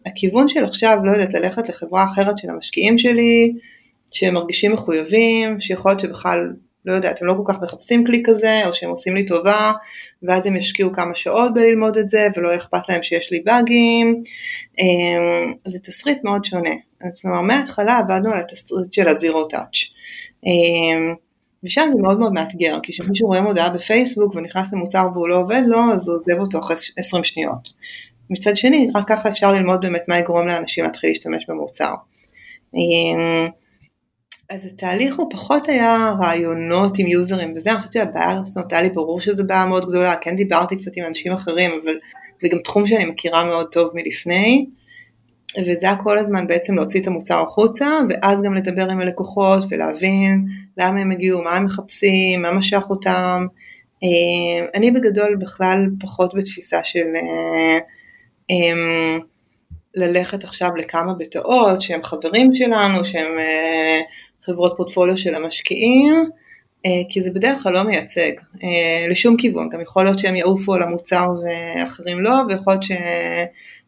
הכיוון 0.06 0.48
של 0.48 0.64
עכשיו, 0.64 0.98
לא 1.04 1.12
יודעת, 1.12 1.34
ללכת 1.34 1.68
לחברה 1.68 2.04
אחרת 2.04 2.38
של 2.38 2.50
המשקיעים 2.50 2.98
שלי, 2.98 3.52
שהם 4.12 4.34
מרגישים 4.34 4.72
מחויבים, 4.72 5.60
שיכול 5.60 5.90
להיות 5.90 6.00
שבכלל 6.00 6.52
לא 6.86 6.94
יודעת, 6.94 7.22
הם 7.22 7.28
לא 7.28 7.34
כל 7.36 7.52
כך 7.52 7.62
מחפשים 7.62 8.06
כלי 8.06 8.22
כזה, 8.26 8.66
או 8.66 8.72
שהם 8.72 8.90
עושים 8.90 9.16
לי 9.16 9.26
טובה, 9.26 9.72
ואז 10.22 10.46
הם 10.46 10.56
ישקיעו 10.56 10.92
כמה 10.92 11.14
שעות 11.14 11.54
בללמוד 11.54 11.96
את 11.96 12.08
זה, 12.08 12.28
ולא 12.36 12.54
אכפת 12.54 12.88
להם 12.88 13.02
שיש 13.02 13.32
לי 13.32 13.40
באגים. 13.40 14.22
אמ, 14.78 15.52
זה 15.66 15.78
תסריט 15.78 16.24
מאוד 16.24 16.44
שונה. 16.44 16.74
אז 17.00 17.20
כלומר, 17.20 17.40
מההתחלה 17.40 17.98
עבדנו 17.98 18.32
על 18.32 18.38
התסריט 18.38 18.92
של 18.92 19.08
הזירו 19.08 19.44
טאץ'. 19.44 19.76
אמ, 20.46 21.14
ושם 21.64 21.88
זה 21.92 22.02
מאוד 22.02 22.18
מאוד 22.18 22.32
מאתגר, 22.32 22.78
כי 22.82 22.92
כשמישהו 22.92 23.26
רואה 23.26 23.40
מודעה 23.40 23.70
בפייסבוק 23.70 24.34
ונכנס 24.34 24.72
למוצר 24.72 25.08
והוא 25.14 25.28
לא 25.28 25.36
עובד 25.36 25.62
לו, 25.66 25.92
אז 25.92 26.08
הוא 26.08 26.16
עוזב 26.16 26.38
אותו 26.40 26.58
אחרי 26.58 26.76
20 26.96 27.24
שניות. 27.24 27.72
מצד 28.30 28.56
שני, 28.56 28.88
רק 28.94 29.08
ככה 29.08 29.28
אפשר 29.28 29.52
ללמוד 29.52 29.80
באמת 29.80 30.02
מה 30.08 30.18
יגרום 30.18 30.46
לאנשים 30.46 30.84
להתחיל 30.84 31.10
להשתמש 31.10 31.44
במוצר. 31.48 31.94
אמ, 34.50 34.56
אז 34.56 34.66
התהליך 34.66 35.16
הוא 35.16 35.30
פחות 35.30 35.68
היה 35.68 36.12
רעיונות 36.20 36.98
עם 36.98 37.06
יוזרים 37.06 37.52
וזה, 37.56 37.70
אני 37.70 37.78
חושבת 37.78 37.92
שהבעיה, 37.92 38.44
זאת 38.44 38.72
היה 38.72 38.82
לי 38.82 38.90
ברור 38.90 39.20
שזו 39.20 39.44
בעיה 39.46 39.66
מאוד 39.66 39.86
גדולה, 39.88 40.16
כן 40.16 40.36
דיברתי 40.36 40.76
קצת 40.76 40.96
עם 40.96 41.04
אנשים 41.04 41.32
אחרים, 41.32 41.70
אבל 41.84 41.94
זה 42.40 42.48
גם 42.48 42.58
תחום 42.58 42.86
שאני 42.86 43.04
מכירה 43.04 43.44
מאוד 43.44 43.66
טוב 43.72 43.90
מלפני, 43.94 44.66
וזה 45.60 45.86
היה 45.86 45.96
כל 45.96 46.18
הזמן 46.18 46.46
בעצם 46.46 46.74
להוציא 46.74 47.00
את 47.00 47.06
המוצר 47.06 47.42
החוצה, 47.42 47.86
ואז 48.08 48.42
גם 48.42 48.54
לדבר 48.54 48.90
עם 48.90 49.00
הלקוחות 49.00 49.64
ולהבין 49.70 50.44
למה 50.78 51.00
הם 51.00 51.10
הגיעו, 51.10 51.42
מה 51.42 51.54
הם 51.54 51.64
מחפשים, 51.64 52.42
מה 52.42 52.52
משך 52.52 52.82
אותם. 52.90 53.46
אה, 54.02 54.66
אני 54.74 54.90
בגדול 54.90 55.36
בכלל 55.36 55.86
פחות 56.00 56.34
בתפיסה 56.34 56.84
של 56.84 57.06
אה, 57.14 57.78
אה, 58.50 59.18
ללכת 59.94 60.44
עכשיו 60.44 60.76
לכמה 60.76 61.14
בתאות 61.14 61.82
שהם 61.82 62.02
חברים 62.02 62.54
שלנו, 62.54 63.04
שהם 63.04 63.32
חברות 64.46 64.74
פורטפוליו 64.76 65.16
של 65.16 65.34
המשקיעים, 65.34 66.30
אה, 66.86 67.02
כי 67.08 67.22
זה 67.22 67.30
בדרך 67.30 67.62
כלל 67.62 67.72
לא 67.72 67.82
מייצג 67.82 68.32
אה, 68.62 69.06
לשום 69.10 69.36
כיוון, 69.36 69.68
גם 69.68 69.80
יכול 69.80 70.04
להיות 70.04 70.18
שהם 70.18 70.36
יעופו 70.36 70.74
על 70.74 70.82
המוצר 70.82 71.28
ואחרים 71.42 72.20
לא, 72.20 72.34
ויכול 72.48 72.72
להיות 72.72 72.82
ש... 72.82 72.92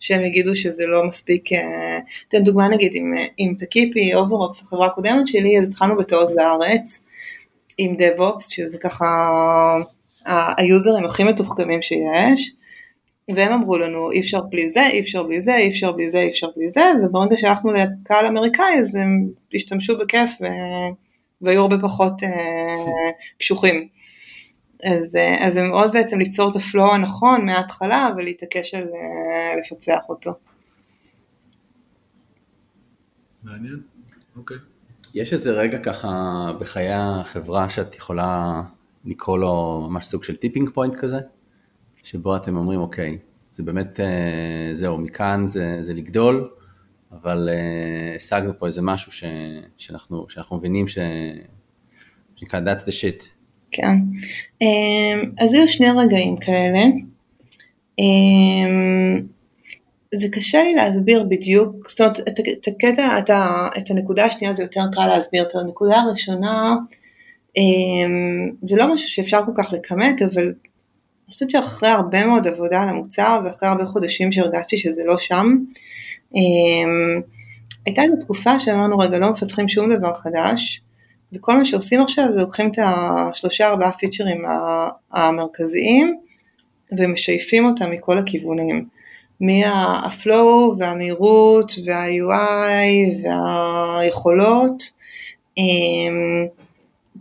שהם 0.01 0.25
יגידו 0.25 0.57
שזה 0.57 0.87
לא 0.87 1.05
מספיק, 1.09 1.53
אה, 1.53 1.99
אתן 2.29 2.45
דוגמה 2.45 2.69
נגיד 2.69 2.93
עם, 2.95 3.15
עם 3.37 3.55
טקיפי, 3.59 4.15
OverOps, 4.15 4.63
החברה 4.63 4.87
הקודמת 4.87 5.27
שלי, 5.27 5.61
אז 5.61 5.69
התחלנו 5.69 5.97
בבטאות 5.97 6.35
בארץ 6.35 7.05
עם 7.79 7.97
DevOps, 7.97 8.45
שזה 8.49 8.79
ככה 8.79 9.07
היוזרים 10.57 11.05
הכי 11.05 11.25
מתוחכמים 11.25 11.83
שיש, 11.83 12.53
והם 13.35 13.53
אמרו 13.53 13.79
לנו 13.79 14.11
אי 14.11 14.21
אפשר 14.21 14.41
בלי 14.41 14.71
זה, 14.71 14.87
אי 14.87 15.01
אפשר 15.01 15.23
בלי 15.23 15.41
זה, 15.41 15.57
אי 15.57 15.69
אפשר 15.69 15.93
בלי 15.93 16.11
זה, 16.11 16.19
אי 16.19 16.29
אפשר 16.29 16.49
בלי 16.57 16.69
זה, 16.69 16.83
וברגע 17.03 17.37
שהלכנו 17.37 17.73
לקהל 17.73 18.27
אמריקאי 18.27 18.81
אז 18.81 18.95
הם 18.95 19.29
השתמשו 19.55 19.99
בכיף 19.99 20.31
ו... 20.41 20.47
והיו 21.41 21.61
הרבה 21.61 21.77
פחות 21.83 22.23
uh, 22.23 22.27
קשוחים. 23.39 23.89
אז, 24.85 25.15
uh, 25.15 25.45
אז 25.45 25.55
זה 25.55 25.63
מאוד 25.63 25.93
בעצם 25.93 26.19
ליצור 26.19 26.51
את 26.51 26.57
ה 26.57 26.64
flow 26.64 26.95
הנכון 26.95 27.47
מההתחלה 27.47 28.09
ולהתעקש 28.17 28.75
על 28.75 28.83
uh, 28.85 29.59
לפצח 29.59 30.01
אותו. 30.09 30.33
מעניין, 33.45 33.81
אוקיי. 34.37 34.57
יש 35.15 35.33
איזה 35.33 35.51
רגע 35.51 35.79
ככה 35.79 36.09
בחיי 36.61 36.93
החברה 36.93 37.71
שאת 37.71 37.97
יכולה 37.97 38.63
לקרוא 39.05 39.39
לו 39.39 39.87
ממש 39.91 40.07
סוג 40.07 40.25
של 40.25 40.37
tipping 40.37 40.71
point 40.71 40.95
כזה? 40.95 41.19
שבו 42.03 42.37
אתם 42.37 42.57
אומרים, 42.57 42.81
אוקיי, 42.81 43.19
זה 43.51 43.63
באמת, 43.63 44.01
אה, 44.01 44.71
זהו, 44.73 44.99
מכאן 44.99 45.49
זה, 45.49 45.83
זה 45.83 45.95
לגדול, 45.95 46.51
אבל 47.13 47.49
uh, 47.49 48.17
השגנו 48.17 48.59
פה 48.59 48.67
איזה 48.67 48.83
משהו 48.83 49.13
ש, 49.13 49.25
שאנחנו, 49.77 50.27
שאנחנו 50.29 50.57
מבינים 50.57 50.89
ש... 50.89 50.99
שנקרא 52.37 52.61
that's 52.61 52.83
the 52.83 52.93
shit. 52.93 53.25
כן, 53.71 53.95
um, 54.63 55.27
אז 55.39 55.55
היו 55.55 55.69
שני 55.69 55.91
רגעים 55.91 56.37
כאלה. 56.37 56.85
Um, 58.01 59.23
זה 60.15 60.29
קשה 60.33 60.63
לי 60.63 60.75
להסביר 60.75 61.25
בדיוק, 61.29 61.91
זאת 61.91 62.01
אומרת, 62.01 62.21
את, 62.21 62.41
את 62.41 62.69
הקטע, 62.69 63.19
את, 63.19 63.31
ה, 63.31 63.69
את 63.79 63.91
הנקודה 63.91 64.25
השנייה 64.25 64.55
זה 64.55 64.63
יותר 64.63 64.85
קל 64.93 65.07
להסביר, 65.07 65.43
את 65.43 65.55
הנקודה 65.55 65.97
הראשונה, 65.97 66.75
אמ, 67.57 68.51
זה 68.63 68.77
לא 68.77 68.95
משהו 68.95 69.09
שאפשר 69.09 69.41
כל 69.47 69.53
כך 69.57 69.73
לכמת, 69.73 70.23
אבל 70.23 70.53
אני 71.29 71.33
חושבת 71.33 71.51
שאחרי 71.51 71.89
הרבה 71.89 72.27
מאוד 72.27 72.47
עבודה 72.47 72.83
על 72.83 72.89
המוצר, 72.89 73.41
ואחרי 73.45 73.69
הרבה 73.69 73.85
חודשים 73.85 74.33
שהרגשתי 74.33 74.77
שזה 74.77 75.03
לא 75.05 75.19
שם, 75.19 75.57
אמ, 76.35 77.21
הייתה 77.87 78.03
איזו 78.03 78.15
תקופה 78.21 78.61
שאמרנו, 78.61 78.99
רגע, 78.99 79.19
לא 79.19 79.31
מפתחים 79.31 79.69
שום 79.69 79.95
דבר 79.97 80.15
חדש, 80.15 80.83
וכל 81.33 81.59
מה 81.59 81.65
שעושים 81.65 82.03
עכשיו 82.03 82.33
זה 82.33 82.41
לוקחים 82.41 82.71
את 82.71 82.79
השלושה 82.83 83.69
ארבעה 83.69 83.93
פיצ'רים 83.93 84.43
המרכזיים, 85.13 86.17
ומשייפים 86.99 87.65
אותם 87.65 87.91
מכל 87.91 88.19
הכיוונים. 88.19 88.87
מהפלואו 89.41 90.79
והמהירות 90.79 91.73
וה-UI 91.87 93.23
והיכולות. 93.23 94.83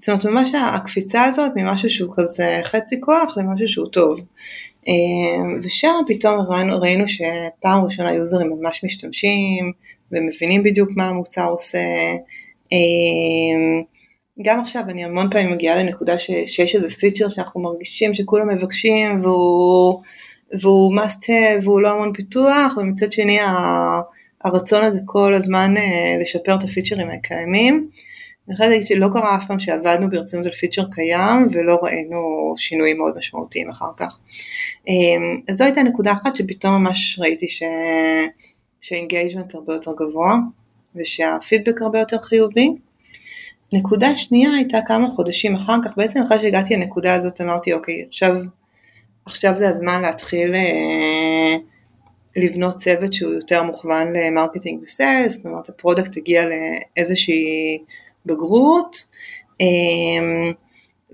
זאת 0.02 0.10
אומרת 0.10 0.26
ממש 0.26 0.52
הקפיצה 0.76 1.24
הזאת 1.24 1.52
ממשהו 1.56 1.90
שהוא 1.90 2.14
כזה 2.18 2.60
חצי 2.64 3.02
כוח 3.02 3.38
למשהו 3.38 3.68
שהוא 3.68 3.88
טוב. 3.88 4.22
אמ, 4.88 5.60
ושם 5.64 5.94
פתאום 6.08 6.40
ראינו, 6.50 6.82
ראינו 6.82 7.08
שפעם 7.08 7.86
ראשונה 7.86 8.14
יוזרים 8.14 8.50
ממש 8.50 8.84
משתמשים 8.84 9.72
ומבינים 10.12 10.64
בדיוק 10.64 10.90
מה 10.96 11.08
המוצר 11.08 11.46
עושה. 11.50 11.80
אמ, 12.72 13.84
גם 14.42 14.60
עכשיו 14.60 14.84
אני 14.90 15.06
המון 15.06 15.30
פעמים 15.32 15.52
מגיעה 15.52 15.84
לנקודה 15.84 16.20
ש, 16.20 16.32
שיש 16.46 16.76
איזה 16.76 16.90
פיצ'ר 16.90 17.30
שאנחנו 17.30 17.62
מרגישים 17.62 18.14
שכולם 18.14 18.50
מבקשים 18.50 19.20
והוא 19.22 20.02
והוא 20.62 20.96
must 20.96 21.24
have 21.24 21.64
והוא 21.64 21.82
לא 21.82 21.92
המון 21.92 22.14
פיתוח 22.14 22.78
ומצד 22.78 23.12
שני 23.12 23.40
הרצון 24.44 24.84
הזה 24.84 25.00
כל 25.06 25.34
הזמן 25.34 25.78
אה, 25.78 25.84
לשפר 26.22 26.56
את 26.56 26.64
הפיצ'רים 26.64 27.10
הקיימים. 27.10 27.90
אני 28.48 28.54
יכולה 28.54 28.70
להגיד 28.70 28.88
שלא 28.88 29.08
קרה 29.14 29.36
אף 29.36 29.48
פעם 29.48 29.60
שעבדנו 29.60 30.10
ברצינות 30.10 30.46
על 30.46 30.52
פיצ'ר 30.52 30.84
קיים 30.92 31.48
ולא 31.52 31.80
ראינו 31.82 32.54
שינויים 32.58 32.98
מאוד 32.98 33.18
משמעותיים 33.18 33.70
אחר 33.70 33.90
כך. 33.98 34.20
אמ, 34.88 35.42
אז 35.50 35.58
זו 35.58 35.64
הייתה 35.64 35.84
נקודה 35.84 36.12
אחת 36.12 36.36
שפתאום 36.36 36.74
ממש 36.74 37.20
ראיתי. 37.20 37.48
שה 38.82 38.99
engagement 38.99 39.56
הרבה 39.56 39.74
יותר 39.74 39.92
גבוה 40.00 40.36
ושהפידבק 40.96 41.82
הרבה 41.82 42.00
יותר 42.00 42.22
חיובי. 42.22 42.70
נקודה 43.74 44.16
שנייה 44.16 44.52
הייתה 44.52 44.78
כמה 44.88 45.08
חודשים 45.08 45.56
אחר 45.56 45.78
כך, 45.86 45.98
בעצם 45.98 46.20
אחרי 46.20 46.40
שהגעתי 46.40 46.76
לנקודה 46.76 47.16
הזאת 47.16 47.42
אמרתי 47.42 47.74
אוקיי 47.74 48.06
עכשיו 48.08 48.36
עכשיו 49.26 49.56
זה 49.56 49.70
הזמן 49.70 50.02
להתחיל 50.02 50.56
אה, 50.56 51.58
לבנות 52.36 52.76
צוות 52.76 53.14
שהוא 53.14 53.34
יותר 53.34 53.64
מוכוון 53.64 54.14
ל 54.14 54.21
marketing 54.21 54.84
ו 54.84 54.91
sales, 54.91 55.36
זאת 55.36 55.46
אומרת 55.46 55.70
ה 55.70 55.76
product 55.76 56.18
הגיע 56.18 56.44
לאיזושהי 56.50 57.78
בגרות, 58.28 59.08
אה, 59.62 59.66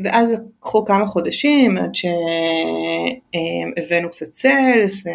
ואז 0.04 0.32
לקחו 0.32 0.86
כמה 0.86 1.06
חודשים 1.06 1.78
עד 1.78 1.96
שהבאנו 1.96 2.10
קצת 4.10 4.26
sales, 4.26 5.08
אה, 5.08 5.14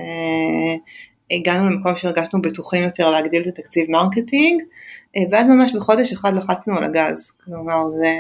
הגענו 1.31 1.71
למקום 1.71 1.97
שהרגשנו 1.97 2.43
בטוחים 2.43 2.83
יותר 2.83 3.11
להגדיל 3.11 3.43
את 3.43 3.47
התקציב 3.47 3.91
marketing, 3.91 4.63
ואז 5.31 5.49
ממש 5.49 5.75
בחודש 5.75 6.13
אחד 6.13 6.35
לחצנו 6.35 6.77
על 6.77 6.85
הגז, 6.85 7.33
כלומר 7.45 7.89
זה, 7.89 8.13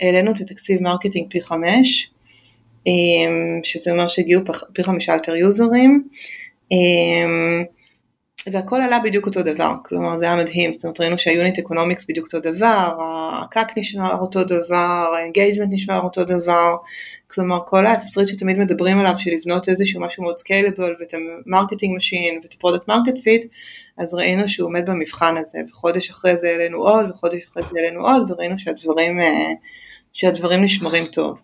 העלינו 0.00 0.32
את 0.32 0.40
התקציב 0.40 0.82
marketing 0.82 1.30
פי 1.30 1.40
חמש, 1.40 2.10
אמ, 2.86 3.60
שזה 3.62 3.92
אומר 3.92 4.08
שהגיעו 4.08 4.42
פי 4.72 4.82
חמישה 4.82 5.12
יותר 5.12 5.36
יוזרים, 5.36 6.08
אמ, 6.72 7.64
והכל 8.52 8.76
עלה 8.76 8.98
בדיוק 9.04 9.26
אותו 9.26 9.42
דבר, 9.42 9.74
כלומר 9.84 10.16
זה 10.16 10.24
היה 10.24 10.36
מדהים, 10.36 10.72
זאת 10.72 10.84
אומרת 10.84 11.00
ראינו 11.00 11.18
שה 11.18 11.35
unit 11.35 11.58
economics 11.58 12.06
בדיוק 12.08 12.26
אותו 12.26 12.40
דבר, 12.40 12.96
ה 13.42 13.51
CAC 13.51 13.78
נשמר 13.78 14.14
אותו 14.20 14.44
דבר, 14.44 15.12
ה 15.18 15.23
engagement 15.23 15.68
נשמר 15.72 16.00
אותו 16.00 16.24
דבר, 16.24 16.76
כלומר 17.26 17.58
כל 17.66 17.86
התסריט 17.86 18.28
שתמיד 18.28 18.58
מדברים 18.58 18.98
עליו 18.98 19.14
של 19.18 19.30
לבנות 19.30 19.68
איזשהו 19.68 20.00
משהו 20.00 20.22
מאוד 20.22 20.38
scalable 20.38 20.94
ואת 21.00 21.14
ה 21.46 21.51
marketing 21.51 21.96
machine 21.96 22.40
ואת 22.42 22.54
ה 22.54 22.58
product 22.58 22.88
market 22.88 23.18
fit, 23.24 23.46
אז 23.98 24.14
ראינו 24.14 24.48
שהוא 24.48 24.68
עומד 24.68 24.86
במבחן 24.86 25.34
הזה, 25.36 25.58
וחודש 25.70 26.10
אחרי 26.10 26.36
זה 26.36 26.48
העלינו 26.48 26.78
עוד 26.78 27.10
וחודש 27.10 27.44
אחרי 27.44 27.62
זה 27.62 27.78
העלינו 27.78 28.06
עוד 28.06 28.30
וראינו 28.30 28.58
שהדברים, 28.58 29.20
אה, 29.20 29.52
שהדברים 30.12 30.64
נשמרים 30.64 31.04
טוב. 31.06 31.42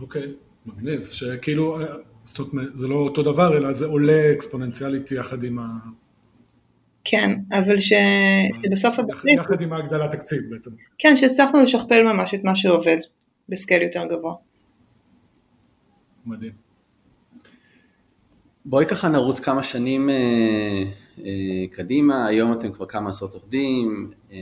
אוקיי, 0.00 0.26
מגניב, 0.66 1.08
שכאילו, 1.10 1.80
אה, 1.80 1.86
זאת 2.24 2.38
אומרת, 2.38 2.76
זה 2.76 2.88
לא 2.88 2.94
אותו 2.94 3.22
דבר, 3.22 3.56
אלא 3.56 3.72
זה 3.72 3.86
עולה 3.86 4.32
אקספוננציאלית 4.32 5.12
יחד 5.12 5.44
עם 5.44 5.58
ה... 5.58 5.66
כן, 7.04 7.30
אבל 7.52 7.76
ש... 7.76 7.92
שבסוף 8.64 8.98
הבסיס... 8.98 9.32
יחד 9.36 9.60
עם 9.60 9.72
ההגדלת 9.72 10.10
תקציב 10.10 10.40
בעצם. 10.50 10.70
כן, 10.98 11.16
שהצלחנו 11.16 11.62
לשכפל 11.62 12.02
ממש 12.02 12.34
את 12.34 12.44
מה 12.44 12.56
שעובד 12.56 12.98
בסקייל 13.48 13.82
יותר 13.82 14.04
גבוה. 14.10 14.34
מדהים. 16.26 16.52
בואי 18.64 18.86
ככה 18.86 19.08
נרוץ 19.08 19.40
כמה 19.40 19.62
שנים 19.62 20.10
אה, 20.10 20.84
אה, 21.18 21.66
קדימה, 21.72 22.26
היום 22.26 22.52
אתם 22.52 22.72
כבר 22.72 22.86
כמה 22.86 23.10
עשרות 23.10 23.34
עובדים, 23.34 24.10
אה, 24.32 24.38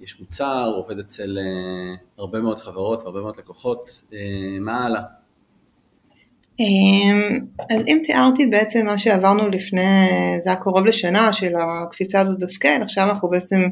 יש 0.00 0.20
מוצר, 0.20 0.72
עובד 0.76 0.98
אצל 0.98 1.38
אה, 1.38 1.94
הרבה 2.18 2.40
מאוד 2.40 2.58
חברות 2.58 3.02
והרבה 3.02 3.20
מאוד 3.20 3.36
לקוחות, 3.36 4.02
מה 4.60 4.86
הלאה? 4.86 5.02
אז 7.70 7.84
אם 7.86 7.98
תיארתי 8.04 8.46
בעצם 8.46 8.86
מה 8.86 8.98
שעברנו 8.98 9.48
לפני, 9.48 10.08
זה 10.40 10.50
היה 10.50 10.60
קרוב 10.60 10.86
לשנה 10.86 11.32
של 11.32 11.52
הקפיצה 11.56 12.20
הזאת 12.20 12.38
בסקייל, 12.38 12.82
עכשיו 12.82 13.10
אנחנו 13.10 13.30
בעצם 13.30 13.62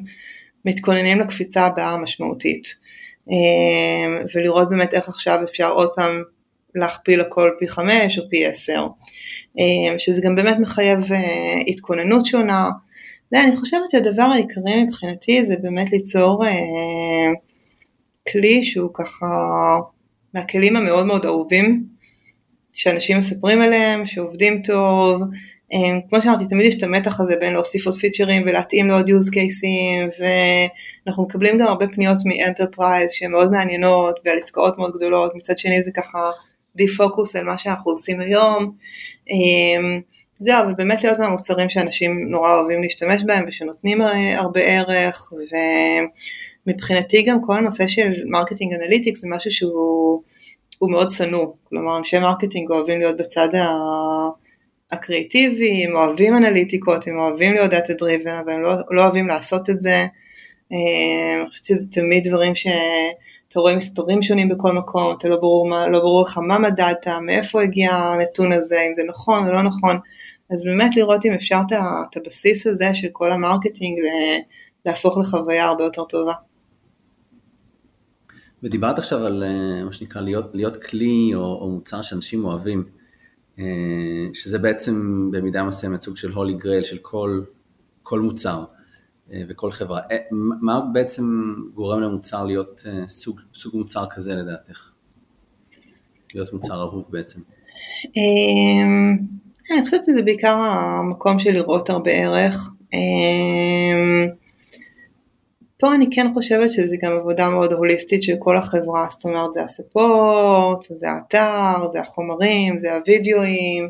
מתכוננים 0.64 1.20
לקפיצה 1.20 1.66
הבאה 1.66 1.90
המשמעותית. 1.90 2.74
ולראות 4.34 4.70
באמת 4.70 4.94
איך 4.94 5.08
עכשיו 5.08 5.44
אפשר 5.44 5.70
עוד 5.70 5.88
פעם 5.96 6.22
להכפיל 6.74 7.20
הכל 7.20 7.50
פי 7.58 7.68
חמש 7.68 8.18
או 8.18 8.22
פי 8.30 8.46
עשר. 8.46 8.86
אה, 9.58 9.98
שזה 9.98 10.22
גם 10.24 10.34
באמת 10.34 10.58
מחייב 10.58 11.12
אה, 11.12 11.60
התכוננות 11.66 12.26
שונה. 12.26 12.70
אני 13.34 13.56
חושבת 13.56 13.90
שהדבר 13.90 14.22
העיקרי 14.22 14.84
מבחינתי 14.84 15.46
זה 15.46 15.54
באמת 15.62 15.92
ליצור 15.92 16.46
אה, 16.46 16.50
כלי 18.32 18.64
שהוא 18.64 18.90
ככה 18.94 19.26
מהכלים 20.34 20.76
המאוד 20.76 21.06
מאוד 21.06 21.24
אהובים, 21.24 21.84
שאנשים 22.72 23.18
מספרים 23.18 23.62
עליהם, 23.62 24.06
שעובדים 24.06 24.62
טוב, 24.62 25.22
כמו 26.08 26.22
שאמרתי, 26.22 26.46
תמיד 26.46 26.66
יש 26.66 26.74
את 26.74 26.82
המתח 26.82 27.20
הזה 27.20 27.36
בין 27.40 27.52
להוסיף 27.52 27.86
עוד 27.86 27.94
פיצ'רים 27.94 28.42
ולהתאים 28.46 28.88
לעוד 28.88 29.08
use 29.08 29.34
cases, 29.34 30.22
ואנחנו 31.06 31.22
מקבלים 31.22 31.58
גם 31.58 31.66
הרבה 31.66 31.86
פניות 31.88 32.18
מ 32.24 32.32
enterprise 32.32 33.10
שהן 33.12 33.30
מאוד 33.30 33.50
מעניינות 33.50 34.20
ועל 34.24 34.38
עסקאות 34.38 34.78
מאוד 34.78 34.92
גדולות, 34.96 35.32
מצד 35.34 35.58
שני 35.58 35.82
זה 35.82 35.90
ככה 35.96 36.30
defocus 36.76 37.36
על 37.36 37.44
מה 37.44 37.58
שאנחנו 37.58 37.90
עושים 37.90 38.20
היום. 38.20 38.72
אמ, 39.30 40.00
זהו, 40.38 40.62
אבל 40.64 40.74
באמת 40.74 41.04
להיות 41.04 41.18
מהמוצרים 41.18 41.68
שאנשים 41.68 42.26
נורא 42.30 42.54
אוהבים 42.54 42.82
להשתמש 42.82 43.22
בהם 43.26 43.44
ושנותנים 43.48 44.02
אה, 44.02 44.38
הרבה 44.38 44.60
ערך, 44.60 45.32
ומבחינתי 46.66 47.22
גם 47.22 47.38
כל 47.46 47.56
הנושא 47.56 47.86
של 47.86 48.12
marketing 48.26 48.74
analytics 48.74 49.20
זה 49.20 49.28
משהו 49.30 49.50
שהוא 49.50 50.22
מאוד 50.88 51.10
שנוא, 51.10 51.46
כלומר 51.64 51.98
אנשי 51.98 52.18
marketing 52.18 52.70
אוהבים 52.70 52.98
להיות 52.98 53.16
בצד 53.16 53.48
הקריאיטיבי, 54.92 55.84
הם 55.84 55.96
אוהבים 55.96 56.36
אנליטיקות, 56.36 57.06
הם 57.06 57.18
אוהבים 57.18 57.54
להיות 57.54 57.70
data 57.70 57.92
driven, 57.92 58.40
אבל 58.44 58.52
הם 58.52 58.62
לא, 58.62 58.72
לא 58.90 59.02
אוהבים 59.02 59.28
לעשות 59.28 59.70
את 59.70 59.82
זה. 59.82 60.06
אמ, 60.72 61.40
אני 61.40 61.48
חושבת 61.48 61.64
שזה 61.64 61.88
תמיד 61.90 62.28
דברים 62.28 62.54
ש... 62.54 62.66
אתה 63.48 63.60
רואה 63.60 63.76
מספרים 63.76 64.22
שונים 64.22 64.48
בכל 64.48 64.72
מקום, 64.72 65.14
אתה 65.18 65.28
לא 65.28 65.36
ברור, 65.36 65.68
מה, 65.68 65.86
לא 65.88 65.98
ברור 65.98 66.22
לך 66.22 66.38
מה 66.38 66.58
מדדת, 66.58 67.08
מאיפה 67.22 67.62
הגיע 67.62 67.90
הנתון 67.94 68.52
הזה, 68.52 68.80
אם 68.88 68.94
זה 68.94 69.02
נכון 69.08 69.48
או 69.48 69.52
לא 69.52 69.62
נכון, 69.62 69.98
אז 70.50 70.64
באמת 70.64 70.96
לראות 70.96 71.24
אם 71.24 71.32
אפשר 71.32 71.60
את 72.10 72.16
הבסיס 72.16 72.66
הזה 72.66 72.94
של 72.94 73.08
כל 73.12 73.32
ה 73.32 73.39
marketing 73.39 73.98
להפוך 74.86 75.18
לחוויה 75.18 75.64
הרבה 75.64 75.84
יותר 75.84 76.04
טובה. 76.04 76.32
ודיברת 78.62 78.98
עכשיו 78.98 79.26
על 79.26 79.42
אה, 79.42 79.84
מה 79.84 79.92
שנקרא 79.92 80.20
להיות, 80.20 80.54
להיות 80.54 80.84
כלי 80.84 81.30
או, 81.34 81.40
או 81.40 81.70
מוצר 81.70 82.02
שאנשים 82.02 82.44
אוהבים, 82.44 82.84
אה, 83.58 83.64
שזה 84.32 84.58
בעצם 84.58 85.28
במידה 85.32 85.64
מסוימת 85.64 86.00
סוג 86.00 86.16
של 86.16 86.32
holy 86.32 86.54
grail 86.54 86.82
של 86.82 86.98
כל, 86.98 87.42
כל 88.02 88.20
מוצר. 88.20 88.64
אה, 89.32 89.42
וכל 89.48 89.70
חברה. 89.70 90.00
מה 90.60 90.80
בעצם 90.92 91.54
גורם 91.74 92.00
למוצר 92.00 92.44
להיות 92.44 92.82
סוג, 93.08 93.40
סוג 93.54 93.76
מוצר 93.76 94.04
כזה 94.10 94.34
לדעתך? 94.34 94.90
להיות 96.34 96.52
מוצר 96.52 96.80
אהוב 96.80 97.06
בעצם. 97.10 97.40
אמ, 98.16 99.18
אני 99.70 99.84
חושבת 99.84 100.04
שזה 100.04 100.22
בעיקר 100.22 100.56
המקום 100.58 101.38
של 101.38 101.50
לראות 101.50 101.90
הרבה 101.90 102.10
ערך. 102.10 102.70
אמ, 102.92 104.28
פה 105.82 105.94
אני 105.94 106.06
כן 106.10 106.26
חושבת 106.34 106.72
שזה 106.72 106.96
גם 107.02 107.12
עבודה 107.12 107.48
מאוד 107.50 107.72
הוליסטית 107.72 108.22
של 108.22 108.34
כל 108.38 108.56
החברה, 108.56 109.06
זאת 109.10 109.24
אומרת 109.24 109.52
זה 109.52 109.62
הספורט, 109.62 110.82
זה 110.82 111.10
האתר, 111.10 111.88
זה 111.88 112.00
החומרים, 112.00 112.78
זה 112.78 112.96
הוידאוים, 112.96 113.88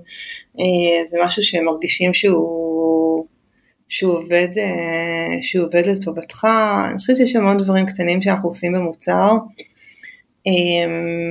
אה, 0.61 1.07
זה 1.09 1.19
משהו 1.25 1.43
שהם 1.43 1.65
מרגישים 1.65 2.15
שהוא, 2.15 3.27
שהוא, 3.89 4.13
עובד, 4.13 4.49
אה, 4.59 5.43
שהוא 5.43 5.67
עובד 5.67 5.87
לטובתך, 5.87 6.47
אני 6.89 6.99
חושבת 6.99 7.17
שיש 7.17 7.37
המון 7.37 7.59
דברים 7.59 7.87
קטנים 7.87 8.23
שאנחנו 8.23 8.49
עושים 8.49 8.73
במוצר, 8.73 9.31
אה, 10.47 10.53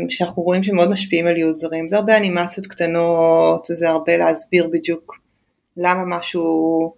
שאנחנו 0.10 0.44
רואים 0.44 0.64
שמאוד 0.64 0.90
משפיעים 0.90 1.28
על 1.28 1.38
יוזרים, 1.38 1.88
זה 1.88 1.96
הרבה 1.96 2.18
אנימציות 2.18 2.68
קטנות, 2.68 3.68
זה 3.72 3.90
הרבה 3.90 4.18
להסביר 4.18 4.70
בדיוק 4.74 5.20
למה 5.78 6.18
משהו 6.18 6.94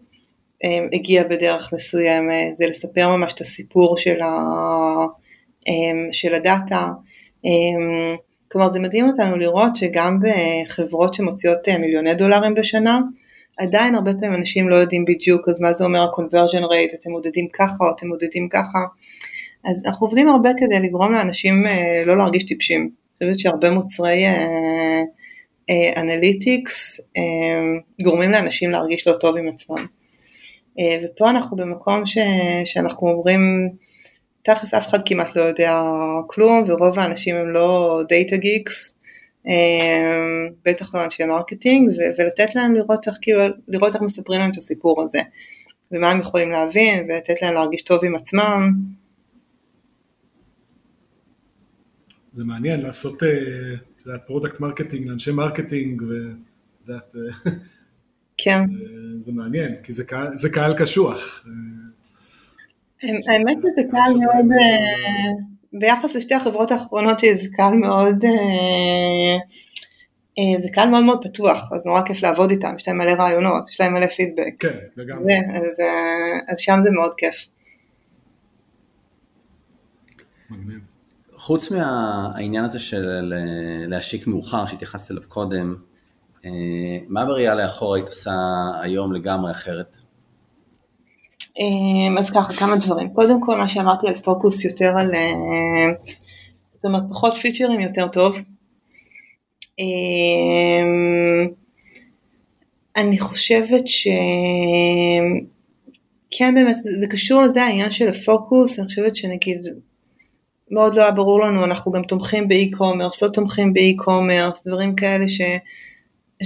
הגיע 0.93 1.23
בדרך 1.23 1.73
מסוימת, 1.73 2.57
זה 2.57 2.65
לספר 2.67 3.09
ממש 3.09 3.33
את 3.33 3.41
הסיפור 3.41 3.97
של, 3.97 4.21
ה, 4.21 4.29
אמ, 5.67 6.09
של 6.11 6.33
הדאטה. 6.33 6.87
אמ, 7.45 8.15
כלומר 8.51 8.69
זה 8.69 8.79
מדהים 8.79 9.07
אותנו 9.07 9.37
לראות 9.37 9.75
שגם 9.75 10.17
בחברות 10.21 11.13
שמוציאות 11.13 11.69
אה, 11.69 11.77
מיליוני 11.77 12.13
דולרים 12.13 12.53
בשנה, 12.53 12.99
עדיין 13.57 13.95
הרבה 13.95 14.11
פעמים 14.13 14.33
אנשים 14.39 14.69
לא 14.69 14.75
יודעים 14.75 15.05
בדיוק 15.05 15.49
אז 15.49 15.61
מה 15.61 15.73
זה 15.73 15.83
אומר 15.83 16.01
ה-conversion 16.01 16.63
rate, 16.63 16.95
אתם 16.99 17.11
מודדים 17.11 17.47
ככה 17.53 17.83
או 17.83 17.91
אתם 17.95 18.07
מודדים 18.07 18.49
ככה. 18.49 18.79
אז 19.65 19.83
אנחנו 19.85 20.07
עובדים 20.07 20.29
הרבה 20.29 20.49
כדי 20.57 20.79
לגרום 20.79 21.13
לאנשים 21.13 21.65
אה, 21.67 22.03
לא 22.05 22.17
להרגיש 22.17 22.43
טיפשים. 22.43 22.89
אני 23.21 23.33
חושבת 23.33 23.39
שהרבה 23.39 23.71
מוצרי 23.71 24.25
אנליטיקס 25.97 27.01
אה, 27.17 27.23
גורמים 28.03 28.31
לאנשים 28.31 28.71
להרגיש 28.71 29.07
לא 29.07 29.13
טוב 29.13 29.37
עם 29.37 29.47
עצמם. 29.47 29.85
אה, 30.79 30.97
ופה 31.03 31.29
אנחנו 31.29 31.57
במקום 31.57 32.05
ש, 32.05 32.17
שאנחנו 32.65 33.07
אומרים, 33.07 33.69
תכלס 34.41 34.73
אף 34.73 34.87
אחד 34.87 34.99
כמעט 35.05 35.35
לא 35.35 35.41
יודע 35.41 35.81
כלום 36.27 36.63
ורוב 36.67 36.99
האנשים 36.99 37.35
הם 37.35 37.53
לא 37.53 38.01
data 38.09 38.37
geeks, 38.37 38.97
אה, 39.47 39.53
בטח 40.65 40.95
לא 40.95 41.03
אנשי 41.03 41.25
marketing, 41.25 41.89
ו, 41.89 42.01
ולתת 42.17 42.55
להם 42.55 42.75
לראות 42.75 43.07
איך, 43.07 43.17
כאילו, 43.21 43.41
לראות 43.67 43.95
איך 43.95 44.01
מספרים 44.01 44.39
להם 44.39 44.51
את 44.51 44.57
הסיפור 44.57 45.03
הזה, 45.03 45.19
ומה 45.91 46.11
הם 46.11 46.19
יכולים 46.19 46.51
להבין, 46.51 47.05
ולתת 47.09 47.41
להם 47.41 47.53
להרגיש 47.53 47.81
טוב 47.81 48.05
עם 48.05 48.15
עצמם. 48.15 48.71
זה 52.31 52.43
מעניין 52.43 52.81
לעשות 52.81 53.23
product 54.25 54.55
uh, 54.55 54.61
marketing 54.61 55.07
לאנשי 55.07 55.31
marketing, 55.31 56.03
ואת 56.87 57.15
כן. 58.43 58.61
זה 59.19 59.31
מעניין, 59.31 59.75
כי 59.83 59.93
זה 59.93 60.03
קהל, 60.05 60.37
זה 60.37 60.49
קהל 60.49 60.77
קשוח. 60.77 61.45
האמת 63.03 63.57
שזה 63.59 63.81
קהל 63.91 64.13
מאוד, 64.13 64.51
אה, 64.51 65.31
ביחס 65.73 66.15
לשתי 66.15 66.35
החברות 66.35 66.71
האחרונות 66.71 67.19
שלי 67.19 67.35
זה 67.35 67.49
קהל 67.53 67.73
מאוד, 67.73 68.25
אה, 68.25 69.37
אה, 70.39 70.61
זה 70.61 70.67
קהל 70.73 70.89
מאוד 70.89 71.03
מאוד 71.03 71.19
פתוח, 71.23 71.71
אז 71.73 71.85
נורא 71.85 72.01
כיף 72.05 72.23
לעבוד 72.23 72.51
איתם, 72.51 72.75
יש 72.77 72.87
להם 72.87 72.97
מלא 72.97 73.11
רעיונות, 73.11 73.69
יש 73.69 73.81
להם 73.81 73.93
מלא 73.93 74.05
פידבק. 74.05 74.53
כן, 74.59 74.77
לגמרי. 74.97 75.33
אז, 75.55 75.81
אז 76.47 76.59
שם 76.59 76.77
זה 76.81 76.91
מאוד 76.91 77.13
כיף. 77.17 77.47
מגניב. 80.49 80.79
חוץ 81.31 81.71
מהעניין 81.71 82.65
הזה 82.65 82.79
של 82.79 83.33
להשיק 83.87 84.27
מאוחר 84.27 84.65
שהתייחסת 84.65 85.11
אליו 85.11 85.23
קודם, 85.27 85.75
אה, 85.75 85.92
מה 87.07 87.25
בראייה 87.25 87.55
לאחור 87.55 87.95
היית 87.95 88.07
עושה 88.07 88.31
היום 88.81 89.13
לגמרי 89.13 89.51
אחרת? 89.51 89.97
אה, 91.59 92.19
אז 92.19 92.29
ככה, 92.29 92.53
כמה 92.53 92.75
דברים. 92.75 93.13
קודם 93.13 93.41
כל, 93.41 93.57
מה 93.57 93.67
שאמרתי 93.67 94.07
על 94.07 94.15
פוקוס 94.15 94.65
יותר 94.65 94.93
על... 94.97 95.15
אה, 95.15 95.91
זאת 96.71 96.85
אומרת, 96.85 97.03
פחות 97.09 97.33
פיצ'רים 97.37 97.79
יותר 97.79 98.07
טוב. 98.07 98.37
אני 102.95 103.19
חושבת 103.19 103.87
ש... 103.87 104.07
כן 106.31 106.55
באמת, 106.55 106.75
זה 106.99 107.07
קשור 107.07 107.41
לזה 107.41 107.63
העניין 107.63 107.91
של 107.91 108.07
הפוקוס, 108.07 108.79
אני 108.79 108.87
חושבת 108.87 109.15
שנגיד, 109.15 109.67
מאוד 110.71 110.95
לא 110.95 111.01
היה 111.01 111.11
ברור 111.11 111.41
לנו, 111.41 111.65
אנחנו 111.65 111.91
גם 111.91 112.03
תומכים 112.03 112.47
באי-קומרס, 112.47 113.23
לא 113.23 113.29
תומכים 113.29 113.73
באי-קומרס, 113.73 114.67
דברים 114.67 114.95
כאלה 114.95 115.27
ש... 115.27 115.41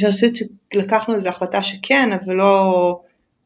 אני 0.03 0.11
חושבת 0.11 0.33
שלקחנו 0.73 1.15
איזו 1.15 1.29
החלטה 1.29 1.63
שכן, 1.63 2.09
אבל 2.11 2.33
לא, 2.33 2.99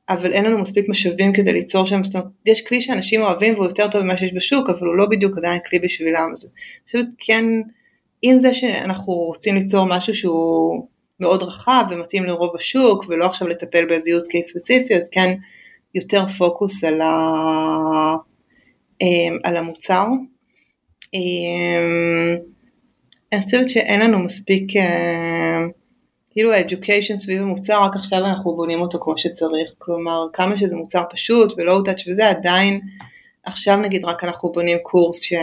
אבל 0.10 0.34
אין 0.34 0.46
לנו 0.46 0.62
מספיק 0.62 0.90
משאבים 0.90 1.34
כדי 1.34 1.54
ליצור 1.54 1.86
שם, 1.86 2.04
זאת 2.04 2.16
אומרת, 2.16 2.28
יש 2.46 2.62
כלי 2.62 2.82
שאנשים 2.82 3.22
אוהבים 3.22 3.54
והוא 3.54 3.66
יותר 3.66 3.88
טוב 3.88 4.02
ממה 4.02 4.18
שיש 4.18 4.34
בשוק, 4.34 4.70
אבל 4.70 4.88
הוא 4.88 4.96
לא 4.96 5.06
בדיוק 5.06 5.38
עדיין 5.38 5.60
כלי 5.70 5.80
בשבילם. 5.80 6.30
אז 6.34 6.46
אני 6.46 6.52
חושבת 6.86 7.06
כן, 7.18 7.46
עם 8.22 8.38
זה 8.38 8.54
שאנחנו 8.54 9.14
רוצים 9.14 9.56
ליצור 9.56 9.86
משהו 9.86 10.16
שהוא 10.16 10.88
מאוד 11.20 11.44
רחב 11.44 11.84
ומתאים 11.90 12.26
לרוב 12.26 12.56
השוק, 12.56 13.06
ולא 13.10 13.26
עכשיו 13.26 13.48
לטפל 13.48 13.86
באיזה 13.86 14.10
use 14.12 14.38
case 14.38 14.42
ספציפי, 14.42 14.96
אז 14.96 15.10
כן 15.10 15.36
יותר 15.96 16.28
פוקוס 16.28 16.84
על, 16.84 17.02
ה, 17.02 17.10
אמ, 19.02 19.38
על 19.44 19.58
המוצר. 19.58 20.06
אמ, 21.14 22.38
אני 23.34 23.42
חושבת 23.42 23.70
שאין 23.70 24.02
לנו 24.02 24.20
מספיק 24.20 24.76
אמ, 24.76 25.81
כאילו 26.32 26.54
האדיוקיישן 26.54 27.18
סביב 27.18 27.42
המוצר, 27.42 27.84
רק 27.84 27.96
עכשיו 27.96 28.20
אנחנו 28.20 28.56
בונים 28.56 28.82
אותו 28.82 29.00
כמו 29.00 29.18
שצריך, 29.18 29.76
כלומר 29.78 30.28
כמה 30.34 30.58
שזה 30.58 30.76
מוצר 30.76 31.04
פשוט 31.10 31.54
ולואו 31.58 31.82
טאץ' 31.82 32.08
וזה, 32.08 32.30
עדיין 32.30 32.80
עכשיו 33.44 33.78
נגיד 33.78 34.06
רק 34.06 34.24
אנחנו 34.24 34.52
בונים 34.52 34.78
קורס 34.84 35.22
ש... 35.22 35.34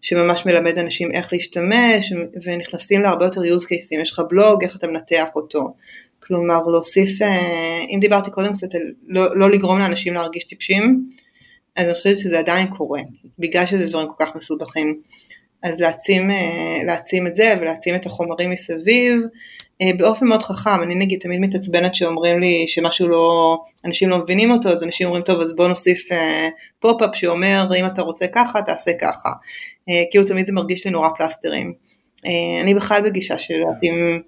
שממש 0.00 0.46
מלמד 0.46 0.78
אנשים 0.78 1.10
איך 1.12 1.32
להשתמש 1.32 2.12
ונכנסים 2.44 3.02
להרבה 3.02 3.24
יותר 3.24 3.40
use 3.40 3.64
cases, 3.64 4.02
יש 4.02 4.12
לך 4.12 4.22
בלוג, 4.30 4.64
איך 4.64 4.76
אתה 4.76 4.86
מנתח 4.86 5.26
אותו, 5.34 5.74
כלומר 6.18 6.62
להוסיף, 6.66 7.22
אה, 7.22 7.84
אם 7.88 7.98
דיברתי 8.00 8.30
קודם 8.30 8.52
קצת 8.52 8.74
על 8.74 8.82
לא, 9.06 9.38
לא 9.38 9.50
לגרום 9.50 9.78
לאנשים 9.78 10.14
להרגיש 10.14 10.44
טיפשים, 10.44 11.08
אז 11.76 11.86
אני 11.86 11.94
חושבת 11.94 12.16
שזה 12.16 12.38
עדיין 12.38 12.66
קורה, 12.66 13.00
בגלל 13.38 13.66
שזה 13.66 13.86
דברים 13.86 14.08
כל 14.08 14.24
כך 14.24 14.36
מסובכים. 14.36 15.00
אז 15.62 15.80
להעצים, 15.80 16.30
אה, 16.30 16.80
להעצים 16.84 17.26
את 17.26 17.34
זה 17.34 17.54
ולהעצים 17.60 17.94
את 17.94 18.06
החומרים 18.06 18.50
מסביב, 18.50 19.20
באופן 19.98 20.26
מאוד 20.26 20.42
חכם, 20.42 20.82
אני 20.82 20.94
נגיד 20.94 21.20
תמיד 21.20 21.40
מתעצבנת 21.40 21.94
שאומרים 21.94 22.40
לי 22.40 22.64
שמשהו 22.68 23.08
לא, 23.08 23.58
אנשים 23.84 24.08
לא 24.08 24.18
מבינים 24.18 24.50
אותו, 24.50 24.68
אז 24.68 24.82
אנשים 24.82 25.06
אומרים 25.06 25.24
טוב 25.24 25.40
אז 25.40 25.56
בוא 25.56 25.68
נוסיף 25.68 26.12
אה, 26.12 26.48
pop-up 26.78 27.16
שאומר 27.16 27.68
אם 27.80 27.86
אתה 27.86 28.02
רוצה 28.02 28.26
ככה 28.26 28.62
תעשה 28.62 28.90
ככה, 29.00 29.28
אה, 29.88 30.02
כאילו 30.10 30.24
תמיד 30.24 30.46
זה 30.46 30.52
מרגיש 30.52 30.86
לי 30.86 30.90
נורא 30.90 31.08
פלסטרים. 31.18 31.72
אה, 32.26 32.62
אני 32.62 32.74
בכלל 32.74 33.02
בגישה 33.02 33.38
של 33.38 33.62
אם, 33.82 34.20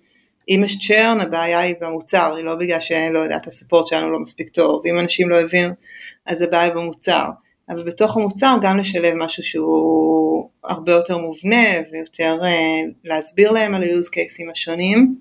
אם 0.49 0.65
יש 0.65 0.89
צ'רן 0.89 1.21
הבעיה 1.21 1.61
היא 1.61 1.75
במוצר, 1.81 2.35
היא 2.35 2.45
לא 2.45 2.55
בגלל 2.55 2.81
שלא 2.81 3.19
יודעת 3.19 3.47
הספורט 3.47 3.87
שלנו 3.87 4.11
לא 4.11 4.19
מספיק 4.19 4.49
טוב, 4.49 4.83
אם 4.87 4.99
אנשים 4.99 5.29
לא 5.29 5.41
הבינו 5.41 5.75
אז 6.27 6.43
הבעיה 6.43 6.65
היא 6.65 6.73
במוצר. 6.73 7.27
אבל 7.71 7.85
בתוך 7.85 8.17
המוצר 8.17 8.57
גם 8.63 8.79
לשלב 8.79 9.15
משהו 9.15 9.43
שהוא 9.43 10.51
הרבה 10.65 10.93
יותר 10.93 11.19
מובנה 11.19 11.67
ויותר 11.93 12.39
uh, 12.41 12.93
להסביר 13.05 13.51
להם 13.51 13.75
על 13.75 13.83
ה-use 13.83 14.09
cases 14.09 14.51
השונים. 14.53 15.17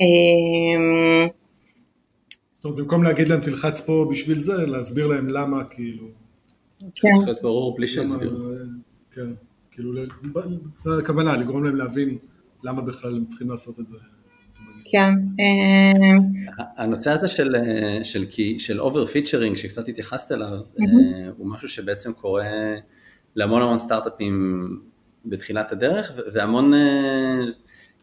אמ, 0.00 1.28
זאת 2.54 2.64
אומרת, 2.64 2.78
במקום 2.78 3.02
להגיד 3.02 3.28
להם 3.28 3.40
תלחץ 3.40 3.80
פה 3.80 4.06
בשביל 4.10 4.40
זה, 4.40 4.66
להסביר 4.66 5.06
להם 5.06 5.28
למה, 5.28 5.64
כאילו. 5.64 6.06
כן. 6.80 7.08
צריך 7.14 7.26
להיות 7.26 7.42
ברור 7.42 7.76
בלי 7.76 7.86
שיסביר. 7.88 8.56
כן, 9.12 9.32
כאילו, 9.70 9.92
זו 10.78 10.98
הכוונה, 10.98 11.36
לגרום 11.36 11.64
להם 11.64 11.76
להבין 11.76 12.18
למה 12.62 12.82
בכלל 12.82 13.16
הם 13.16 13.24
צריכים 13.24 13.50
לעשות 13.50 13.80
את 13.80 13.86
זה. 13.86 13.96
כן. 14.94 15.14
אמ, 15.38 16.20
הנושא 16.76 17.10
הזה 17.10 17.28
של, 17.28 17.54
של, 18.02 18.24
של 18.58 18.80
over 18.80 19.06
featuring 19.06 19.56
שקצת 19.56 19.88
התייחסת 19.88 20.32
אליו, 20.32 20.50
אה, 20.50 21.28
הוא 21.36 21.50
משהו 21.50 21.68
שבעצם 21.68 22.12
קורה 22.12 22.44
להמון 23.36 23.62
המון 23.62 23.78
סטארט-אפים 23.78 24.68
בתחילת 25.24 25.72
הדרך, 25.72 26.12
והמון 26.32 26.74
אה, 26.74 27.40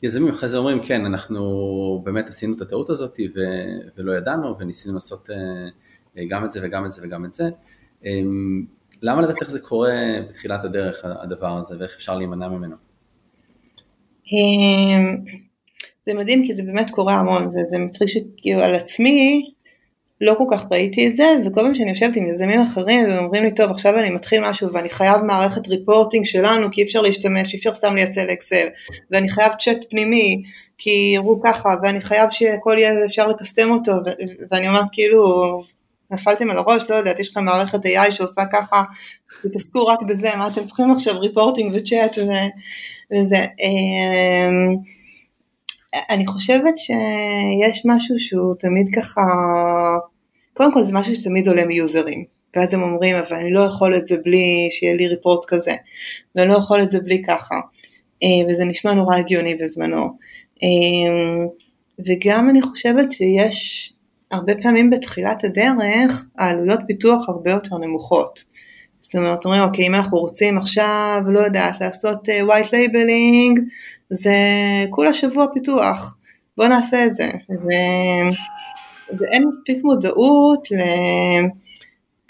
יזמים 0.03 0.29
אחרי 0.29 0.49
זה 0.49 0.57
אומרים, 0.57 0.83
כן, 0.83 1.05
אנחנו 1.05 2.01
באמת 2.05 2.27
עשינו 2.27 2.55
את 2.55 2.61
הטעות 2.61 2.89
הזאת 2.89 3.19
ו- 3.35 3.89
ולא 3.97 4.11
ידענו 4.11 4.59
וניסינו 4.59 4.93
לעשות 4.93 5.29
גם 6.29 6.45
את 6.45 6.51
זה 6.51 6.59
וגם 6.63 6.85
את 6.85 6.91
זה 6.91 7.01
וגם 7.03 7.25
את 7.25 7.33
זה. 7.33 7.49
Um, 8.03 8.05
למה 9.01 9.21
לדעת 9.21 9.41
איך 9.41 9.51
זה 9.51 9.59
קורה 9.59 9.93
בתחילת 10.29 10.63
הדרך, 10.63 11.05
הדבר 11.05 11.57
הזה, 11.57 11.75
ואיך 11.79 11.95
אפשר 11.95 12.17
להימנע 12.17 12.49
ממנו? 12.49 12.75
אמ, 16.07 16.13
זה 16.13 16.19
מדהים 16.19 16.45
כי 16.45 16.55
זה 16.55 16.63
באמת 16.63 16.91
קורה 16.91 17.13
המון 17.13 17.47
וזה 17.47 17.77
מצחיק 17.77 18.07
שכאילו 18.07 18.61
על 18.61 18.75
עצמי 18.75 19.51
לא 20.21 20.35
כל 20.37 20.43
כך 20.51 20.65
ראיתי 20.71 21.07
את 21.07 21.15
זה, 21.15 21.23
וכל 21.45 21.61
פעם 21.61 21.75
שאני 21.75 21.89
יושבת 21.89 22.15
עם 22.15 22.29
יזמים 22.29 22.59
אחרים 22.59 23.09
והם 23.09 23.23
אומרים 23.23 23.43
לי, 23.43 23.55
טוב, 23.55 23.71
עכשיו 23.71 23.99
אני 23.99 24.09
מתחיל 24.09 24.41
משהו 24.49 24.73
ואני 24.73 24.89
חייב 24.89 25.21
מערכת 25.21 25.67
ריפורטינג 25.67 26.25
שלנו, 26.25 26.67
כי 26.71 26.81
אי 26.81 26.85
אפשר 26.85 27.01
להשתמש, 27.01 27.53
אי 27.53 27.57
אפשר 27.57 27.73
סתם 27.73 27.95
לייצא 27.95 28.23
לאקסל, 28.23 28.67
ואני 29.11 29.29
חייב 29.29 29.51
צ'אט 29.59 29.77
פנימי, 29.89 30.43
כי 30.77 31.11
יראו 31.15 31.41
ככה, 31.43 31.69
ואני 31.83 32.01
חייב 32.01 32.29
שהכל 32.29 32.75
יהיה 32.77 33.05
אפשר 33.05 33.27
לקסטם 33.27 33.69
אותו, 33.71 33.91
ואני 34.51 34.67
אומרת 34.67 34.87
כאילו, 34.91 35.59
נפלתם 36.11 36.49
על 36.49 36.57
הראש, 36.57 36.89
לא 36.89 36.95
יודעת, 36.95 37.19
יש 37.19 37.29
לכם 37.29 37.45
מערכת 37.45 37.85
AI 37.85 38.11
שעושה 38.11 38.41
ככה, 38.53 38.83
תתעסקו 39.41 39.85
רק 39.87 40.01
בזה, 40.01 40.35
מה 40.35 40.47
אתם 40.47 40.65
צריכים 40.65 40.91
עכשיו 40.91 41.19
ריפורטינג 41.19 41.75
וצ'אט 41.75 42.17
וזה. 43.11 43.45
אני 46.09 46.27
חושבת 46.27 46.77
שיש 46.77 47.81
משהו 47.85 48.19
שהוא 48.19 48.55
תמיד 48.59 48.89
ככה, 48.95 49.21
קודם 50.53 50.73
כל 50.73 50.83
זה 50.83 50.93
משהו 50.93 51.15
שתמיד 51.15 51.47
עולה 51.47 51.65
מיוזרים, 51.65 52.25
ואז 52.55 52.73
הם 52.73 52.81
אומרים 52.81 53.15
אבל 53.15 53.37
אני 53.37 53.51
לא 53.53 53.59
יכול 53.59 53.97
את 53.97 54.07
זה 54.07 54.15
בלי 54.23 54.67
שיהיה 54.71 54.95
לי 54.95 55.07
ריפורט 55.07 55.45
כזה, 55.47 55.71
ואני 56.35 56.49
לא 56.49 56.57
יכול 56.57 56.83
את 56.83 56.91
זה 56.91 56.99
בלי 56.99 57.21
ככה, 57.21 57.55
אה, 58.23 58.49
וזה 58.49 58.65
נשמע 58.65 58.93
נורא 58.93 59.17
הגיוני 59.17 59.55
בזמנו. 59.55 60.17
אמ, 60.63 61.47
וגם 62.07 62.49
אני 62.49 62.61
חושבת 62.61 63.11
שיש 63.11 63.93
הרבה 64.31 64.53
פעמים 64.63 64.89
בתחילת 64.89 65.43
הדרך 65.43 66.25
העלויות 66.37 66.79
פיתוח 66.87 67.29
הרבה 67.29 67.51
יותר 67.51 67.77
נמוכות. 67.77 68.43
זאת 69.01 69.15
אומרת, 69.15 69.45
אומרים, 69.45 69.63
אוקיי, 69.63 69.87
אם 69.87 69.95
אנחנו 69.95 70.17
רוצים 70.17 70.57
עכשיו, 70.57 71.21
לא 71.27 71.39
יודעת, 71.39 71.81
לעשות 71.81 72.29
uh, 72.29 72.49
white 72.49 72.67
labeling, 72.67 73.61
זה 74.09 74.35
כולה 74.89 75.13
שבוע 75.13 75.45
פיתוח, 75.53 76.17
בואו 76.57 76.67
נעשה 76.67 77.05
את 77.05 77.15
זה. 77.15 77.29
ו... 77.49 77.67
ואין 79.19 79.47
מספיק 79.47 79.83
מודעות 79.83 80.67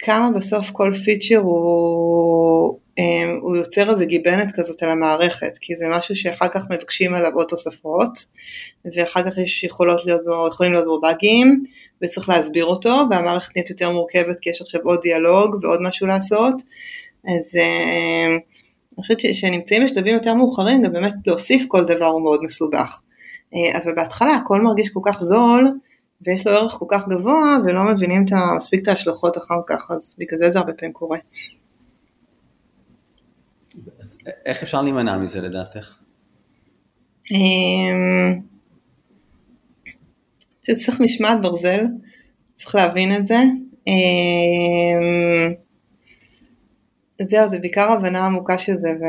לכמה 0.01 0.31
בסוף 0.35 0.71
כל 0.71 0.91
פיצ'ר 1.05 1.37
הוא, 1.37 2.77
הוא 3.41 3.55
יוצר 3.55 3.91
איזה 3.91 4.05
גיבנת 4.05 4.51
כזאת 4.51 4.83
על 4.83 4.89
המערכת, 4.89 5.57
כי 5.61 5.75
זה 5.75 5.85
משהו 5.89 6.15
שאחר 6.15 6.47
כך 6.47 6.69
מבקשים 6.69 7.15
עליו 7.15 7.31
עוד 7.33 7.47
תוספות, 7.47 8.25
ואחר 8.95 9.23
כך 9.23 9.37
יש 9.37 9.63
יכולות 9.63 10.05
להיות 10.05 10.21
בו, 10.25 10.47
יכולים 10.47 10.73
להיות 10.73 10.85
בו 10.85 11.01
באגים, 11.01 11.63
וצריך 12.03 12.29
להסביר 12.29 12.65
אותו, 12.65 13.03
והמערכת 13.09 13.55
נהיית 13.55 13.69
יותר 13.69 13.91
מורכבת 13.91 14.39
כי 14.39 14.49
יש 14.49 14.61
עכשיו 14.61 14.81
עוד 14.83 15.01
דיאלוג 15.01 15.59
ועוד 15.61 15.81
משהו 15.81 16.07
לעשות, 16.07 16.61
אז 17.27 17.55
אמ, 17.55 18.39
אני 18.97 19.01
חושבת 19.01 19.19
שנמצאים 19.33 19.85
בשלבים 19.85 20.13
יותר 20.13 20.33
מאוחרים, 20.33 20.81
גם 20.81 20.93
באמת 20.93 21.13
להוסיף 21.27 21.65
כל 21.67 21.85
דבר 21.85 22.05
הוא 22.05 22.21
מאוד 22.21 22.43
מסובך. 22.43 23.01
אה, 23.55 23.79
אבל 23.83 23.95
בהתחלה 23.95 24.33
הכל 24.35 24.61
מרגיש 24.61 24.89
כל 24.89 24.99
כך 25.05 25.21
זול, 25.21 25.71
ויש 26.21 26.47
לו 26.47 26.53
ערך 26.53 26.71
כל 26.71 26.85
כך 26.89 27.07
גבוה, 27.07 27.57
ולא 27.65 27.83
מבינים 27.83 28.25
מספיק 28.57 28.81
את 28.83 28.87
ההשלכות 28.87 29.37
אחר 29.37 29.61
כך, 29.67 29.91
אז 29.91 30.15
בגלל 30.19 30.39
זה 30.39 30.49
זה 30.49 30.59
הרבה 30.59 30.73
פעמים 30.73 30.93
קורה. 30.93 31.17
איך 34.45 34.63
אפשר 34.63 34.81
להימנע 34.81 35.17
מזה 35.17 35.41
לדעתך? 35.41 35.97
אמ, 37.31 38.39
צריך 40.61 41.01
משמעת 41.01 41.41
ברזל, 41.41 41.85
צריך 42.55 42.75
להבין 42.75 43.15
את 43.15 43.27
זה. 43.27 43.39
אמ, 43.87 45.53
זהו, 47.29 47.47
זה 47.47 47.59
בעיקר 47.59 47.91
הבנה 47.91 48.25
עמוקה 48.25 48.57
של 48.57 48.75
זה 48.75 48.89
ו... 48.89 49.05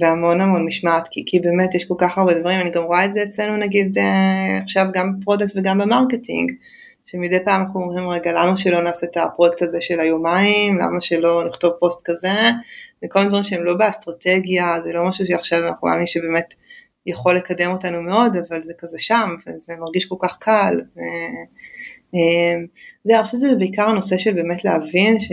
והמון 0.00 0.40
המון 0.40 0.66
משמעת, 0.66 1.08
כי, 1.10 1.24
כי 1.26 1.40
באמת 1.40 1.74
יש 1.74 1.84
כל 1.84 1.94
כך 1.98 2.18
הרבה 2.18 2.40
דברים, 2.40 2.60
אני 2.60 2.70
גם 2.70 2.82
רואה 2.82 3.04
את 3.04 3.14
זה 3.14 3.22
אצלנו 3.22 3.56
נגיד 3.56 3.98
אה, 3.98 4.58
עכשיו 4.62 4.86
גם 4.92 5.18
ב 5.20 5.24
product 5.24 5.52
וגם 5.56 5.78
ב 5.78 5.85
marketing, 5.85 6.52
שמדי 7.04 7.44
פעם 7.44 7.62
אנחנו 7.62 7.80
אומרים 7.80 8.08
רגע 8.08 8.32
למה 8.32 8.56
שלא 8.56 8.82
נעשה 8.82 9.06
את 9.06 9.16
הפרויקט 9.16 9.62
הזה 9.62 9.80
של 9.80 10.00
היומיים, 10.00 10.78
למה 10.78 11.00
שלא 11.00 11.44
נכתוב 11.44 11.72
פוסט 11.80 12.02
כזה, 12.04 12.32
וכל 13.04 13.18
מיני 13.18 13.28
דברים 13.28 13.44
שהם 13.44 13.64
לא 13.64 13.74
באסטרטגיה, 13.74 14.80
זה 14.80 14.92
לא 14.92 15.08
משהו 15.08 15.26
שעכשיו 15.26 15.68
אנחנו 15.68 15.88
מאמינים 15.88 16.06
שבאמת 16.06 16.54
יכול 17.06 17.36
לקדם 17.36 17.70
אותנו 17.70 18.02
מאוד, 18.02 18.36
אבל 18.36 18.62
זה 18.62 18.72
כזה 18.78 18.98
שם, 18.98 19.34
וזה 19.46 19.76
מרגיש 19.80 20.06
כל 20.06 20.16
כך 20.18 20.36
קל. 20.36 20.80
ו... 20.96 21.00
אה, 22.14 22.64
זה, 23.04 23.16
אני 23.16 23.24
חושבת 23.24 23.40
שזה 23.40 23.56
בעיקר 23.56 23.88
הנושא 23.88 24.18
של 24.18 24.32
באמת 24.32 24.64
להבין 24.64 25.20
ש... 25.20 25.28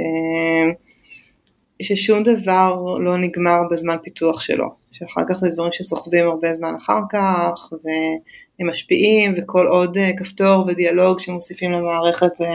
ששום 1.82 2.24
דבר 2.24 2.95
לא 2.99 3.18
נגמר 3.18 3.59
בזמן 3.72 3.95
פיתוח 4.03 4.39
שלו, 4.39 4.70
שאחר 4.91 5.22
כך 5.30 5.38
זה 5.38 5.49
דברים 5.53 5.72
שסוחבים 5.72 6.28
הרבה 6.28 6.53
זמן 6.53 6.74
אחר 6.78 6.99
כך, 7.09 7.74
והם 7.84 8.70
משפיעים, 8.70 9.34
וכל 9.38 9.68
עוד 9.68 9.97
אה, 9.97 10.11
כפתור 10.18 10.66
ודיאלוג 10.68 11.20
שמוסיפים 11.20 11.72
למערכת 11.72 12.36
זה, 12.36 12.47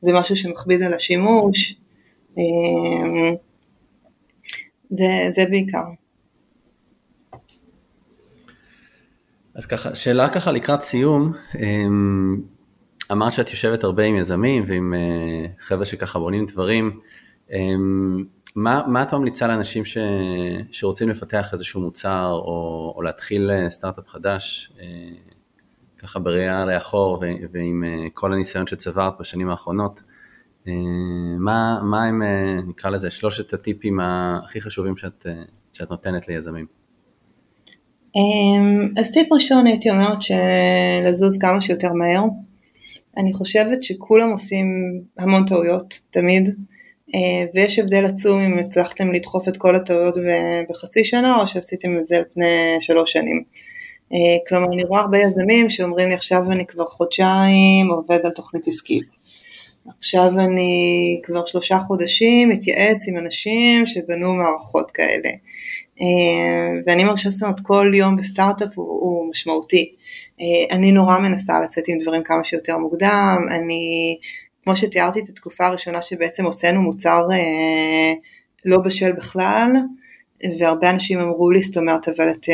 זה 0.00 0.12
משהו 0.12 0.36
שמכביד 0.36 0.82
על 0.82 0.94
השימוש. 0.94 1.74
אה, 2.38 3.30
זה, 4.90 5.26
זה 5.30 5.44
בעיקר. 5.50 5.84
אז 9.54 9.66
ככה, 9.66 9.94
שאלה 9.94 10.28
ככה 10.28 10.52
לקראת 10.52 10.82
סיום, 10.82 11.32
אמ, 11.58 12.36
אמרת 13.12 13.32
שאת 13.32 13.50
יושבת 13.50 13.84
הרבה 13.84 14.04
עם 14.04 14.16
יזמים 14.16 14.64
ועם 14.66 14.94
אה, 14.94 15.46
חבר'ה 15.58 15.86
שככה 15.86 16.18
בונים 16.18 16.46
דברים, 16.46 17.00
אמ, 17.52 18.24
מה, 18.56 18.82
מה 18.86 19.02
את 19.02 19.14
ממליצה 19.14 19.46
לאנשים 19.46 19.84
ש, 19.84 19.98
שרוצים 20.70 21.08
לפתח 21.08 21.50
איזשהו 21.52 21.80
מוצר 21.80 22.28
או, 22.32 22.92
או 22.96 23.02
להתחיל 23.02 23.50
אה, 23.50 23.70
סטארט-אפ 23.70 24.08
חדש, 24.08 24.72
אה, 24.80 24.86
ככה 25.98 26.18
בראייה 26.18 26.64
לאחור 26.64 27.22
ועם 27.52 27.84
כל 28.14 28.32
הניסיון 28.32 28.66
שצברת 28.66 29.12
בשנים 29.20 29.48
האחרונות, 29.48 30.02
מה, 31.38 31.80
מה 31.82 32.04
הם, 32.04 32.22
נקרא 32.68 32.90
לזה, 32.90 33.10
שלושת 33.10 33.54
הטיפים 33.54 34.00
הכי 34.00 34.60
חשובים 34.60 34.96
שאת, 34.96 35.26
שאת 35.72 35.90
נותנת 35.90 36.28
ליזמים? 36.28 36.66
אז 38.96 39.10
טיפ 39.10 39.32
ראשון 39.32 39.66
הייתי 39.66 39.90
אומרת 39.90 40.18
שלזוז 40.22 41.38
כמה 41.38 41.60
שיותר 41.60 41.92
מהר. 41.92 42.24
אני 43.16 43.32
חושבת 43.32 43.82
שכולם 43.82 44.30
עושים 44.30 44.66
המון 45.18 45.46
טעויות, 45.46 46.00
תמיד, 46.10 46.48
אה, 47.14 47.44
ויש 47.54 47.78
הבדל 47.78 48.04
עצום 48.04 48.42
אם 48.42 48.58
הצלחתם 48.58 49.12
לדחוף 49.12 49.48
את 49.48 49.56
כל 49.56 49.76
הטעויות 49.76 50.16
בחצי 50.70 51.04
שנה 51.04 51.40
או 51.40 51.48
שעשיתם 51.48 51.98
את 51.98 52.06
זה 52.06 52.16
על 52.16 52.24
פני 52.34 52.76
שלוש 52.80 53.12
שנים. 53.12 53.42
אה, 54.12 54.18
כלומר, 54.48 54.72
אני 54.72 54.84
רואה 54.84 55.00
הרבה 55.00 55.18
יזמים 55.18 55.70
שאומרים 55.70 56.08
לי 56.08 56.14
עכשיו 56.14 56.52
אני 56.52 56.66
כבר 56.66 56.86
חודשיים 56.86 57.86
עובד 57.90 58.18
על 58.24 58.30
תוכנית 58.30 58.68
עסקית. 58.68 59.29
עכשיו 59.88 60.30
אני 60.38 61.20
כבר 61.22 61.46
שלושה 61.46 61.78
חודשים 61.78 62.48
מתייעץ 62.48 63.08
עם 63.08 63.16
אנשים 63.16 63.86
שבנו 63.86 64.34
מערכות 64.34 64.90
כאלה. 64.90 65.30
אה, 66.00 66.80
ואני 66.86 67.04
מרגישה 67.04 67.30
זאת 67.30 67.42
אומרת 67.42 67.60
כל 67.60 67.92
יום 67.94 68.16
בסטארט-אפ 68.16 68.68
הוא, 68.74 68.86
הוא 68.86 69.30
משמעותי. 69.30 69.94
אה, 70.40 70.76
אני 70.76 70.92
נורא 70.92 71.18
מנסה 71.18 71.60
לצאת 71.60 71.88
עם 71.88 71.98
דברים 71.98 72.22
כמה 72.22 72.44
שיותר 72.44 72.78
מוקדם, 72.78 73.38
אני, 73.50 74.16
כמו 74.64 74.76
שתיארתי 74.76 75.20
את 75.20 75.28
התקופה 75.28 75.66
הראשונה 75.66 76.02
שבעצם 76.02 76.44
הוצאנו 76.44 76.82
מוצר 76.82 77.20
אה, 77.32 78.12
לא 78.64 78.78
בשל 78.78 79.12
בכלל, 79.12 79.72
והרבה 80.58 80.90
אנשים 80.90 81.20
אמרו 81.20 81.50
לי, 81.50 81.62
זאת 81.62 81.76
אומרת, 81.76 82.08
אבל 82.08 82.30
את 82.30 82.46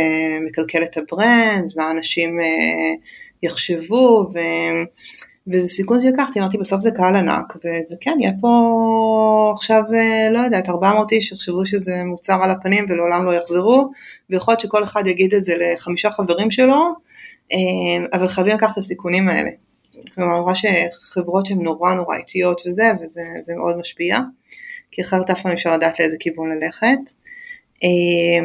מקלקלת 0.46 0.96
ה 0.96 1.07
brand, 1.07 1.72
מה 1.76 1.90
אנשים 1.90 2.38
יחשבו, 3.42 4.26
ו... 4.34 4.38
וזה 5.48 5.68
סיכון 5.68 6.02
שלקחתי, 6.02 6.40
אמרתי 6.40 6.58
בסוף 6.58 6.80
זה 6.80 6.90
קהל 6.90 7.16
ענק, 7.16 7.56
ו- 7.56 7.94
וכן, 7.94 8.16
יהיה 8.20 8.32
פה 8.40 9.52
עכשיו, 9.54 9.82
אה, 9.94 10.30
לא 10.30 10.38
יודעת, 10.38 10.68
400 10.68 11.12
איש 11.12 11.32
יחשבו 11.32 11.66
שזה 11.66 12.04
מוצר 12.04 12.38
על 12.42 12.50
הפנים 12.50 12.86
ולעולם 12.88 13.26
לא 13.26 13.34
יחזרו, 13.34 13.90
ויכול 14.30 14.52
להיות 14.52 14.60
שכל 14.60 14.84
אחד 14.84 15.06
יגיד 15.06 15.34
את 15.34 15.44
זה 15.44 15.54
לחמישה 15.56 16.10
חברים 16.10 16.50
שלו, 16.50 16.84
אה, 17.52 17.58
אבל 18.12 18.28
חייבים 18.28 18.54
לקחת 18.54 18.72
את 18.72 18.78
הסיכונים 18.78 19.28
האלה. 19.28 19.50
כלומר, 20.14 20.32
אני 20.32 20.40
רואה 20.40 20.54
שחברות 20.54 21.46
שהן 21.46 21.62
נורא 21.62 21.94
נורא 21.94 22.16
איטיות 22.16 22.62
וזה, 22.66 22.92
וזה 23.02 23.54
מאוד 23.56 23.78
משפיע, 23.78 24.18
כי 24.90 25.02
אחרת 25.02 25.30
אף 25.30 25.42
פעם 25.42 25.52
אפשר 25.52 25.72
לדעת 25.76 26.00
לאיזה 26.00 26.16
כיוון 26.20 26.50
ללכת. 26.52 27.12
אה, 27.84 28.44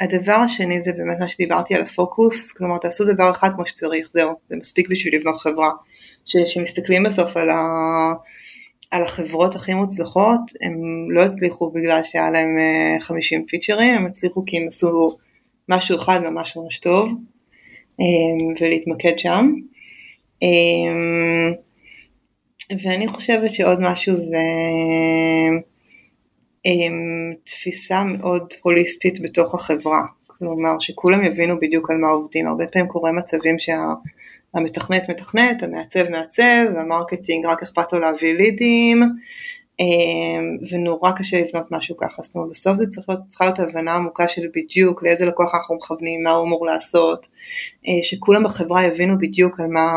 הדבר 0.00 0.32
השני 0.32 0.82
זה 0.82 0.92
באמת 0.92 1.16
מה 1.20 1.28
שדיברתי 1.28 1.74
על 1.74 1.82
הפוקוס, 1.82 2.52
כלומר 2.52 2.78
תעשו 2.78 3.04
דבר 3.04 3.30
אחד 3.30 3.50
כמו 3.54 3.66
שצריך, 3.66 4.08
זהו, 4.10 4.30
זה 4.50 4.56
מספיק 4.56 4.88
בשביל 4.88 5.16
לבנות 5.16 5.36
חברה. 5.36 5.70
שמסתכלים 6.26 7.02
בסוף 7.02 7.36
על, 7.36 7.50
ה, 7.50 7.62
על 8.90 9.02
החברות 9.02 9.54
הכי 9.54 9.74
מוצלחות, 9.74 10.40
הם 10.62 11.06
לא 11.10 11.22
הצליחו 11.22 11.70
בגלל 11.70 12.00
שהיה 12.04 12.30
להם 12.30 12.56
50 13.00 13.40
אה, 13.40 13.46
פיצ'רים, 13.48 13.94
הם 13.94 14.06
הצליחו 14.06 14.44
כי 14.46 14.56
הם 14.56 14.66
עשו 14.66 15.16
משהו 15.68 15.96
אחד 15.96 16.20
ממש 16.22 16.56
ממש 16.56 16.78
טוב, 16.78 17.14
אה, 18.00 18.06
ולהתמקד 18.60 19.18
שם. 19.18 19.52
אה, 20.42 20.48
ואני 22.84 23.08
חושבת 23.08 23.50
שעוד 23.50 23.80
משהו 23.80 24.16
זה 24.16 24.44
תפיסה 27.44 28.04
מאוד 28.04 28.54
הוליסטית 28.62 29.20
בתוך 29.20 29.54
החברה. 29.54 30.02
כלומר 30.26 30.78
שכולם 30.80 31.24
יבינו 31.24 31.60
בדיוק 31.60 31.90
על 31.90 31.96
מה 31.96 32.08
עובדים. 32.08 32.46
הרבה 32.46 32.66
פעמים 32.66 32.88
קורה 32.88 33.12
מצבים 33.12 33.58
שה... 33.58 33.92
המתכנת 34.56 35.10
מתכנת, 35.10 35.62
המעצב 35.62 36.10
מעצב, 36.10 36.64
והמרקטינג 36.74 37.46
רק 37.46 37.62
אכפת 37.62 37.92
לו 37.92 37.98
להביא 37.98 38.34
לידים, 38.34 39.02
אמ, 39.80 40.56
ונורא 40.72 41.12
קשה 41.12 41.40
לבנות 41.40 41.72
משהו 41.72 41.96
ככה, 41.96 42.22
זאת 42.22 42.34
אומרת 42.34 42.50
בסוף 42.50 42.76
זה 42.76 42.86
צריך 42.86 43.08
להיות, 43.08 43.20
צריכה 43.28 43.44
להיות 43.44 43.58
הבנה 43.58 43.94
עמוקה 43.94 44.28
של 44.28 44.42
בדיוק 44.54 45.02
לאיזה 45.02 45.26
לקוח 45.26 45.54
אנחנו 45.54 45.74
מכוונים, 45.76 46.22
מה 46.22 46.30
הוא 46.30 46.46
אמור 46.46 46.66
לעשות, 46.66 47.26
אה, 47.88 48.02
שכולם 48.02 48.44
בחברה 48.44 48.84
יבינו 48.84 49.18
בדיוק 49.18 49.60
על 49.60 49.66
מה, 49.66 49.92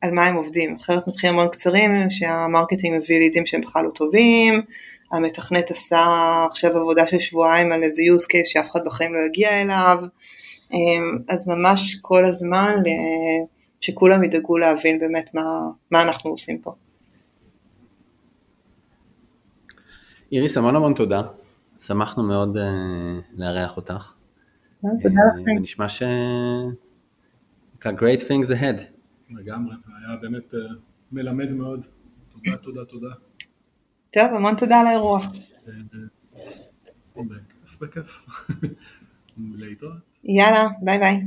על 0.00 0.10
מה 0.10 0.26
הם 0.26 0.36
עובדים, 0.36 0.74
אחרת 0.74 1.08
מתחילים 1.08 1.34
המון 1.38 1.48
קצרים 1.48 2.10
שהמרקטינג 2.10 2.96
מביא 2.96 3.18
לידים 3.18 3.46
שהם 3.46 3.60
בכלל 3.60 3.84
לא 3.84 3.90
טובים, 3.90 4.62
המתכנת 5.12 5.70
עשה 5.70 6.06
עכשיו 6.50 6.76
עבודה 6.76 7.06
של 7.06 7.20
שבועיים 7.20 7.72
על 7.72 7.82
איזה 7.82 8.02
use 8.02 8.24
case 8.24 8.48
שאף 8.48 8.70
אחד 8.70 8.84
בחיים 8.84 9.14
לא 9.14 9.26
יגיע 9.26 9.62
אליו, 9.62 9.98
אז 11.28 11.48
ממש 11.48 11.94
כל 11.94 12.24
הזמן 12.24 12.74
שכולם 13.80 14.24
ידאגו 14.24 14.58
להבין 14.58 14.98
באמת 14.98 15.34
מה, 15.34 15.42
מה 15.90 16.02
אנחנו 16.02 16.30
עושים 16.30 16.58
פה. 16.58 16.74
איריס, 20.32 20.56
המון 20.56 20.76
המון 20.76 20.94
תודה. 20.94 21.22
שמחנו 21.80 22.22
מאוד 22.22 22.56
uh, 22.56 22.60
לארח 23.34 23.76
אותך. 23.76 24.12
תודה 24.80 25.20
לכם. 25.34 25.56
ונשמע 25.56 25.88
ש... 25.88 26.02
great 27.82 28.20
things 28.20 28.50
ahead. 28.50 28.80
לגמרי, 29.30 29.74
היה 29.86 30.16
באמת 30.22 30.54
uh, 30.54 30.56
מלמד 31.12 31.52
מאוד. 31.52 31.86
תודה, 32.32 32.56
תודה, 32.56 32.84
תודה. 32.84 33.14
טוב, 34.10 34.24
המון 34.34 34.56
תודה 34.56 34.80
על 34.80 34.86
האירוח. 34.86 35.26
בכיף, 37.16 37.78
בכיף. 37.80 38.26
להתראות. 39.54 40.09
יאללה, 40.24 40.68
ביי 40.82 40.98
ביי. 40.98 41.20